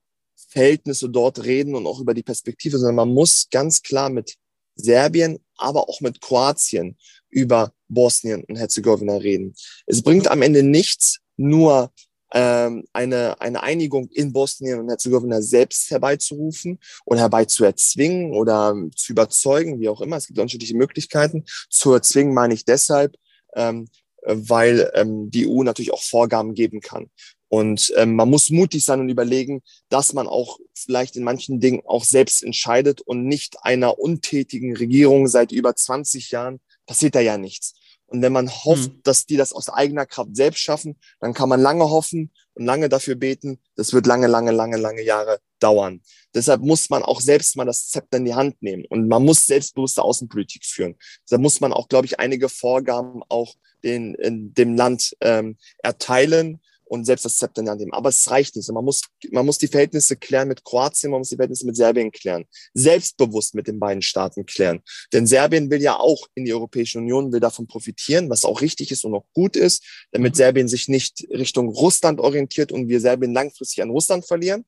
Verhältnisse 0.48 1.08
dort 1.08 1.44
reden 1.44 1.74
und 1.74 1.86
auch 1.86 2.00
über 2.00 2.14
die 2.14 2.22
Perspektive, 2.22 2.78
sondern 2.78 2.96
man 2.96 3.14
muss 3.14 3.48
ganz 3.50 3.82
klar 3.82 4.10
mit 4.10 4.36
Serbien, 4.74 5.38
aber 5.56 5.88
auch 5.88 6.00
mit 6.00 6.20
Kroatien 6.20 6.96
über 7.30 7.72
Bosnien 7.88 8.44
und 8.44 8.56
Herzegowina 8.56 9.16
reden. 9.16 9.54
Es 9.86 10.02
bringt 10.02 10.28
am 10.28 10.42
Ende 10.42 10.62
nichts, 10.62 11.18
nur 11.36 11.92
ähm, 12.32 12.84
eine, 12.92 13.40
eine 13.40 13.62
Einigung 13.62 14.08
in 14.10 14.32
Bosnien 14.32 14.80
und 14.80 14.88
Herzegowina 14.88 15.40
selbst 15.40 15.90
herbeizurufen 15.90 16.78
oder 17.04 17.20
herbeizuerzwingen 17.20 18.32
oder 18.32 18.74
zu 18.94 19.12
überzeugen, 19.12 19.80
wie 19.80 19.88
auch 19.88 20.00
immer. 20.00 20.16
Es 20.16 20.26
gibt 20.26 20.38
unterschiedliche 20.38 20.76
Möglichkeiten. 20.76 21.44
Zu 21.70 21.92
erzwingen 21.92 22.34
meine 22.34 22.54
ich 22.54 22.64
deshalb, 22.64 23.16
ähm, 23.54 23.88
weil 24.26 24.90
ähm, 24.94 25.30
die 25.30 25.46
EU 25.48 25.62
natürlich 25.62 25.92
auch 25.92 26.02
Vorgaben 26.02 26.54
geben 26.54 26.80
kann. 26.80 27.10
Und 27.48 27.92
ähm, 27.96 28.16
man 28.16 28.28
muss 28.28 28.50
mutig 28.50 28.84
sein 28.84 29.00
und 29.00 29.08
überlegen, 29.08 29.62
dass 29.88 30.12
man 30.12 30.26
auch 30.26 30.58
vielleicht 30.74 31.16
in 31.16 31.22
manchen 31.22 31.60
Dingen 31.60 31.82
auch 31.86 32.04
selbst 32.04 32.42
entscheidet 32.42 33.00
und 33.00 33.24
nicht 33.24 33.62
einer 33.62 33.98
untätigen 33.98 34.76
Regierung 34.76 35.28
seit 35.28 35.52
über 35.52 35.76
20 35.76 36.32
Jahren 36.32 36.60
passiert 36.86 37.14
da 37.14 37.20
ja 37.20 37.38
nichts. 37.38 37.74
Und 38.06 38.22
wenn 38.22 38.32
man 38.32 38.50
hofft, 38.50 38.90
hm. 38.90 39.00
dass 39.02 39.26
die 39.26 39.36
das 39.36 39.52
aus 39.52 39.68
eigener 39.68 40.06
Kraft 40.06 40.34
selbst 40.36 40.60
schaffen, 40.60 40.96
dann 41.20 41.34
kann 41.34 41.48
man 41.48 41.60
lange 41.60 41.88
hoffen 41.88 42.32
und 42.56 42.64
lange 42.64 42.88
dafür 42.88 43.14
beten. 43.14 43.58
Das 43.76 43.92
wird 43.92 44.06
lange, 44.06 44.26
lange, 44.26 44.50
lange, 44.50 44.76
lange 44.76 45.02
Jahre 45.02 45.38
dauern. 45.58 46.00
Deshalb 46.34 46.62
muss 46.62 46.90
man 46.90 47.02
auch 47.02 47.20
selbst 47.20 47.56
mal 47.56 47.64
das 47.64 47.88
Zepter 47.88 48.18
in 48.18 48.24
die 48.24 48.34
Hand 48.34 48.60
nehmen 48.62 48.84
und 48.86 49.08
man 49.08 49.24
muss 49.24 49.46
selbstbewusste 49.46 50.02
Außenpolitik 50.02 50.64
führen. 50.64 50.96
Da 51.28 51.38
muss 51.38 51.60
man 51.60 51.72
auch, 51.72 51.88
glaube 51.88 52.06
ich, 52.06 52.18
einige 52.18 52.48
Vorgaben 52.48 53.22
auch 53.28 53.54
den, 53.84 54.14
in 54.14 54.52
dem 54.54 54.74
Land 54.74 55.16
ähm, 55.20 55.56
erteilen 55.78 56.60
und 56.86 57.04
selbst 57.04 57.24
das 57.24 57.36
Zepter 57.36 57.60
in 57.60 57.66
die 57.66 57.70
Hand 57.70 57.80
nehmen. 57.80 57.92
Aber 57.92 58.08
es 58.08 58.30
reicht 58.30 58.56
nicht. 58.56 58.70
Man 58.70 58.84
muss, 58.84 59.02
man 59.30 59.44
muss 59.44 59.58
die 59.58 59.66
Verhältnisse 59.66 60.16
klären 60.16 60.48
mit 60.48 60.64
Kroatien, 60.64 61.10
man 61.10 61.20
muss 61.20 61.30
die 61.30 61.36
Verhältnisse 61.36 61.66
mit 61.66 61.76
Serbien 61.76 62.12
klären. 62.12 62.44
Selbstbewusst 62.74 63.54
mit 63.54 63.66
den 63.66 63.78
beiden 63.78 64.02
Staaten 64.02 64.46
klären. 64.46 64.80
Denn 65.12 65.26
Serbien 65.26 65.70
will 65.70 65.82
ja 65.82 65.98
auch 65.98 66.26
in 66.34 66.44
die 66.44 66.54
Europäische 66.54 66.98
Union, 66.98 67.32
will 67.32 67.40
davon 67.40 67.66
profitieren, 67.66 68.30
was 68.30 68.44
auch 68.44 68.60
richtig 68.60 68.90
ist 68.92 69.04
und 69.04 69.14
auch 69.14 69.26
gut 69.34 69.56
ist, 69.56 69.84
damit 70.12 70.34
mhm. 70.34 70.36
Serbien 70.36 70.68
sich 70.68 70.88
nicht 70.88 71.26
Richtung 71.30 71.68
Russland 71.68 72.20
orientiert 72.20 72.72
und 72.72 72.88
wir 72.88 73.00
Serbien 73.00 73.32
langfristig 73.32 73.82
an 73.82 73.90
Russland 73.90 74.26
verlieren. 74.26 74.64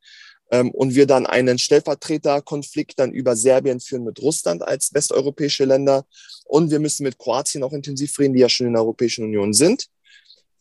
Ähm, 0.50 0.70
und 0.70 0.94
wir 0.94 1.06
dann 1.06 1.26
einen 1.26 1.58
Stellvertreterkonflikt 1.58 2.98
dann 2.98 3.12
über 3.12 3.36
Serbien 3.36 3.80
führen 3.80 4.04
mit 4.04 4.20
Russland 4.22 4.62
als 4.62 4.94
westeuropäische 4.94 5.66
Länder. 5.66 6.06
Und 6.46 6.70
wir 6.70 6.80
müssen 6.80 7.04
mit 7.04 7.18
Kroatien 7.18 7.62
auch 7.62 7.72
intensiv 7.72 8.18
reden, 8.18 8.32
die 8.32 8.40
ja 8.40 8.48
schon 8.48 8.66
in 8.66 8.72
der 8.72 8.82
Europäischen 8.82 9.24
Union 9.24 9.52
sind 9.52 9.88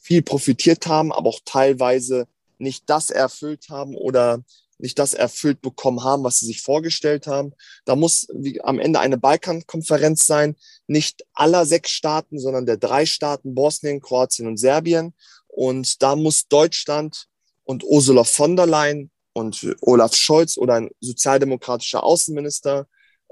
viel 0.08 0.22
profitiert 0.22 0.88
haben, 0.88 1.12
aber 1.12 1.28
auch 1.30 1.41
teilweise 1.43 2.28
nicht 2.60 2.89
das 2.89 3.10
erfüllt 3.10 3.67
haben 3.70 3.93
oder 3.93 4.41
nicht 4.78 4.98
das 5.00 5.13
erfüllt 5.13 5.62
bekommen 5.62 6.02
haben, 6.06 6.24
was 6.24 6.39
sie 6.39 6.46
sich 6.46 6.62
vorgestellt 6.62 7.28
haben. 7.28 7.52
Da 7.84 7.98
muss 7.98 8.28
wie, 8.34 8.62
am 8.62 8.80
Ende 8.80 9.02
eine 9.02 9.17
Balkankonferenz 9.17 10.26
sein, 10.26 10.56
nicht 10.88 11.26
aller 11.34 11.65
sechs 11.65 11.91
Staaten, 11.91 12.39
sondern 12.39 12.65
der 12.65 12.78
drei 12.78 13.06
Staaten, 13.06 13.54
Bosnien, 13.54 14.00
Kroatien 14.00 14.48
und 14.48 14.56
Serbien. 14.56 15.13
Und 15.50 16.02
da 16.02 16.15
muss 16.15 16.48
Deutschland 16.48 17.26
und 17.65 17.84
Ursula 17.84 18.24
von 18.24 18.56
der 18.56 18.65
Leyen 18.65 19.12
und 19.34 19.76
Olaf 19.82 20.15
Scholz 20.15 20.58
oder 20.58 20.76
ein 20.76 20.89
sozialdemokratischer 21.02 22.02
Außenminister 22.02 22.88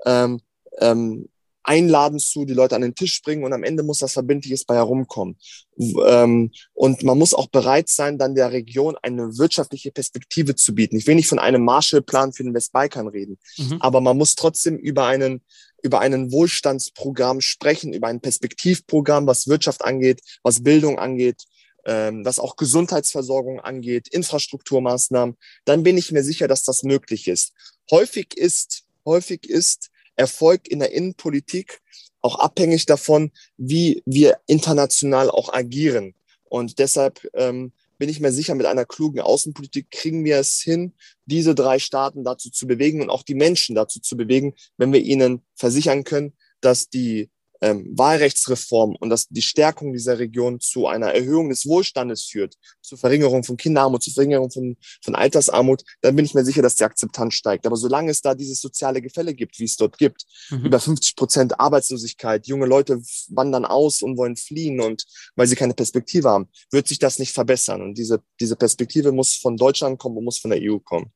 ähm, 0.05 0.41
ähm, 0.79 1.29
einladen 1.65 2.19
zu, 2.19 2.45
die 2.45 2.53
Leute 2.53 2.75
an 2.75 2.81
den 2.81 2.95
Tisch 2.95 3.21
bringen 3.21 3.43
und 3.43 3.53
am 3.53 3.63
Ende 3.63 3.83
muss 3.83 3.99
das 3.99 4.13
Verbindliches 4.13 4.65
bei 4.65 4.75
herumkommen. 4.75 5.37
Ähm, 5.77 6.51
und 6.73 7.03
man 7.03 7.17
muss 7.17 7.33
auch 7.33 7.47
bereit 7.47 7.89
sein, 7.89 8.17
dann 8.17 8.35
der 8.35 8.51
Region 8.51 8.95
eine 9.01 9.37
wirtschaftliche 9.37 9.91
Perspektive 9.91 10.55
zu 10.55 10.75
bieten. 10.75 10.95
Ich 10.95 11.07
will 11.07 11.15
nicht 11.15 11.27
von 11.27 11.39
einem 11.39 11.63
Marshallplan 11.63 12.33
für 12.33 12.43
den 12.43 12.53
Westbalkan 12.53 13.07
reden, 13.07 13.37
mhm. 13.57 13.77
aber 13.81 14.01
man 14.01 14.17
muss 14.17 14.35
trotzdem 14.35 14.77
über 14.77 15.05
einen 15.05 15.41
über 15.83 15.99
einen 15.99 16.31
Wohlstandsprogramm 16.31 17.41
sprechen, 17.41 17.93
über 17.93 18.07
ein 18.07 18.19
Perspektivprogramm, 18.19 19.27
was 19.27 19.47
Wirtschaft 19.47 19.85
angeht, 19.85 20.19
was 20.41 20.63
Bildung 20.63 20.97
angeht, 20.97 21.43
ähm, 21.85 22.25
was 22.25 22.39
auch 22.39 22.55
Gesundheitsversorgung 22.55 23.59
angeht, 23.59 24.07
Infrastrukturmaßnahmen, 24.07 25.37
dann 25.65 25.83
bin 25.83 25.97
ich 25.97 26.11
mir 26.11 26.23
sicher, 26.23 26.47
dass 26.47 26.63
das 26.63 26.81
möglich 26.81 27.27
ist. 27.27 27.53
Häufig 27.91 28.35
ist, 28.35 28.85
häufig 29.05 29.47
ist 29.47 29.91
Erfolg 30.15 30.67
in 30.67 30.79
der 30.79 30.91
Innenpolitik 30.91 31.81
auch 32.21 32.39
abhängig 32.39 32.85
davon, 32.85 33.31
wie 33.57 34.01
wir 34.05 34.39
international 34.47 35.29
auch 35.29 35.53
agieren. 35.53 36.15
Und 36.43 36.79
deshalb 36.79 37.27
ähm, 37.33 37.71
bin 37.97 38.09
ich 38.09 38.19
mir 38.19 38.31
sicher, 38.31 38.55
mit 38.55 38.65
einer 38.65 38.85
klugen 38.85 39.19
Außenpolitik 39.21 39.91
kriegen 39.91 40.25
wir 40.25 40.39
es 40.39 40.59
hin, 40.59 40.93
diese 41.25 41.55
drei 41.55 41.79
Staaten 41.79 42.23
dazu 42.23 42.49
zu 42.49 42.67
bewegen 42.67 43.01
und 43.01 43.09
auch 43.09 43.23
die 43.23 43.35
Menschen 43.35 43.75
dazu 43.75 43.99
zu 43.99 44.17
bewegen, 44.17 44.53
wenn 44.77 44.91
wir 44.91 45.01
ihnen 45.01 45.41
versichern 45.55 46.03
können, 46.03 46.33
dass 46.61 46.89
die 46.89 47.29
ähm, 47.65 47.91
Wahlrechtsreform 47.97 48.95
und 48.99 49.09
dass 49.09 49.27
die 49.27 49.41
Stärkung 49.41 49.91
dieser 49.91 50.19
Region 50.19 50.59
zu 50.59 50.85
einer 50.85 51.07
Erhöhung 51.07 51.49
des 51.49 51.65
Wohlstandes 51.65 52.23
führt, 52.23 52.53
zur 52.81 52.99
Verringerung 52.99 53.43
von 53.43 53.57
Kinderarmut, 53.57 54.03
zur 54.03 54.13
Verringerung 54.13 54.51
von, 54.51 54.77
von 55.03 55.15
Altersarmut, 55.15 55.83
dann 56.01 56.15
bin 56.15 56.25
ich 56.25 56.35
mir 56.35 56.45
sicher, 56.45 56.61
dass 56.61 56.75
die 56.75 56.83
Akzeptanz 56.83 57.33
steigt. 57.33 57.65
Aber 57.65 57.75
solange 57.75 58.11
es 58.11 58.21
da 58.21 58.35
dieses 58.35 58.61
soziale 58.61 59.01
Gefälle 59.01 59.33
gibt, 59.33 59.57
wie 59.57 59.63
es 59.63 59.77
dort 59.77 59.97
gibt, 59.97 60.25
mhm. 60.51 60.65
über 60.65 60.79
50 60.79 61.15
Prozent 61.15 61.59
Arbeitslosigkeit, 61.59 62.45
junge 62.45 62.67
Leute 62.67 63.01
wandern 63.29 63.65
aus 63.65 64.03
und 64.03 64.15
wollen 64.15 64.35
fliehen 64.35 64.79
und 64.79 65.03
weil 65.35 65.47
sie 65.47 65.55
keine 65.55 65.73
Perspektive 65.73 66.29
haben, 66.29 66.47
wird 66.71 66.87
sich 66.87 66.99
das 66.99 67.17
nicht 67.17 67.33
verbessern. 67.33 67.81
Und 67.81 67.97
diese, 67.97 68.21
diese 68.39 68.55
Perspektive 68.55 69.11
muss 69.11 69.33
von 69.33 69.57
Deutschland 69.57 69.97
kommen 69.97 70.17
und 70.17 70.25
muss 70.25 70.37
von 70.37 70.51
der 70.51 70.59
EU 70.61 70.77
kommen. 70.77 71.11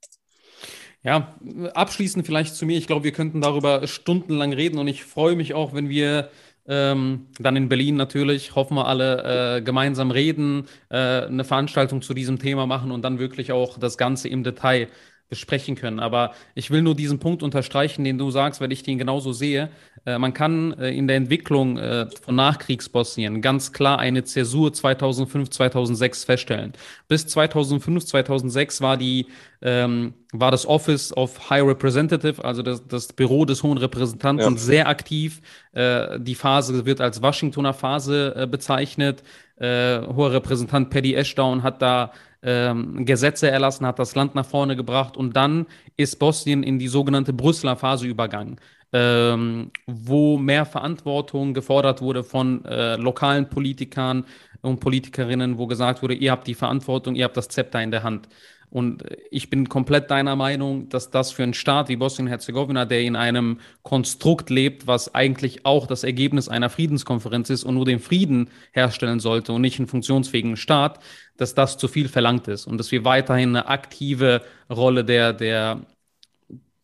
Ja, 1.04 1.34
abschließend 1.74 2.26
vielleicht 2.26 2.56
zu 2.56 2.66
mir. 2.66 2.78
Ich 2.78 2.88
glaube, 2.88 3.06
wir 3.06 3.14
könnten 3.14 3.40
darüber 3.40 3.88
stundenlang 3.88 4.52
reden 4.52 4.80
und 4.80 4.88
ich 4.90 5.06
freue 5.06 5.36
mich 5.36 5.54
auch, 5.54 5.74
wenn 5.74 5.88
wir 5.88 6.30
ähm, 6.68 7.28
dann 7.40 7.56
in 7.56 7.70
Berlin 7.70 7.96
natürlich, 7.96 8.54
hoffen 8.56 8.76
wir 8.76 8.86
alle, 8.86 9.58
äh, 9.58 9.62
gemeinsam 9.62 10.12
reden, 10.12 10.68
äh, 10.90 10.98
eine 10.98 11.46
Veranstaltung 11.46 12.02
zu 12.02 12.14
diesem 12.14 12.38
Thema 12.38 12.68
machen 12.68 12.92
und 12.92 13.02
dann 13.02 13.18
wirklich 13.18 13.52
auch 13.54 13.78
das 13.80 13.98
Ganze 13.98 14.28
im 14.28 14.44
Detail 14.44 14.90
besprechen 15.30 15.76
können. 15.76 16.00
Aber 16.00 16.34
ich 16.56 16.72
will 16.72 16.82
nur 16.82 16.96
diesen 16.96 17.20
Punkt 17.20 17.44
unterstreichen, 17.44 18.04
den 18.04 18.18
du 18.18 18.32
sagst, 18.32 18.62
weil 18.62 18.72
ich 18.72 18.84
den 18.84 18.98
genauso 18.98 19.32
sehe. 19.32 19.70
Äh, 20.06 20.18
man 20.18 20.34
kann 20.34 20.74
äh, 20.74 20.90
in 20.90 21.08
der 21.08 21.18
Entwicklung 21.18 21.78
äh, 21.78 22.08
von 22.22 22.36
Nachkriegsbosnien 22.36 23.42
ganz 23.42 23.72
klar 23.72 24.00
eine 24.00 24.24
Zäsur 24.24 24.74
2005, 24.74 25.50
2006 25.50 26.24
feststellen. 26.24 26.74
Bis 27.08 27.28
2005, 27.28 28.06
2006 28.06 28.82
war 28.82 28.98
die 28.98 29.28
ähm, 29.62 30.14
war 30.32 30.52
das 30.52 30.66
Office 30.66 31.16
of 31.16 31.50
High 31.50 31.64
Representative, 31.64 32.44
also 32.46 32.62
das, 32.62 32.88
das 32.88 33.12
Büro 33.14 33.46
des 33.46 33.64
Hohen 33.64 33.78
Repräsentanten, 33.78 34.54
ja. 34.54 34.60
sehr 34.60 34.88
aktiv. 34.88 35.42
Äh, 35.74 36.20
die 36.20 36.36
Phase 36.36 36.86
wird 36.86 37.02
als 37.02 37.22
Washingtoner 37.22 37.74
Phase 37.74 38.36
äh, 38.36 38.48
bezeichnet. 38.48 39.24
Äh, 39.58 40.02
Hoher 40.02 40.32
Repräsentant 40.34 40.90
Paddy 40.90 41.16
Ashdown 41.16 41.64
hat 41.64 41.82
da 41.82 42.14
ähm, 42.42 43.06
Gesetze 43.06 43.50
erlassen, 43.50 43.86
hat 43.86 44.00
das 44.00 44.16
Land 44.16 44.36
nach 44.36 44.46
vorne 44.46 44.76
gebracht 44.76 45.18
und 45.18 45.36
dann 45.36 45.66
ist 45.98 46.20
Bosnien 46.20 46.64
in 46.64 46.80
die 46.80 46.88
sogenannte 46.88 47.34
Brüsseler 47.34 47.76
Phase 47.76 48.08
übergangen. 48.08 48.60
Ähm, 48.92 49.72
wo 49.86 50.38
mehr 50.40 50.66
Verantwortung 50.66 51.54
gefordert 51.54 52.02
wurde 52.02 52.24
von 52.24 52.66
äh, 52.66 52.96
lokalen 52.96 53.48
Politikern 53.48 54.26
und 54.62 54.80
Politikerinnen, 54.80 55.60
wo 55.60 55.68
gesagt 55.68 56.02
wurde, 56.02 56.16
ihr 56.16 56.32
habt 56.32 56.48
die 56.48 56.56
Verantwortung, 56.56 57.14
ihr 57.14 57.26
habt 57.26 57.38
das 57.38 57.50
Zepter 57.50 57.84
in 57.84 57.92
der 57.92 58.02
Hand. 58.02 58.28
Und 58.72 59.04
ich 59.32 59.50
bin 59.50 59.68
komplett 59.68 60.12
deiner 60.12 60.36
Meinung, 60.36 60.90
dass 60.90 61.10
das 61.10 61.32
für 61.32 61.42
einen 61.42 61.56
Staat 61.56 61.90
wie 61.90 61.96
Bosnien-Herzegowina, 61.96 62.86
der 62.86 63.02
in 63.02 63.16
einem 63.16 63.60
Konstrukt 63.82 64.52
lebt, 64.52 64.86
was 64.86 65.16
eigentlich 65.16 65.66
auch 65.66 65.88
das 65.88 66.04
Ergebnis 66.04 66.50
einer 66.50 66.70
Friedenskonferenz 66.70 67.50
ist 67.50 67.64
und 67.64 67.74
nur 67.74 67.86
den 67.86 68.00
Frieden 68.00 68.50
herstellen 68.72 69.20
sollte 69.20 69.54
und 69.54 69.62
nicht 69.62 69.80
einen 69.80 69.88
funktionsfähigen 69.88 70.56
Staat, 70.56 71.00
dass 71.38 71.56
das 71.56 71.78
zu 71.78 71.88
viel 71.88 72.10
verlangt 72.10 72.48
ist 72.48 72.68
und 72.68 72.78
dass 72.78 72.92
wir 72.92 73.06
weiterhin 73.06 73.50
eine 73.50 73.68
aktive 73.68 74.44
Rolle 74.70 75.04
der, 75.04 75.34
der, 75.34 75.82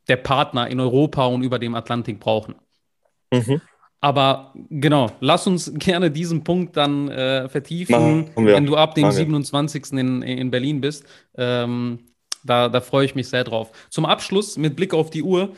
der 0.08 0.18
Partner 0.18 0.68
in 0.68 0.80
Europa 0.80 1.28
und 1.28 1.44
über 1.44 1.60
dem 1.60 1.76
Atlantik 1.76 2.20
brauchen. 2.20 2.56
Mhm. 3.32 3.62
Aber 4.02 4.54
genau, 4.70 5.12
lass 5.20 5.48
uns 5.48 5.72
gerne 5.76 6.12
diesen 6.12 6.43
Punkt 6.43 6.78
dann 6.78 7.10
äh, 7.10 7.50
vertiefen, 7.50 8.30
wenn 8.36 8.66
du 8.66 8.76
ab 8.76 8.96
dem 8.96 9.04
Machen 9.04 9.16
27. 9.16 9.93
In, 9.93 10.22
in 10.22 10.52
Berlin 10.52 10.82
bist. 10.82 11.06
Ähm, 11.38 12.00
da, 12.43 12.70
da 12.70 12.82
freue 12.82 13.06
ich 13.06 13.16
mich 13.16 13.28
sehr 13.28 13.43
drauf. 13.43 13.72
Zum 13.89 14.06
Abschluss, 14.06 14.58
mit 14.58 14.76
Blick 14.76 14.93
auf 14.93 15.10
die 15.10 15.24
Uhr, 15.24 15.54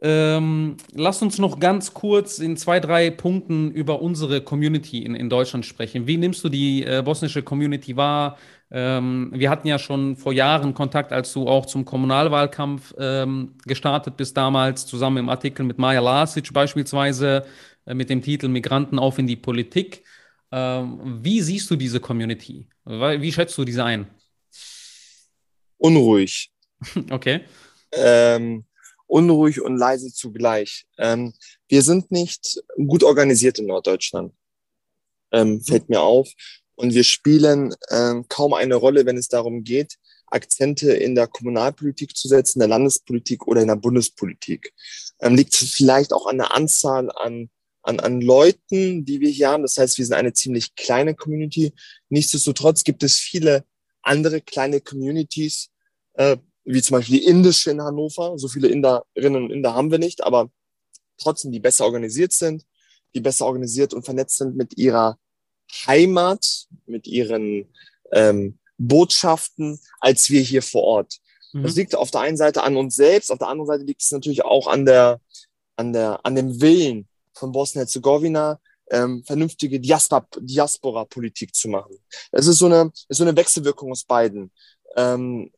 ähm, 0.00 0.76
lass 0.94 1.22
uns 1.22 1.38
noch 1.38 1.58
ganz 1.58 1.92
kurz 1.92 2.38
in 2.38 2.56
zwei, 2.56 2.78
drei 2.78 3.10
Punkten 3.10 3.72
über 3.72 4.00
unsere 4.00 4.40
Community 4.40 5.04
in, 5.04 5.16
in 5.16 5.28
Deutschland 5.28 5.66
sprechen. 5.66 6.06
Wie 6.06 6.16
nimmst 6.16 6.44
du 6.44 6.48
die 6.48 6.84
äh, 6.84 7.02
bosnische 7.04 7.42
Community 7.42 7.96
wahr? 7.96 8.38
Ähm, 8.70 9.32
wir 9.34 9.50
hatten 9.50 9.66
ja 9.66 9.78
schon 9.78 10.16
vor 10.16 10.32
Jahren 10.32 10.74
Kontakt, 10.74 11.12
als 11.12 11.32
du 11.32 11.48
auch 11.48 11.66
zum 11.66 11.84
Kommunalwahlkampf 11.84 12.94
ähm, 12.98 13.56
gestartet 13.66 14.16
bist 14.16 14.36
damals, 14.36 14.86
zusammen 14.86 15.16
im 15.16 15.28
Artikel 15.28 15.64
mit 15.64 15.78
Maja 15.78 16.00
Lasic 16.00 16.52
beispielsweise. 16.52 17.44
Äh, 17.88 17.94
mit 17.94 18.10
dem 18.10 18.22
Titel 18.22 18.48
Migranten 18.48 18.98
auf 18.98 19.18
in 19.18 19.26
die 19.26 19.36
Politik. 19.36 20.04
Ähm, 20.52 21.20
wie 21.22 21.40
siehst 21.40 21.70
du 21.70 21.76
diese 21.76 22.00
Community? 22.00 22.68
Wie 22.84 23.32
schätzt 23.32 23.56
du 23.58 23.64
diese 23.64 23.84
ein? 23.84 24.06
Unruhig. 25.78 26.50
Okay. 27.10 27.40
Ähm, 27.90 28.66
unruhig 29.06 29.62
und 29.62 29.78
leise 29.78 30.12
zugleich. 30.12 30.86
Ähm, 30.98 31.32
wir 31.68 31.82
sind 31.82 32.10
nicht 32.12 32.62
gut 32.86 33.02
organisiert 33.02 33.58
in 33.58 33.66
Norddeutschland, 33.66 34.32
ähm, 35.32 35.62
fällt 35.62 35.88
mir 35.88 36.00
auf. 36.00 36.28
Und 36.74 36.94
wir 36.94 37.02
spielen 37.02 37.74
ähm, 37.90 38.26
kaum 38.28 38.52
eine 38.52 38.74
Rolle, 38.76 39.06
wenn 39.06 39.16
es 39.16 39.28
darum 39.28 39.64
geht, 39.64 39.96
Akzente 40.26 40.92
in 40.92 41.14
der 41.14 41.26
Kommunalpolitik 41.26 42.14
zu 42.14 42.28
setzen, 42.28 42.58
in 42.58 42.68
der 42.68 42.78
Landespolitik 42.78 43.46
oder 43.48 43.62
in 43.62 43.68
der 43.68 43.76
Bundespolitik. 43.76 44.72
Ähm, 45.20 45.34
liegt 45.34 45.56
vielleicht 45.56 46.12
auch 46.12 46.26
an 46.26 46.38
der 46.38 46.54
Anzahl 46.54 47.10
an 47.10 47.50
an, 47.82 48.00
an 48.00 48.20
Leuten, 48.20 49.04
die 49.04 49.20
wir 49.20 49.30
hier 49.30 49.48
haben. 49.48 49.62
Das 49.62 49.78
heißt, 49.78 49.98
wir 49.98 50.04
sind 50.04 50.14
eine 50.14 50.32
ziemlich 50.32 50.74
kleine 50.74 51.14
Community. 51.14 51.72
Nichtsdestotrotz 52.08 52.84
gibt 52.84 53.02
es 53.02 53.18
viele 53.18 53.64
andere 54.02 54.40
kleine 54.40 54.80
Communities, 54.80 55.70
äh, 56.14 56.36
wie 56.64 56.82
zum 56.82 56.98
Beispiel 56.98 57.20
die 57.20 57.26
indische 57.26 57.70
in 57.70 57.82
Hannover. 57.82 58.38
So 58.38 58.48
viele 58.48 58.68
Inderinnen 58.68 59.44
und 59.44 59.50
Inder 59.50 59.74
haben 59.74 59.90
wir 59.90 59.98
nicht, 59.98 60.22
aber 60.22 60.50
trotzdem, 61.18 61.52
die 61.52 61.60
besser 61.60 61.84
organisiert 61.84 62.32
sind, 62.32 62.64
die 63.14 63.20
besser 63.20 63.46
organisiert 63.46 63.94
und 63.94 64.04
vernetzt 64.04 64.36
sind 64.36 64.56
mit 64.56 64.76
ihrer 64.76 65.18
Heimat, 65.86 66.66
mit 66.86 67.06
ihren 67.06 67.72
ähm, 68.12 68.58
Botschaften, 68.78 69.80
als 70.00 70.30
wir 70.30 70.40
hier 70.40 70.62
vor 70.62 70.82
Ort. 70.82 71.18
Mhm. 71.52 71.62
Das 71.62 71.74
liegt 71.74 71.94
auf 71.94 72.10
der 72.10 72.20
einen 72.20 72.36
Seite 72.36 72.62
an 72.62 72.76
uns 72.76 72.96
selbst, 72.96 73.30
auf 73.30 73.38
der 73.38 73.48
anderen 73.48 73.66
Seite 73.66 73.84
liegt 73.84 74.02
es 74.02 74.10
natürlich 74.10 74.44
auch 74.44 74.66
an 74.66 74.86
der, 74.86 75.20
an 75.76 75.92
der, 75.92 76.24
an 76.24 76.34
dem 76.34 76.60
Willen 76.60 77.08
von 77.38 77.52
Bosnien-Herzegowina 77.52 78.60
ähm, 78.90 79.22
vernünftige 79.24 79.80
Diaspora-Politik 79.80 81.54
zu 81.54 81.68
machen. 81.68 81.98
Es 82.32 82.46
ist 82.46 82.58
so 82.58 82.66
eine, 82.66 82.90
so 83.08 83.24
eine 83.24 83.36
Wechselwirkung 83.36 83.90
aus 83.90 84.04
beiden. 84.04 84.50
Ähm, 84.96 85.50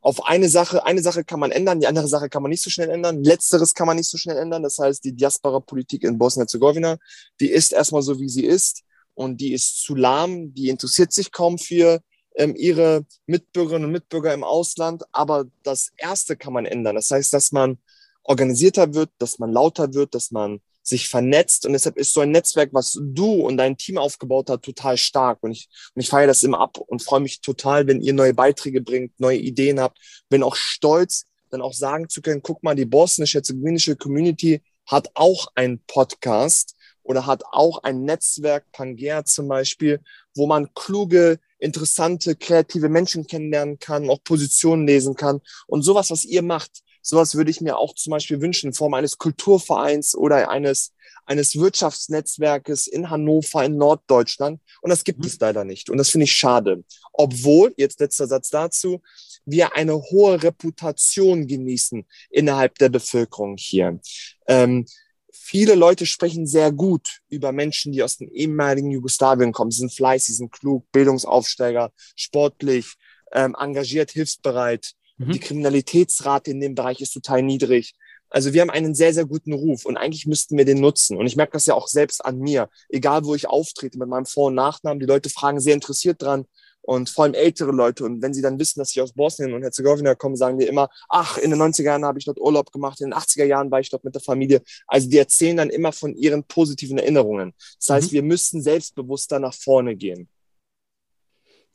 auf 0.00 0.24
eine 0.26 0.48
Sache, 0.48 0.84
eine 0.86 1.02
Sache 1.02 1.24
kann 1.24 1.40
man 1.40 1.50
ändern, 1.50 1.80
die 1.80 1.86
andere 1.86 2.08
Sache 2.08 2.28
kann 2.28 2.42
man 2.42 2.50
nicht 2.50 2.62
so 2.62 2.70
schnell 2.70 2.88
ändern. 2.88 3.22
Letzteres 3.24 3.74
kann 3.74 3.86
man 3.86 3.96
nicht 3.96 4.08
so 4.08 4.16
schnell 4.16 4.36
ändern. 4.36 4.62
Das 4.62 4.78
heißt, 4.78 5.04
die 5.04 5.12
Diaspora-Politik 5.12 6.04
in 6.04 6.18
Bosnien-Herzegowina, 6.18 6.98
die 7.40 7.50
ist 7.50 7.72
erstmal 7.72 8.02
so, 8.02 8.18
wie 8.20 8.28
sie 8.28 8.44
ist 8.44 8.84
und 9.14 9.40
die 9.40 9.52
ist 9.52 9.82
zu 9.82 9.94
lahm, 9.94 10.54
die 10.54 10.68
interessiert 10.68 11.12
sich 11.12 11.32
kaum 11.32 11.58
für 11.58 12.00
ähm, 12.36 12.54
ihre 12.56 13.04
Mitbürgerinnen 13.26 13.86
und 13.86 13.92
Mitbürger 13.92 14.32
im 14.32 14.44
Ausland. 14.44 15.02
Aber 15.10 15.46
das 15.64 15.90
Erste 15.96 16.36
kann 16.36 16.52
man 16.52 16.64
ändern. 16.64 16.94
Das 16.94 17.10
heißt, 17.10 17.32
dass 17.34 17.50
man 17.50 17.78
organisierter 18.22 18.94
wird, 18.94 19.10
dass 19.18 19.40
man 19.40 19.52
lauter 19.52 19.94
wird, 19.94 20.14
dass 20.14 20.30
man 20.30 20.60
sich 20.88 21.08
vernetzt 21.08 21.66
und 21.66 21.72
deshalb 21.72 21.96
ist 21.96 22.12
so 22.12 22.20
ein 22.20 22.30
Netzwerk, 22.30 22.70
was 22.72 22.98
du 23.00 23.46
und 23.46 23.56
dein 23.56 23.76
Team 23.76 23.98
aufgebaut 23.98 24.50
hat, 24.50 24.62
total 24.62 24.96
stark 24.96 25.38
und 25.42 25.52
ich, 25.52 25.68
und 25.94 26.02
ich 26.02 26.08
feiere 26.08 26.26
das 26.26 26.42
immer 26.42 26.60
ab 26.60 26.78
und 26.78 27.02
freue 27.02 27.20
mich 27.20 27.40
total, 27.40 27.86
wenn 27.86 28.00
ihr 28.00 28.12
neue 28.12 28.34
Beiträge 28.34 28.80
bringt, 28.80 29.18
neue 29.20 29.38
Ideen 29.38 29.80
habt, 29.80 29.98
bin 30.28 30.42
auch 30.42 30.56
stolz, 30.56 31.26
dann 31.50 31.62
auch 31.62 31.72
sagen 31.72 32.08
zu 32.08 32.22
können, 32.22 32.42
guck 32.42 32.62
mal, 32.62 32.74
die 32.74 32.84
bosnisch-herzegowinische 32.84 33.96
Community 33.96 34.62
hat 34.86 35.10
auch 35.14 35.48
einen 35.54 35.80
Podcast 35.86 36.74
oder 37.02 37.26
hat 37.26 37.42
auch 37.52 37.82
ein 37.84 38.02
Netzwerk, 38.02 38.70
Pangea 38.72 39.24
zum 39.24 39.48
Beispiel, 39.48 40.00
wo 40.34 40.46
man 40.46 40.72
kluge, 40.74 41.38
interessante, 41.58 42.36
kreative 42.36 42.88
Menschen 42.88 43.26
kennenlernen 43.26 43.78
kann, 43.78 44.10
auch 44.10 44.22
Positionen 44.22 44.86
lesen 44.86 45.14
kann. 45.14 45.40
Und 45.66 45.82
sowas, 45.82 46.10
was 46.10 46.24
ihr 46.24 46.42
macht, 46.42 46.82
Sowas 47.08 47.36
würde 47.36 47.50
ich 47.50 47.62
mir 47.62 47.78
auch 47.78 47.94
zum 47.94 48.10
Beispiel 48.10 48.42
wünschen 48.42 48.66
in 48.66 48.72
Form 48.74 48.92
eines 48.92 49.16
Kulturvereins 49.16 50.14
oder 50.14 50.50
eines, 50.50 50.92
eines 51.24 51.56
Wirtschaftsnetzwerkes 51.56 52.86
in 52.86 53.08
Hannover, 53.08 53.64
in 53.64 53.78
Norddeutschland. 53.78 54.60
Und 54.82 54.90
das 54.90 55.04
gibt 55.04 55.20
mhm. 55.20 55.24
es 55.24 55.40
leider 55.40 55.64
nicht. 55.64 55.88
Und 55.88 55.96
das 55.96 56.10
finde 56.10 56.24
ich 56.24 56.32
schade. 56.32 56.84
Obwohl, 57.14 57.72
jetzt 57.78 58.00
letzter 58.00 58.26
Satz 58.26 58.50
dazu, 58.50 59.00
wir 59.46 59.74
eine 59.74 59.94
hohe 59.94 60.42
Reputation 60.42 61.46
genießen 61.46 62.04
innerhalb 62.28 62.76
der 62.76 62.90
Bevölkerung 62.90 63.56
hier. 63.56 63.98
Ähm, 64.46 64.84
viele 65.32 65.76
Leute 65.76 66.04
sprechen 66.04 66.46
sehr 66.46 66.72
gut 66.72 67.20
über 67.30 67.52
Menschen, 67.52 67.90
die 67.92 68.02
aus 68.02 68.18
dem 68.18 68.28
ehemaligen 68.28 68.90
Jugoslawien 68.90 69.52
kommen. 69.52 69.70
Sie 69.70 69.78
sind 69.78 69.94
fleißig, 69.94 70.26
sie 70.26 70.34
sind 70.34 70.52
klug, 70.52 70.84
Bildungsaufsteiger, 70.92 71.90
sportlich, 72.16 72.96
ähm, 73.32 73.56
engagiert, 73.58 74.10
hilfsbereit. 74.10 74.92
Mhm. 75.18 75.32
Die 75.32 75.40
Kriminalitätsrate 75.40 76.50
in 76.50 76.60
dem 76.60 76.74
Bereich 76.74 77.00
ist 77.00 77.12
total 77.12 77.42
niedrig. 77.42 77.94
Also 78.30 78.52
wir 78.52 78.60
haben 78.60 78.70
einen 78.70 78.94
sehr, 78.94 79.14
sehr 79.14 79.24
guten 79.24 79.52
Ruf 79.52 79.86
und 79.86 79.96
eigentlich 79.96 80.26
müssten 80.26 80.56
wir 80.58 80.64
den 80.64 80.80
nutzen. 80.80 81.16
Und 81.16 81.26
ich 81.26 81.36
merke 81.36 81.52
das 81.52 81.66
ja 81.66 81.74
auch 81.74 81.88
selbst 81.88 82.24
an 82.24 82.38
mir. 82.38 82.68
Egal, 82.88 83.24
wo 83.24 83.34
ich 83.34 83.48
auftrete 83.48 83.98
mit 83.98 84.08
meinem 84.08 84.26
Vor- 84.26 84.48
und 84.48 84.54
Nachnamen, 84.54 85.00
die 85.00 85.06
Leute 85.06 85.30
fragen 85.30 85.60
sehr 85.60 85.74
interessiert 85.74 86.20
dran, 86.20 86.44
und 86.88 87.10
vor 87.10 87.24
allem 87.24 87.34
ältere 87.34 87.70
Leute. 87.70 88.02
Und 88.04 88.22
wenn 88.22 88.32
sie 88.32 88.40
dann 88.40 88.58
wissen, 88.58 88.78
dass 88.78 88.90
ich 88.90 89.00
aus 89.02 89.12
Bosnien 89.12 89.52
und 89.52 89.62
Herzegowina 89.62 90.14
komme, 90.14 90.38
sagen 90.38 90.58
die 90.58 90.64
immer, 90.64 90.88
ach, 91.10 91.36
in 91.36 91.50
den 91.50 91.60
90er 91.60 91.82
Jahren 91.82 92.04
habe 92.06 92.18
ich 92.18 92.24
dort 92.24 92.40
Urlaub 92.40 92.72
gemacht, 92.72 93.02
in 93.02 93.10
den 93.10 93.14
80er 93.14 93.44
Jahren 93.44 93.70
war 93.70 93.80
ich 93.80 93.90
dort 93.90 94.04
mit 94.04 94.14
der 94.14 94.22
Familie. 94.22 94.62
Also 94.86 95.06
die 95.10 95.18
erzählen 95.18 95.58
dann 95.58 95.68
immer 95.68 95.92
von 95.92 96.14
ihren 96.14 96.44
positiven 96.44 96.96
Erinnerungen. 96.96 97.52
Das 97.78 97.90
heißt, 97.90 98.10
mhm. 98.10 98.14
wir 98.14 98.22
müssen 98.22 98.62
selbstbewusster 98.62 99.38
nach 99.38 99.52
vorne 99.52 99.96
gehen. 99.96 100.30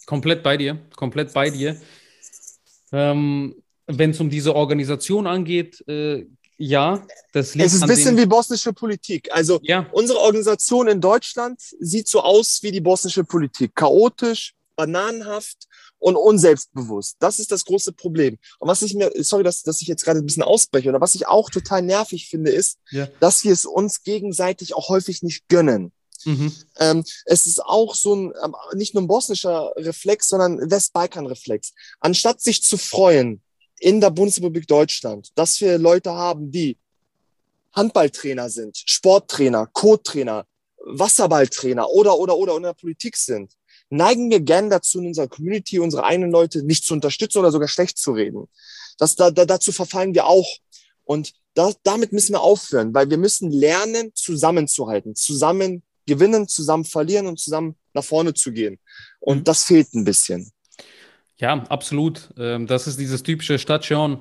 Komplett 0.07 0.41
bei 0.41 0.57
dir, 0.57 0.79
komplett 0.95 1.31
bei 1.31 1.51
dir. 1.51 1.79
Ähm, 2.93 3.55
wenn 3.87 4.11
es 4.11 4.19
um 4.19 4.29
diese 4.29 4.55
Organisation 4.55 5.27
angeht, 5.27 5.83
äh, 5.87 6.25
ja, 6.57 7.05
das 7.33 7.55
liegt 7.55 7.65
Es 7.65 7.73
ist 7.73 7.81
ein 7.81 7.89
bisschen 7.89 8.17
wie 8.17 8.25
bosnische 8.25 8.71
Politik. 8.71 9.29
Also 9.31 9.59
ja. 9.63 9.87
unsere 9.91 10.19
Organisation 10.19 10.87
in 10.87 11.01
Deutschland 11.01 11.59
sieht 11.79 12.07
so 12.07 12.21
aus 12.21 12.59
wie 12.61 12.71
die 12.71 12.79
bosnische 12.79 13.23
Politik. 13.23 13.75
Chaotisch, 13.75 14.53
bananenhaft 14.75 15.67
und 15.99 16.15
unselbstbewusst. 16.15 17.17
Das 17.19 17.39
ist 17.39 17.51
das 17.51 17.65
große 17.65 17.93
Problem. 17.93 18.37
Und 18.59 18.67
was 18.67 18.81
ich 18.81 18.93
mir, 18.93 19.11
sorry, 19.17 19.43
dass, 19.43 19.63
dass 19.63 19.81
ich 19.81 19.87
jetzt 19.87 20.03
gerade 20.03 20.19
ein 20.19 20.25
bisschen 20.25 20.43
ausbreche, 20.43 20.89
oder 20.89 21.01
was 21.01 21.15
ich 21.15 21.27
auch 21.27 21.49
total 21.49 21.81
nervig 21.81 22.27
finde, 22.29 22.51
ist, 22.51 22.77
ja. 22.91 23.07
dass 23.19 23.43
wir 23.43 23.51
es 23.51 23.65
uns 23.65 24.03
gegenseitig 24.03 24.75
auch 24.75 24.89
häufig 24.89 25.23
nicht 25.23 25.47
gönnen. 25.47 25.91
Mhm. 26.25 26.53
Ähm, 26.79 27.03
es 27.25 27.45
ist 27.45 27.63
auch 27.63 27.95
so 27.95 28.15
ein, 28.15 28.33
ähm, 28.43 28.55
nicht 28.73 28.93
nur 28.93 29.03
ein 29.03 29.07
bosnischer 29.07 29.73
Reflex, 29.75 30.29
sondern 30.29 30.69
Westbalkan-Reflex. 30.69 31.73
Anstatt 31.99 32.41
sich 32.41 32.63
zu 32.63 32.77
freuen 32.77 33.41
in 33.79 34.01
der 34.01 34.11
Bundesrepublik 34.11 34.67
Deutschland, 34.67 35.29
dass 35.35 35.59
wir 35.61 35.77
Leute 35.77 36.11
haben, 36.11 36.51
die 36.51 36.77
Handballtrainer 37.73 38.49
sind, 38.49 38.77
Sporttrainer, 38.77 39.67
Co-Trainer, 39.73 40.45
Wasserballtrainer 40.85 41.89
oder, 41.89 42.17
oder, 42.17 42.37
oder 42.37 42.55
in 42.57 42.63
der 42.63 42.73
Politik 42.73 43.17
sind, 43.17 43.53
neigen 43.89 44.29
wir 44.29 44.39
gern 44.39 44.69
dazu, 44.69 44.99
in 44.99 45.07
unserer 45.07 45.27
Community 45.27 45.79
unsere 45.79 46.03
eigenen 46.03 46.31
Leute 46.31 46.63
nicht 46.63 46.85
zu 46.85 46.93
unterstützen 46.93 47.39
oder 47.39 47.51
sogar 47.51 47.67
schlecht 47.67 47.97
zu 47.97 48.11
reden. 48.11 48.47
Das, 48.97 49.15
da, 49.15 49.31
da, 49.31 49.45
dazu 49.45 49.71
verfallen 49.71 50.13
wir 50.13 50.25
auch. 50.25 50.47
Und 51.03 51.33
da, 51.53 51.71
damit 51.83 52.11
müssen 52.11 52.33
wir 52.33 52.41
aufhören, 52.41 52.93
weil 52.93 53.09
wir 53.09 53.17
müssen 53.17 53.51
lernen, 53.51 54.11
zusammenzuhalten, 54.15 55.15
zusammen 55.15 55.83
gewinnen, 56.05 56.47
zusammen 56.47 56.85
verlieren 56.85 57.27
und 57.27 57.39
zusammen 57.39 57.75
nach 57.93 58.03
vorne 58.03 58.33
zu 58.33 58.51
gehen. 58.51 58.79
Und 59.19 59.39
mhm. 59.39 59.43
das 59.43 59.63
fehlt 59.63 59.93
ein 59.93 60.03
bisschen. 60.03 60.51
Ja, 61.37 61.53
absolut. 61.69 62.29
Ähm, 62.37 62.67
das 62.67 62.87
ist 62.87 62.99
dieses 62.99 63.23
typische 63.23 63.59
Station. 63.59 64.19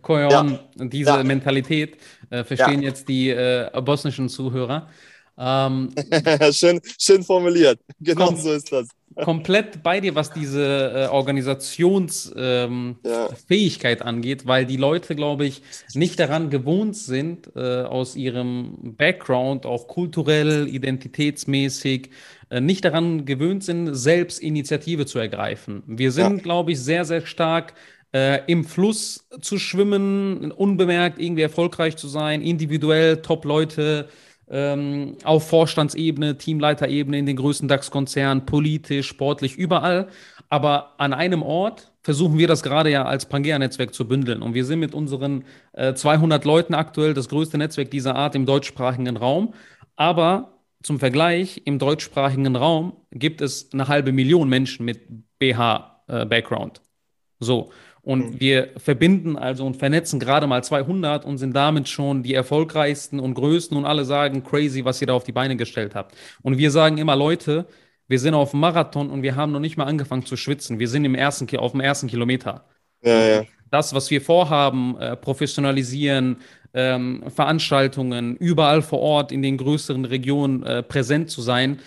Koyon, 0.00 0.52
ja. 0.78 0.84
diese 0.84 1.10
ja. 1.10 1.24
Mentalität 1.24 1.98
äh, 2.30 2.44
verstehen 2.44 2.82
ja. 2.82 2.88
jetzt 2.88 3.08
die 3.08 3.30
äh, 3.30 3.68
bosnischen 3.84 4.28
Zuhörer. 4.28 4.88
Ähm, 5.36 5.92
schön, 6.52 6.80
schön 6.98 7.22
formuliert. 7.24 7.80
Genau 7.98 8.26
komm, 8.26 8.36
so 8.36 8.52
ist 8.52 8.70
das. 8.70 8.88
Komplett 9.16 9.82
bei 9.82 10.00
dir, 10.00 10.14
was 10.14 10.32
diese 10.32 10.92
äh, 10.94 11.08
Organisationsfähigkeit 11.08 14.00
ähm, 14.00 14.04
ja. 14.04 14.06
angeht, 14.06 14.46
weil 14.46 14.66
die 14.66 14.76
Leute, 14.76 15.14
glaube 15.14 15.46
ich, 15.46 15.62
nicht 15.94 16.18
daran 16.18 16.50
gewohnt 16.50 16.96
sind, 16.96 17.50
äh, 17.54 17.82
aus 17.82 18.16
ihrem 18.16 18.94
Background, 18.96 19.66
auch 19.66 19.88
kulturell, 19.88 20.68
identitätsmäßig, 20.68 22.10
äh, 22.50 22.60
nicht 22.60 22.84
daran 22.84 23.24
gewöhnt 23.24 23.64
sind, 23.64 23.94
selbst 23.94 24.40
Initiative 24.40 25.06
zu 25.06 25.18
ergreifen. 25.18 25.82
Wir 25.86 26.12
sind, 26.12 26.38
ja. 26.38 26.42
glaube 26.42 26.72
ich, 26.72 26.80
sehr, 26.80 27.04
sehr 27.04 27.26
stark 27.26 27.74
äh, 28.12 28.40
im 28.46 28.64
Fluss 28.64 29.26
zu 29.40 29.58
schwimmen, 29.58 30.52
unbemerkt 30.52 31.18
irgendwie 31.18 31.42
erfolgreich 31.42 31.96
zu 31.96 32.08
sein, 32.08 32.42
individuell 32.42 33.22
Top-Leute 33.22 34.08
ähm, 34.50 35.16
auf 35.24 35.48
Vorstandsebene, 35.48 36.38
Teamleiterebene 36.38 37.18
in 37.18 37.26
den 37.26 37.36
größten 37.36 37.68
DAX-Konzernen, 37.68 38.46
politisch, 38.46 39.08
sportlich, 39.08 39.56
überall. 39.56 40.08
Aber 40.48 40.94
an 40.98 41.12
einem 41.12 41.42
Ort 41.42 41.92
versuchen 42.02 42.36
wir 42.36 42.48
das 42.48 42.62
gerade 42.62 42.90
ja 42.90 43.04
als 43.04 43.26
Pangea-Netzwerk 43.26 43.94
zu 43.94 44.06
bündeln. 44.06 44.42
Und 44.42 44.54
wir 44.54 44.64
sind 44.64 44.80
mit 44.80 44.94
unseren 44.94 45.44
äh, 45.72 45.94
200 45.94 46.44
Leuten 46.44 46.74
aktuell 46.74 47.14
das 47.14 47.28
größte 47.28 47.58
Netzwerk 47.58 47.90
dieser 47.90 48.16
Art 48.16 48.34
im 48.34 48.44
deutschsprachigen 48.44 49.16
Raum. 49.16 49.54
Aber 49.96 50.58
zum 50.82 50.98
Vergleich, 50.98 51.62
im 51.64 51.78
deutschsprachigen 51.78 52.56
Raum 52.56 52.96
gibt 53.12 53.40
es 53.40 53.72
eine 53.72 53.88
halbe 53.88 54.12
Million 54.12 54.48
Menschen 54.48 54.84
mit 54.84 55.00
BH-Background. 55.38 56.78
Äh, 56.78 56.80
so. 57.40 57.70
Und 58.02 58.34
mhm. 58.34 58.40
wir 58.40 58.70
verbinden 58.78 59.36
also 59.36 59.64
und 59.64 59.76
vernetzen 59.76 60.18
gerade 60.18 60.48
mal 60.48 60.64
200 60.64 61.24
und 61.24 61.38
sind 61.38 61.54
damit 61.54 61.88
schon 61.88 62.24
die 62.24 62.34
erfolgreichsten 62.34 63.20
und 63.20 63.34
größten 63.34 63.76
und 63.76 63.84
alle 63.84 64.04
sagen, 64.04 64.42
crazy, 64.42 64.84
was 64.84 65.00
ihr 65.00 65.06
da 65.06 65.14
auf 65.14 65.24
die 65.24 65.32
Beine 65.32 65.56
gestellt 65.56 65.94
habt. 65.94 66.16
Und 66.42 66.58
wir 66.58 66.72
sagen 66.72 66.98
immer, 66.98 67.14
Leute, 67.14 67.66
wir 68.08 68.18
sind 68.18 68.34
auf 68.34 68.50
dem 68.50 68.60
Marathon 68.60 69.08
und 69.08 69.22
wir 69.22 69.36
haben 69.36 69.52
noch 69.52 69.60
nicht 69.60 69.76
mal 69.76 69.84
angefangen 69.84 70.26
zu 70.26 70.36
schwitzen. 70.36 70.80
Wir 70.80 70.88
sind 70.88 71.04
im 71.04 71.14
ersten, 71.14 71.56
auf 71.56 71.72
dem 71.72 71.80
ersten 71.80 72.08
Kilometer. 72.08 72.64
Ja, 73.02 73.20
ja. 73.20 73.44
Das, 73.70 73.94
was 73.94 74.10
wir 74.10 74.20
vorhaben, 74.20 74.98
äh, 74.98 75.16
professionalisieren, 75.16 76.36
ähm, 76.74 77.24
Veranstaltungen, 77.28 78.36
überall 78.36 78.82
vor 78.82 79.00
Ort 79.00 79.32
in 79.32 79.42
den 79.42 79.56
größeren 79.56 80.04
Regionen 80.04 80.62
äh, 80.62 80.82
präsent 80.82 81.30
zu 81.30 81.40
sein, 81.40 81.78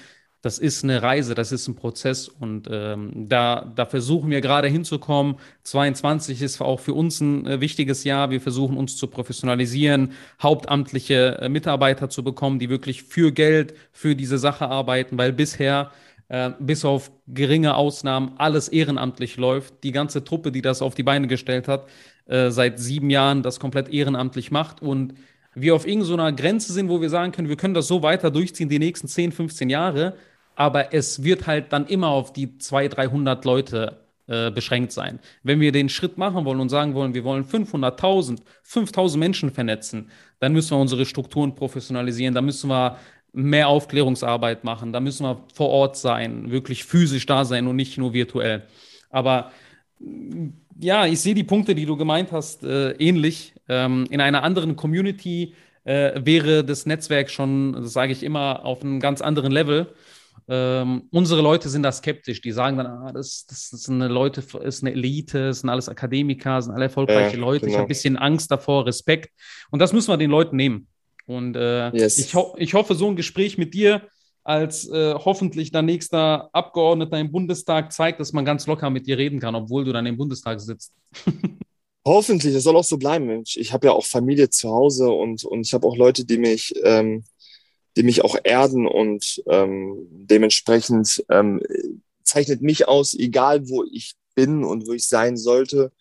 das 0.45 0.59
ist 0.59 0.83
eine 0.83 1.01
Reise, 1.01 1.33
das 1.33 1.51
ist 1.51 1.67
ein 1.67 1.73
Prozess 1.73 2.27
und 2.27 2.69
ähm, 2.71 3.11
da, 3.27 3.73
da 3.75 3.87
versuchen 3.87 4.29
wir 4.29 4.41
gerade 4.41 4.67
hinzukommen. 4.67 5.37
22 5.63 6.39
ist 6.43 6.61
auch 6.61 6.79
für 6.79 6.93
uns 6.93 7.19
ein 7.19 7.47
äh, 7.47 7.61
wichtiges 7.61 8.03
Jahr. 8.03 8.29
Wir 8.29 8.39
versuchen 8.39 8.77
uns 8.77 8.95
zu 8.95 9.07
professionalisieren, 9.07 10.11
hauptamtliche 10.39 11.39
äh, 11.41 11.49
Mitarbeiter 11.49 12.11
zu 12.11 12.23
bekommen, 12.23 12.59
die 12.59 12.69
wirklich 12.69 13.01
für 13.01 13.31
Geld 13.31 13.73
für 13.91 14.15
diese 14.15 14.37
Sache 14.37 14.67
arbeiten, 14.67 15.17
weil 15.17 15.33
bisher 15.33 15.89
äh, 16.27 16.51
bis 16.59 16.85
auf 16.85 17.11
geringe 17.25 17.73
Ausnahmen 17.73 18.33
alles 18.37 18.67
ehrenamtlich 18.67 19.37
läuft. 19.37 19.83
Die 19.83 19.91
ganze 19.91 20.23
Truppe, 20.23 20.51
die 20.51 20.61
das 20.61 20.83
auf 20.83 20.93
die 20.93 21.01
Beine 21.01 21.25
gestellt 21.25 21.67
hat, 21.67 21.89
äh, 22.27 22.51
seit 22.51 22.77
sieben 22.77 23.09
Jahren 23.09 23.41
das 23.41 23.59
komplett 23.59 23.89
ehrenamtlich 23.89 24.51
macht 24.51 24.83
und 24.83 25.15
wir 25.55 25.73
auf 25.73 25.87
irgendeiner 25.87 26.31
Grenze 26.33 26.71
sind, 26.71 26.87
wo 26.87 27.01
wir 27.01 27.09
sagen 27.09 27.31
können, 27.31 27.49
wir 27.49 27.57
können 27.57 27.73
das 27.73 27.87
so 27.87 28.03
weiter 28.03 28.29
durchziehen 28.29 28.69
die 28.69 28.77
nächsten 28.77 29.07
10, 29.07 29.31
15 29.31 29.71
Jahre 29.71 30.13
aber 30.55 30.93
es 30.93 31.23
wird 31.23 31.47
halt 31.47 31.73
dann 31.73 31.87
immer 31.87 32.07
auf 32.09 32.33
die 32.33 32.57
200, 32.57 32.97
300 32.97 33.45
Leute 33.45 34.05
äh, 34.27 34.51
beschränkt 34.51 34.91
sein. 34.91 35.19
Wenn 35.43 35.59
wir 35.59 35.71
den 35.71 35.89
Schritt 35.89 36.17
machen 36.17 36.45
wollen 36.45 36.59
und 36.59 36.69
sagen 36.69 36.95
wollen, 36.95 37.13
wir 37.13 37.23
wollen 37.23 37.45
500.000, 37.45 38.39
5.000 38.67 39.17
Menschen 39.17 39.51
vernetzen, 39.51 40.09
dann 40.39 40.53
müssen 40.53 40.71
wir 40.71 40.81
unsere 40.81 41.05
Strukturen 41.05 41.55
professionalisieren, 41.55 42.33
da 42.33 42.41
müssen 42.41 42.69
wir 42.69 42.97
mehr 43.33 43.67
Aufklärungsarbeit 43.67 44.63
machen, 44.63 44.93
da 44.93 44.99
müssen 44.99 45.25
wir 45.25 45.43
vor 45.53 45.69
Ort 45.69 45.97
sein, 45.97 46.49
wirklich 46.49 46.85
physisch 46.85 47.25
da 47.25 47.45
sein 47.45 47.67
und 47.67 47.75
nicht 47.75 47.97
nur 47.97 48.13
virtuell. 48.13 48.63
Aber 49.09 49.51
ja, 50.79 51.05
ich 51.05 51.19
sehe 51.21 51.35
die 51.35 51.43
Punkte, 51.43 51.75
die 51.75 51.85
du 51.85 51.97
gemeint 51.97 52.31
hast, 52.31 52.63
äh, 52.63 52.91
ähnlich. 52.93 53.53
Ähm, 53.67 54.05
in 54.09 54.21
einer 54.21 54.43
anderen 54.43 54.75
Community 54.75 55.53
äh, 55.83 56.13
wäre 56.23 56.63
das 56.63 56.85
Netzwerk 56.85 57.29
schon, 57.29 57.73
das 57.73 57.93
sage 57.93 58.11
ich 58.11 58.23
immer, 58.23 58.65
auf 58.65 58.81
einem 58.81 58.99
ganz 58.99 59.21
anderen 59.21 59.51
Level. 59.51 59.93
Ähm, 60.47 61.07
unsere 61.11 61.41
Leute 61.41 61.69
sind 61.69 61.83
da 61.83 61.91
skeptisch. 61.91 62.41
Die 62.41 62.51
sagen 62.51 62.77
dann, 62.77 62.85
ah, 62.85 63.11
das, 63.11 63.45
das 63.47 63.69
sind 63.69 63.99
Leute, 63.99 64.43
ist 64.63 64.83
eine 64.83 64.91
Elite, 64.91 65.47
das 65.47 65.61
sind 65.61 65.69
alles 65.69 65.89
Akademiker, 65.89 66.61
sind 66.61 66.73
alle 66.73 66.85
erfolgreiche 66.85 67.37
ja, 67.37 67.41
Leute. 67.41 67.61
Genau. 67.61 67.69
Ich 67.69 67.75
habe 67.75 67.85
ein 67.85 67.89
bisschen 67.89 68.17
Angst 68.17 68.51
davor, 68.51 68.85
Respekt. 68.85 69.31
Und 69.71 69.79
das 69.79 69.93
müssen 69.93 70.09
wir 70.09 70.17
den 70.17 70.29
Leuten 70.29 70.55
nehmen. 70.55 70.87
Und 71.25 71.55
äh, 71.55 71.89
yes. 71.95 72.19
ich, 72.19 72.35
ho 72.35 72.55
ich 72.57 72.73
hoffe, 72.75 72.93
so 72.93 73.07
ein 73.07 73.15
Gespräch 73.15 73.57
mit 73.57 73.73
dir 73.73 74.03
als 74.43 74.87
äh, 74.87 75.15
hoffentlich 75.15 75.71
dein 75.71 75.85
nächster 75.85 76.49
Abgeordneter 76.53 77.17
im 77.17 77.31
Bundestag 77.31 77.91
zeigt, 77.91 78.19
dass 78.19 78.31
man 78.31 78.45
ganz 78.45 78.67
locker 78.67 78.91
mit 78.91 79.07
dir 79.07 79.17
reden 79.17 79.39
kann, 79.39 79.55
obwohl 79.55 79.83
du 79.85 79.91
dann 79.91 80.05
im 80.05 80.17
Bundestag 80.17 80.61
sitzt. 80.61 80.93
Hoffentlich, 82.07 82.53
das 82.53 82.61
soll 82.61 82.75
auch 82.75 82.83
so 82.83 82.97
bleiben. 82.97 83.41
Ich, 83.41 83.59
ich 83.59 83.73
habe 83.73 83.87
ja 83.87 83.93
auch 83.93 84.05
Familie 84.05 84.51
zu 84.51 84.69
Hause 84.69 85.09
und, 85.09 85.43
und 85.43 85.65
ich 85.65 85.73
habe 85.73 85.87
auch 85.87 85.97
Leute, 85.97 86.23
die 86.23 86.37
mich 86.37 86.71
ähm, 86.83 87.23
die 87.95 88.03
mich 88.03 88.23
auch 88.23 88.37
erden 88.43 88.87
und 88.87 89.43
ähm, 89.47 90.07
dementsprechend 90.09 91.23
ähm, 91.29 91.61
zeichnet 92.23 92.61
mich 92.61 92.87
aus, 92.87 93.13
egal 93.13 93.69
wo 93.69 93.83
ich 93.83 94.15
bin 94.35 94.63
und 94.63 94.87
wo 94.87 94.93
ich 94.93 95.07
sein 95.07 95.37
sollte. 95.37 95.91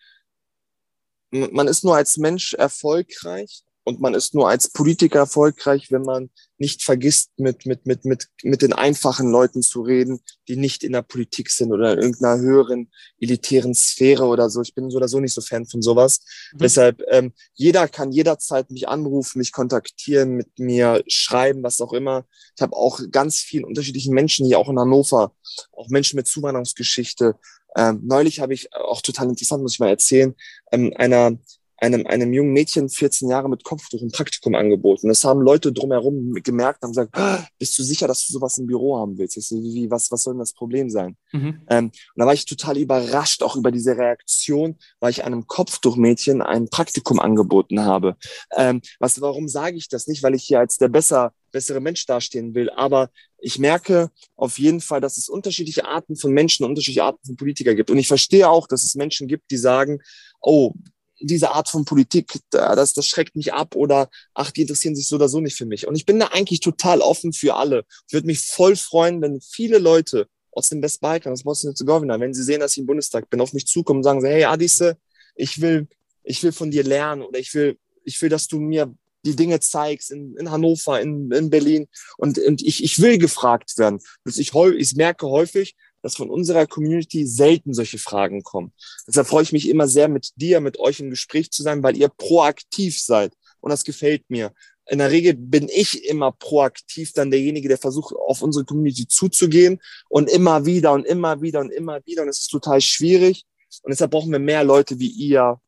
Man 1.31 1.69
ist 1.69 1.85
nur 1.85 1.97
als 1.97 2.17
Mensch 2.17 2.55
erfolgreich 2.55 3.64
und 3.85 4.01
man 4.01 4.15
ist 4.15 4.35
nur 4.35 4.49
als 4.49 4.71
Politiker 4.71 5.21
erfolgreich, 5.21 5.91
wenn 5.91 6.03
man 6.03 6.31
nicht 6.57 6.83
vergisst, 6.83 7.33
mit, 7.37 7.67
mit, 7.67 7.85
mit, 7.85 8.07
mit, 8.07 8.29
mit 8.43 8.63
den 8.63 8.73
einfachen 8.73 9.31
Leuten 9.31 9.63
zu 9.63 9.83
reden, 9.83 10.21
die 10.49 10.57
nicht 10.57 10.83
in 10.83 10.93
der 10.93 11.03
Politik 11.03 11.51
sind 11.51 11.71
oder 11.71 11.93
in 11.93 11.99
irgendeiner 11.99 12.41
höheren 12.41 12.91
elitären 13.21 13.75
Sphäre 13.75 14.25
oder 14.25 14.49
so. 14.49 14.63
Ich 14.63 14.75
bin 14.75 14.91
so 14.91 14.97
oder 14.97 15.09
so 15.09 15.21
nicht 15.21 15.35
so 15.35 15.43
Fan 15.43 15.67
von 15.67 15.83
sowas. 15.83 16.21
Mhm. 16.53 16.59
Deshalb, 16.59 17.03
ähm, 17.11 17.33
jeder 17.53 17.87
kann 17.87 18.11
jederzeit 18.11 18.71
mich 18.71 18.89
anrufen, 18.89 19.39
mich 19.39 19.53
kontaktieren, 19.53 20.31
mit 20.37 20.59
mir 20.59 21.05
schreiben, 21.07 21.63
was 21.63 21.81
auch 21.83 21.93
immer. 21.93 22.25
Ich 22.57 22.63
habe 22.63 22.75
auch 22.75 23.01
ganz 23.11 23.39
vielen 23.39 23.65
unterschiedlichen 23.65 24.15
Menschen 24.15 24.47
hier, 24.47 24.59
auch 24.59 24.71
in 24.71 24.79
Hannover, 24.79 25.35
auch 25.73 25.89
Menschen 25.89 26.17
mit 26.17 26.27
Zuwanderungsgeschichte. 26.27 27.37
Ähm, 27.77 28.01
neulich 28.05 28.41
habe 28.41 28.55
ich 28.55 28.73
auch 28.73 29.03
total 29.03 29.29
interessant, 29.29 29.63
muss 29.63 29.75
ich 29.75 29.81
mal 29.81 29.89
erzählen, 29.89 30.35
ähm, 30.73 30.93
einer 30.97 31.37
einem, 31.79 32.07
einem 32.07 32.33
jungen 32.33 32.53
Mädchen 32.53 32.89
14 32.89 33.29
Jahre 33.29 33.49
mit 33.49 33.65
Kopftuch 33.65 34.01
ein 34.01 34.11
Praktikum 34.11 34.55
angeboten. 34.55 35.09
Das 35.09 35.25
haben 35.25 35.41
Leute 35.41 35.73
drumherum 35.73 36.35
gemerkt 36.35 36.83
und 36.83 36.89
haben 36.89 36.93
gesagt, 36.93 37.17
ah, 37.17 37.47
bist 37.59 37.79
du 37.79 37.83
sicher, 37.83 38.07
dass 38.07 38.27
du 38.27 38.33
sowas 38.33 38.59
im 38.59 38.67
Büro 38.67 38.99
haben 38.99 39.19
willst? 39.19 39.37
Ich 39.37 39.49
so, 39.49 39.57
wie, 39.57 39.91
was, 39.91 40.11
was 40.11 40.23
soll 40.23 40.35
denn 40.35 40.41
das 40.41 40.53
Problem 40.53 40.89
sein? 40.89 41.17
Mhm. 41.33 41.63
Ähm, 41.69 41.87
und 41.87 41.93
da 42.17 42.27
war 42.27 42.35
ich 42.35 42.47
total 42.47 42.79
überrascht, 42.79 43.43
auch 43.43 43.57
über 43.57 43.71
diese 43.71 43.97
Reaktion, 43.97 44.77
weil 45.01 45.11
ich 45.11 45.25
einem 45.25 45.47
Kopftuchmädchen 45.47 46.43
ein 46.43 46.69
Praktikum 46.69 47.19
angeboten 47.19 47.81
habe. 47.81 48.17
Ähm, 48.57 48.81
was, 49.01 49.21
warum 49.21 49.49
sage 49.49 49.77
ich 49.77 49.89
das 49.89 50.07
nicht? 50.07 50.23
Weil 50.23 50.35
ich 50.35 50.45
hier 50.45 50.61
als 50.61 50.77
der 50.77 50.89
besser, 50.89 51.33
bessere 51.51 51.81
Mensch 51.81 52.07
dastehen 52.07 52.55
will. 52.55 52.71
Aber 52.71 53.11
ich 53.39 53.59
merke 53.59 54.11
auf 54.37 54.59
jeden 54.59 54.81
Fall, 54.81 55.01
dass 55.01 55.19
es 55.19 55.29
unterschiedliche 55.29 55.87
Arten 55.87 56.17
von 56.17 56.33
Menschen, 56.33 56.65
unterschiedliche 56.65 57.05
Arten 57.05 57.25
von 57.27 57.37
Politiker 57.37 57.75
gibt. 57.75 57.91
Und 57.91 57.99
ich 57.99 58.09
verstehe 58.09 58.49
auch, 58.49 58.67
dass 58.67 58.85
es 58.85 58.95
Menschen 58.95 59.29
gibt, 59.29 59.51
die 59.51 59.57
sagen, 59.57 60.01
oh, 60.41 60.73
diese 61.21 61.53
Art 61.53 61.69
von 61.69 61.85
Politik, 61.85 62.39
das, 62.51 62.93
das 62.93 63.07
schreckt 63.07 63.37
mich 63.37 63.53
ab 63.53 63.77
oder 63.77 64.09
ach, 64.35 64.51
die 64.51 64.63
interessieren 64.63 64.97
sich 64.97 65.07
so 65.07 65.17
oder 65.17 65.29
so 65.29 65.41
nicht 65.41 65.57
für 65.57 65.67
mich. 65.67 65.87
Und 65.87 65.95
ich 65.95 66.07
bin 66.07 66.19
da 66.19 66.29
eigentlich 66.29 66.61
total 66.61 67.01
offen 67.01 67.33
für 67.33 67.55
alle. 67.55 67.85
Ich 68.09 68.13
würde 68.13 68.27
mich 68.27 68.41
voll 68.41 68.77
freuen, 68.77 69.21
wenn 69.23 69.41
viele 69.41 69.79
Leute 69.79 70.29
aus 70.53 70.69
dem 70.69 70.83
Westbalkan, 70.83 71.33
aus 71.33 71.43
Bosnien-Herzegowina, 71.43 72.21
wenn 72.21 72.35
sie 72.35 72.43
sehen, 72.43 72.61
dass 72.61 72.73
ich 72.73 72.79
im 72.79 72.87
Bundestag 72.87 73.29
bin, 73.31 73.41
auf 73.41 73.53
mich 73.53 73.67
zukommen 73.67 73.99
und 73.99 74.05
sagen, 74.05 74.25
hey 74.25 74.45
Adisse, 74.45 74.97
ich 75.35 75.61
will, 75.61 75.89
ich 76.23 76.43
will 76.43 76.53
von 76.53 76.71
dir 76.71 76.85
lernen 76.85 77.23
oder 77.23 77.39
ich 77.39 77.53
will, 77.55 77.79
ich 78.05 78.21
will, 78.23 78.29
dass 78.29 78.49
du 78.49 78.61
mir 78.61 78.95
die 79.25 79.37
Dinge 79.37 79.59
zeigst 79.61 80.11
in, 80.11 80.37
in 80.37 80.51
Hannover, 80.51 81.01
in, 81.01 81.31
in 81.33 81.51
Berlin 81.51 81.89
und, 82.19 82.39
und 82.39 82.63
ich, 82.63 82.85
ich 82.85 83.01
will 83.01 83.19
gefragt 83.19 83.79
werden. 83.79 84.01
Ich, 84.27 84.53
ich 84.53 84.95
merke 84.97 85.27
häufig, 85.27 85.75
dass 86.05 86.17
von 86.17 86.29
unserer 86.29 86.67
Community 86.67 87.27
selten 87.27 87.73
solche 87.73 87.97
Fragen 87.97 88.43
kommen. 88.43 88.75
Deshalb 89.09 89.27
freue 89.27 89.43
ich 89.43 89.53
mich 89.53 89.71
immer 89.71 89.89
sehr, 89.89 90.09
mit 90.09 90.33
dir, 90.37 90.61
mit 90.61 90.79
euch 90.79 91.01
im 91.01 91.09
Gespräch 91.09 91.51
zu 91.51 91.63
sein, 91.63 91.83
weil 91.83 91.97
ihr 91.97 92.11
proaktiv 92.11 93.01
seid. 93.01 93.33
Und 93.61 93.71
das 93.71 93.85
gefällt 93.85 94.29
mir. 94.29 94.53
In 94.87 94.99
der 94.99 95.11
Regel 95.11 95.33
bin 95.33 95.71
ich 95.75 96.05
immer 96.07 96.31
proaktiv 96.31 97.15
dann 97.15 97.31
derjenige, 97.31 97.69
der 97.69 97.79
versucht, 97.79 98.15
auf 98.15 98.43
unsere 98.43 98.67
Community 98.67 99.09
zuzugehen 99.09 99.81
und 100.11 100.29
immer 100.29 100.67
wieder 100.67 100.93
und 100.93 101.07
immer 101.07 101.41
wieder 101.41 101.61
und 101.61 101.71
immer 101.71 102.05
wieder. 102.05 102.25
Und 102.25 102.29
es 102.29 102.41
ist 102.41 102.49
total 102.49 102.83
schwierig. 102.83 103.47
Und 103.83 103.91
deshalb 103.91 104.11
brauchen 104.11 104.31
wir 104.31 104.39
mehr 104.39 104.63
Leute 104.63 104.99
wie 104.99 105.09
ihr, 105.09 105.59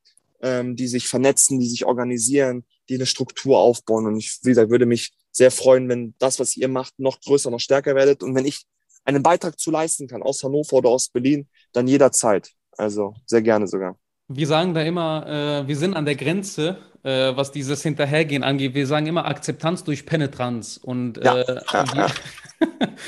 ähm, 0.43 0.77
die 0.77 0.87
sich 0.87 1.09
vernetzen, 1.09 1.59
die 1.59 1.69
sich 1.69 1.87
organisieren, 1.87 2.67
die 2.91 2.97
eine 2.97 3.07
Struktur 3.07 3.57
aufbauen. 3.57 4.07
Und 4.07 4.19
ich, 4.19 4.39
wie 4.43 4.51
gesagt, 4.51 4.69
würde 4.69 4.85
mich 4.85 5.15
sehr 5.33 5.51
freuen, 5.51 5.89
wenn 5.89 6.15
das, 6.19 6.39
was 6.39 6.59
ihr 6.59 6.69
macht, 6.69 6.99
noch 6.99 7.23
größer, 7.23 7.51
noch 7.51 7.61
stärker 7.61 7.95
werdet. 7.95 8.23
Und 8.23 8.35
wenn 8.35 8.45
ich 8.45 8.67
einen 9.07 9.23
Beitrag 9.23 9.59
zu 9.59 9.71
leisten 9.71 10.09
kann, 10.09 10.23
aus 10.23 10.43
Hannover 10.43 10.75
oder 10.75 10.91
aus 10.91 11.09
Berlin, 11.09 11.49
dann 11.73 11.89
jederzeit. 11.89 12.51
Also 12.77 13.15
sehr 13.25 13.43
gerne 13.43 13.67
sogar. 13.67 13.97
Wir 14.29 14.47
sagen 14.47 14.75
da 14.75 14.83
immer, 14.83 15.63
äh, 15.63 15.69
wir 15.69 15.77
sind 15.77 15.95
an 15.95 16.05
der 16.05 16.17
Grenze, 16.17 16.79
äh, 17.05 17.37
was 17.37 17.53
dieses 17.53 17.83
Hinterhergehen 17.83 18.43
angeht. 18.43 18.75
Wir 18.75 18.87
sagen 18.87 19.07
immer 19.07 19.27
Akzeptanz 19.27 19.85
durch 19.85 20.05
Penetranz. 20.05 20.79
Und 20.83 21.19
ja, 21.23 21.39
äh, 21.39 21.61
ja, 21.73 21.85
ja. 21.95 22.09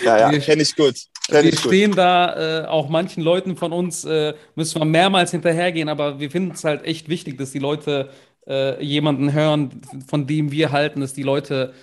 ja, 0.05 0.33
ja 0.33 0.39
kenne 0.39 0.63
ich 0.63 0.77
gut. 0.77 0.95
Kenn 1.27 1.45
wir 1.45 1.53
ich 1.53 1.59
stehen 1.59 1.91
gut. 1.91 1.99
da, 1.99 2.63
äh, 2.63 2.67
auch 2.67 2.89
manchen 2.89 3.23
Leuten 3.23 3.57
von 3.57 3.73
uns 3.73 4.05
äh, 4.05 4.35
müssen 4.55 4.81
wir 4.81 4.85
mehrmals 4.85 5.33
hinterhergehen, 5.33 5.89
aber 5.89 6.21
wir 6.21 6.31
finden 6.31 6.53
es 6.53 6.63
halt 6.63 6.85
echt 6.85 7.09
wichtig, 7.09 7.37
dass 7.37 7.51
die 7.51 7.59
Leute 7.59 8.11
äh, 8.47 8.83
jemanden 8.83 9.33
hören, 9.33 9.83
von 10.07 10.27
dem 10.27 10.53
wir 10.53 10.73
halten, 10.73 11.01
dass 11.01 11.13
die 11.13 11.25
Leute 11.25 11.75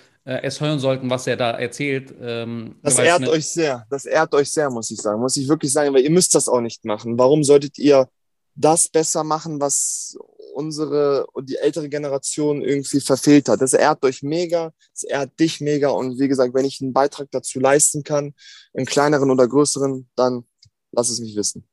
es 0.42 0.60
hören 0.60 0.78
sollten, 0.78 1.08
was 1.08 1.26
er 1.26 1.36
da 1.36 1.52
erzählt. 1.52 2.14
Ähm, 2.20 2.76
das 2.82 2.98
ehrt 2.98 3.22
ne 3.22 3.30
euch 3.30 3.46
sehr. 3.46 3.86
Das 3.90 4.04
ehrt 4.04 4.34
euch 4.34 4.50
sehr, 4.50 4.70
muss 4.70 4.90
ich 4.90 4.98
sagen. 4.98 5.20
Muss 5.20 5.36
ich 5.36 5.48
wirklich 5.48 5.72
sagen, 5.72 5.94
weil 5.94 6.02
ihr 6.02 6.10
müsst 6.10 6.34
das 6.34 6.48
auch 6.48 6.60
nicht 6.60 6.84
machen. 6.84 7.18
Warum 7.18 7.44
solltet 7.44 7.78
ihr 7.78 8.08
das 8.56 8.88
besser 8.88 9.22
machen, 9.22 9.60
was 9.60 10.18
unsere 10.54 11.26
und 11.32 11.50
die 11.50 11.56
ältere 11.56 11.88
Generation 11.88 12.62
irgendwie 12.62 13.00
verfehlt 13.00 13.48
hat. 13.48 13.60
Das 13.60 13.74
ehrt 13.74 14.02
euch 14.04 14.22
mega, 14.22 14.72
das 14.92 15.04
ehrt 15.04 15.38
dich 15.38 15.60
mega 15.60 15.90
und 15.90 16.18
wie 16.18 16.28
gesagt, 16.28 16.54
wenn 16.54 16.64
ich 16.64 16.80
einen 16.80 16.94
Beitrag 16.94 17.28
dazu 17.30 17.60
leisten 17.60 18.02
kann, 18.02 18.32
einen 18.72 18.86
kleineren 18.86 19.30
oder 19.30 19.46
größeren, 19.46 20.08
dann 20.16 20.44
lass 20.92 21.10
es 21.10 21.20
mich 21.20 21.36
wissen. 21.36 21.68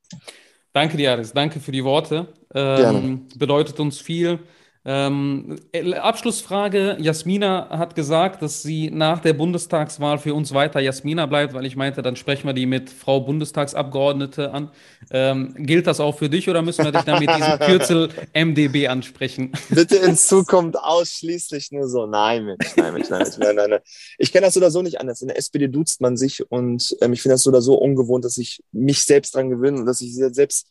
Danke 0.74 0.98
dir, 0.98 1.14
Aris. 1.14 1.32
Danke 1.32 1.62
für 1.62 1.72
die 1.72 1.84
Worte. 1.84 2.34
Ähm, 2.54 3.28
bedeutet 3.36 3.80
uns 3.80 4.00
viel. 4.00 4.40
Ähm, 4.86 5.56
äh, 5.72 5.94
Abschlussfrage. 5.94 6.98
Jasmina 7.00 7.70
hat 7.70 7.96
gesagt, 7.96 8.42
dass 8.42 8.64
sie 8.64 8.92
nach 8.92 9.22
der 9.22 9.32
Bundestagswahl 9.32 10.18
für 10.18 10.34
uns 10.34 10.54
weiter 10.54 10.82
Jasmina 10.82 11.26
bleibt, 11.26 11.54
weil 11.54 11.66
ich 11.66 11.78
meinte, 11.78 12.02
dann 12.02 12.18
sprechen 12.18 12.48
wir 12.48 12.54
die 12.54 12.66
mit 12.66 12.90
Frau 12.90 13.22
Bundestagsabgeordnete 13.22 14.52
an. 14.52 14.72
Ähm, 15.10 15.54
gilt 15.58 15.88
das 15.88 16.02
auch 16.02 16.18
für 16.18 16.30
dich 16.30 16.50
oder 16.50 16.62
müssen 16.62 16.84
wir 16.84 16.92
dich 16.92 17.04
dann 17.04 17.20
mit 17.20 17.30
diesem 17.30 17.60
Kürzel 17.60 18.10
MDB 18.34 18.90
ansprechen? 18.90 19.54
Bitte 19.70 19.96
in 19.98 20.18
Zukunft 20.18 20.78
ausschließlich 20.78 21.72
nur 21.72 21.88
so. 21.88 22.06
Nein, 22.06 22.44
Mensch, 22.44 22.76
nein, 22.76 22.94
Mensch, 22.94 23.10
nein, 23.10 23.26
nein, 23.38 23.56
nein, 23.56 23.70
nein. 23.70 23.82
Ich 24.18 24.34
kenne 24.34 24.48
das 24.48 24.56
so 24.56 24.60
oder 24.60 24.72
so 24.72 24.82
nicht 24.82 25.00
anders. 25.00 25.22
In 25.22 25.30
der 25.30 25.38
SPD 25.38 25.70
duzt 25.70 26.02
man 26.02 26.18
sich 26.18 26.52
und 26.52 26.94
ähm, 27.00 27.14
ich 27.14 27.22
finde 27.22 27.36
das 27.36 27.44
so 27.44 27.52
oder 27.52 27.62
so 27.62 27.76
ungewohnt, 27.76 28.26
dass 28.26 28.38
ich 28.38 28.62
mich 28.74 29.06
selbst 29.06 29.34
dran 29.36 29.50
gewöhne 29.50 29.80
und 29.80 29.86
dass 29.86 30.02
ich 30.02 30.14
selbst 30.14 30.68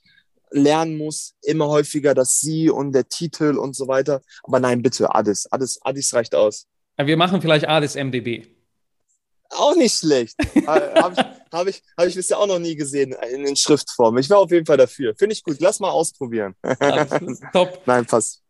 lernen 0.53 0.97
muss, 0.97 1.35
immer 1.43 1.69
häufiger 1.69 2.15
das 2.15 2.41
Sie 2.41 2.71
und 2.71 2.93
der 2.93 3.09
Titel 3.09 3.59
und 3.59 3.75
so 3.75 3.89
weiter. 3.89 4.23
Aber 4.43 4.61
nein, 4.61 4.83
bitte, 4.83 5.15
Addis. 5.15 5.51
Addis, 5.51 5.81
Addis 5.83 6.15
reicht 6.15 6.35
aus. 6.35 6.67
Wir 6.97 7.17
machen 7.17 7.41
vielleicht 7.41 7.69
Addis 7.69 7.95
MDB. 7.95 8.47
Auch 9.51 9.77
nicht 9.77 9.97
schlecht. 9.97 10.37
Habe 10.67 11.15
ich, 11.15 11.25
hab 11.53 11.67
ich, 11.67 11.83
hab 11.99 12.07
ich 12.07 12.15
bisher 12.15 12.39
auch 12.39 12.47
noch 12.47 12.59
nie 12.59 12.75
gesehen 12.75 13.15
in, 13.31 13.45
in 13.45 13.57
Schriftform. 13.57 14.17
Ich 14.19 14.31
wäre 14.31 14.41
auf 14.41 14.51
jeden 14.51 14.65
Fall 14.65 14.79
dafür. 14.79 15.15
Finde 15.15 15.35
ich 15.35 15.43
gut. 15.43 15.57
Lass 15.61 15.81
mal 15.81 15.91
ausprobieren. 15.91 16.55
top. 17.53 17.83
Nein, 17.85 18.07
passt. 18.07 18.43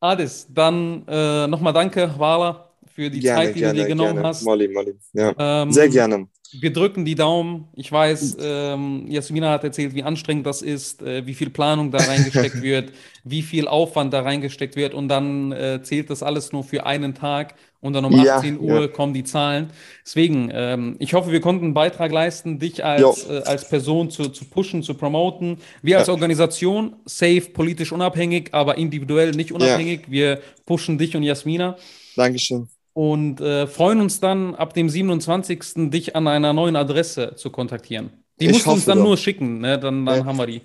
Adis, 0.00 0.46
dann 0.48 1.06
äh, 1.08 1.46
nochmal 1.46 1.72
danke, 1.72 2.14
Wala, 2.16 2.70
für 2.86 3.10
die 3.10 3.20
gerne, 3.20 3.46
Zeit, 3.46 3.54
die 3.54 3.60
gerne, 3.60 3.74
du 3.74 3.80
dir 3.80 3.88
genommen 3.88 4.14
gerne. 4.14 4.28
hast. 4.28 4.42
Molly, 4.44 4.68
Molly. 4.68 4.98
Ja. 5.12 5.34
Ähm, 5.38 5.72
Sehr 5.72 5.88
gerne 5.88 6.28
wir 6.52 6.72
drücken 6.72 7.04
die 7.04 7.14
Daumen. 7.14 7.68
Ich 7.74 7.90
weiß, 7.90 8.36
ähm, 8.40 9.06
Jasmina 9.08 9.50
hat 9.50 9.64
erzählt, 9.64 9.94
wie 9.94 10.02
anstrengend 10.02 10.46
das 10.46 10.62
ist, 10.62 11.02
äh, 11.02 11.26
wie 11.26 11.34
viel 11.34 11.50
Planung 11.50 11.90
da 11.90 11.98
reingesteckt 11.98 12.62
wird, 12.62 12.92
wie 13.24 13.42
viel 13.42 13.68
Aufwand 13.68 14.12
da 14.12 14.22
reingesteckt 14.22 14.76
wird 14.76 14.94
und 14.94 15.08
dann 15.08 15.52
äh, 15.52 15.80
zählt 15.82 16.10
das 16.10 16.22
alles 16.22 16.52
nur 16.52 16.64
für 16.64 16.86
einen 16.86 17.14
Tag 17.14 17.54
und 17.80 17.92
dann 17.92 18.04
um 18.04 18.12
ja, 18.12 18.36
18 18.36 18.58
Uhr 18.58 18.82
ja. 18.82 18.88
kommen 18.88 19.14
die 19.14 19.24
Zahlen. 19.24 19.70
Deswegen, 20.04 20.50
ähm, 20.52 20.96
ich 20.98 21.14
hoffe, 21.14 21.30
wir 21.30 21.40
konnten 21.40 21.64
einen 21.64 21.74
Beitrag 21.74 22.10
leisten, 22.12 22.58
dich 22.58 22.84
als, 22.84 23.28
äh, 23.28 23.42
als 23.44 23.68
Person 23.68 24.10
zu, 24.10 24.28
zu 24.28 24.44
pushen, 24.44 24.82
zu 24.82 24.94
promoten. 24.94 25.58
Wir 25.82 25.98
als 25.98 26.08
Organisation, 26.08 26.96
safe, 27.04 27.42
politisch 27.52 27.92
unabhängig, 27.92 28.48
aber 28.52 28.78
individuell 28.78 29.32
nicht 29.32 29.52
unabhängig. 29.52 30.02
Wir 30.08 30.40
pushen 30.64 30.98
dich 30.98 31.16
und 31.16 31.22
Jasmina. 31.22 31.76
Dankeschön 32.16 32.68
und 32.96 33.42
äh, 33.42 33.66
freuen 33.66 34.00
uns 34.00 34.20
dann 34.20 34.54
ab 34.54 34.72
dem 34.72 34.88
27. 34.88 35.90
dich 35.90 36.16
an 36.16 36.26
einer 36.26 36.54
neuen 36.54 36.76
Adresse 36.76 37.34
zu 37.36 37.50
kontaktieren. 37.50 38.08
Die 38.40 38.48
musst 38.48 38.64
du 38.64 38.70
uns 38.70 38.86
dann 38.86 38.96
doch. 38.96 39.04
nur 39.04 39.16
schicken, 39.18 39.58
ne? 39.58 39.78
dann, 39.78 40.06
dann 40.06 40.20
ja. 40.20 40.24
haben 40.24 40.38
wir 40.38 40.46
die. 40.46 40.62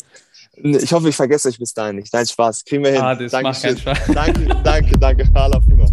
Ich 0.56 0.94
hoffe, 0.94 1.10
ich 1.10 1.16
vergesse 1.16 1.50
euch 1.50 1.60
bis 1.60 1.74
dahin 1.74 1.98
nicht. 1.98 2.14
Nein, 2.14 2.26
Spaß. 2.26 2.64
Kriegen 2.64 2.86
wir 2.86 2.92
hin. 2.92 3.02
Ah, 3.02 3.16
das 3.16 3.34
Dankeschön. 3.34 3.74
macht 3.74 3.86
keinen 3.86 3.98
Spaß. 3.98 4.16
Danke, 4.16 4.62
danke, 4.64 4.98
danke. 4.98 5.92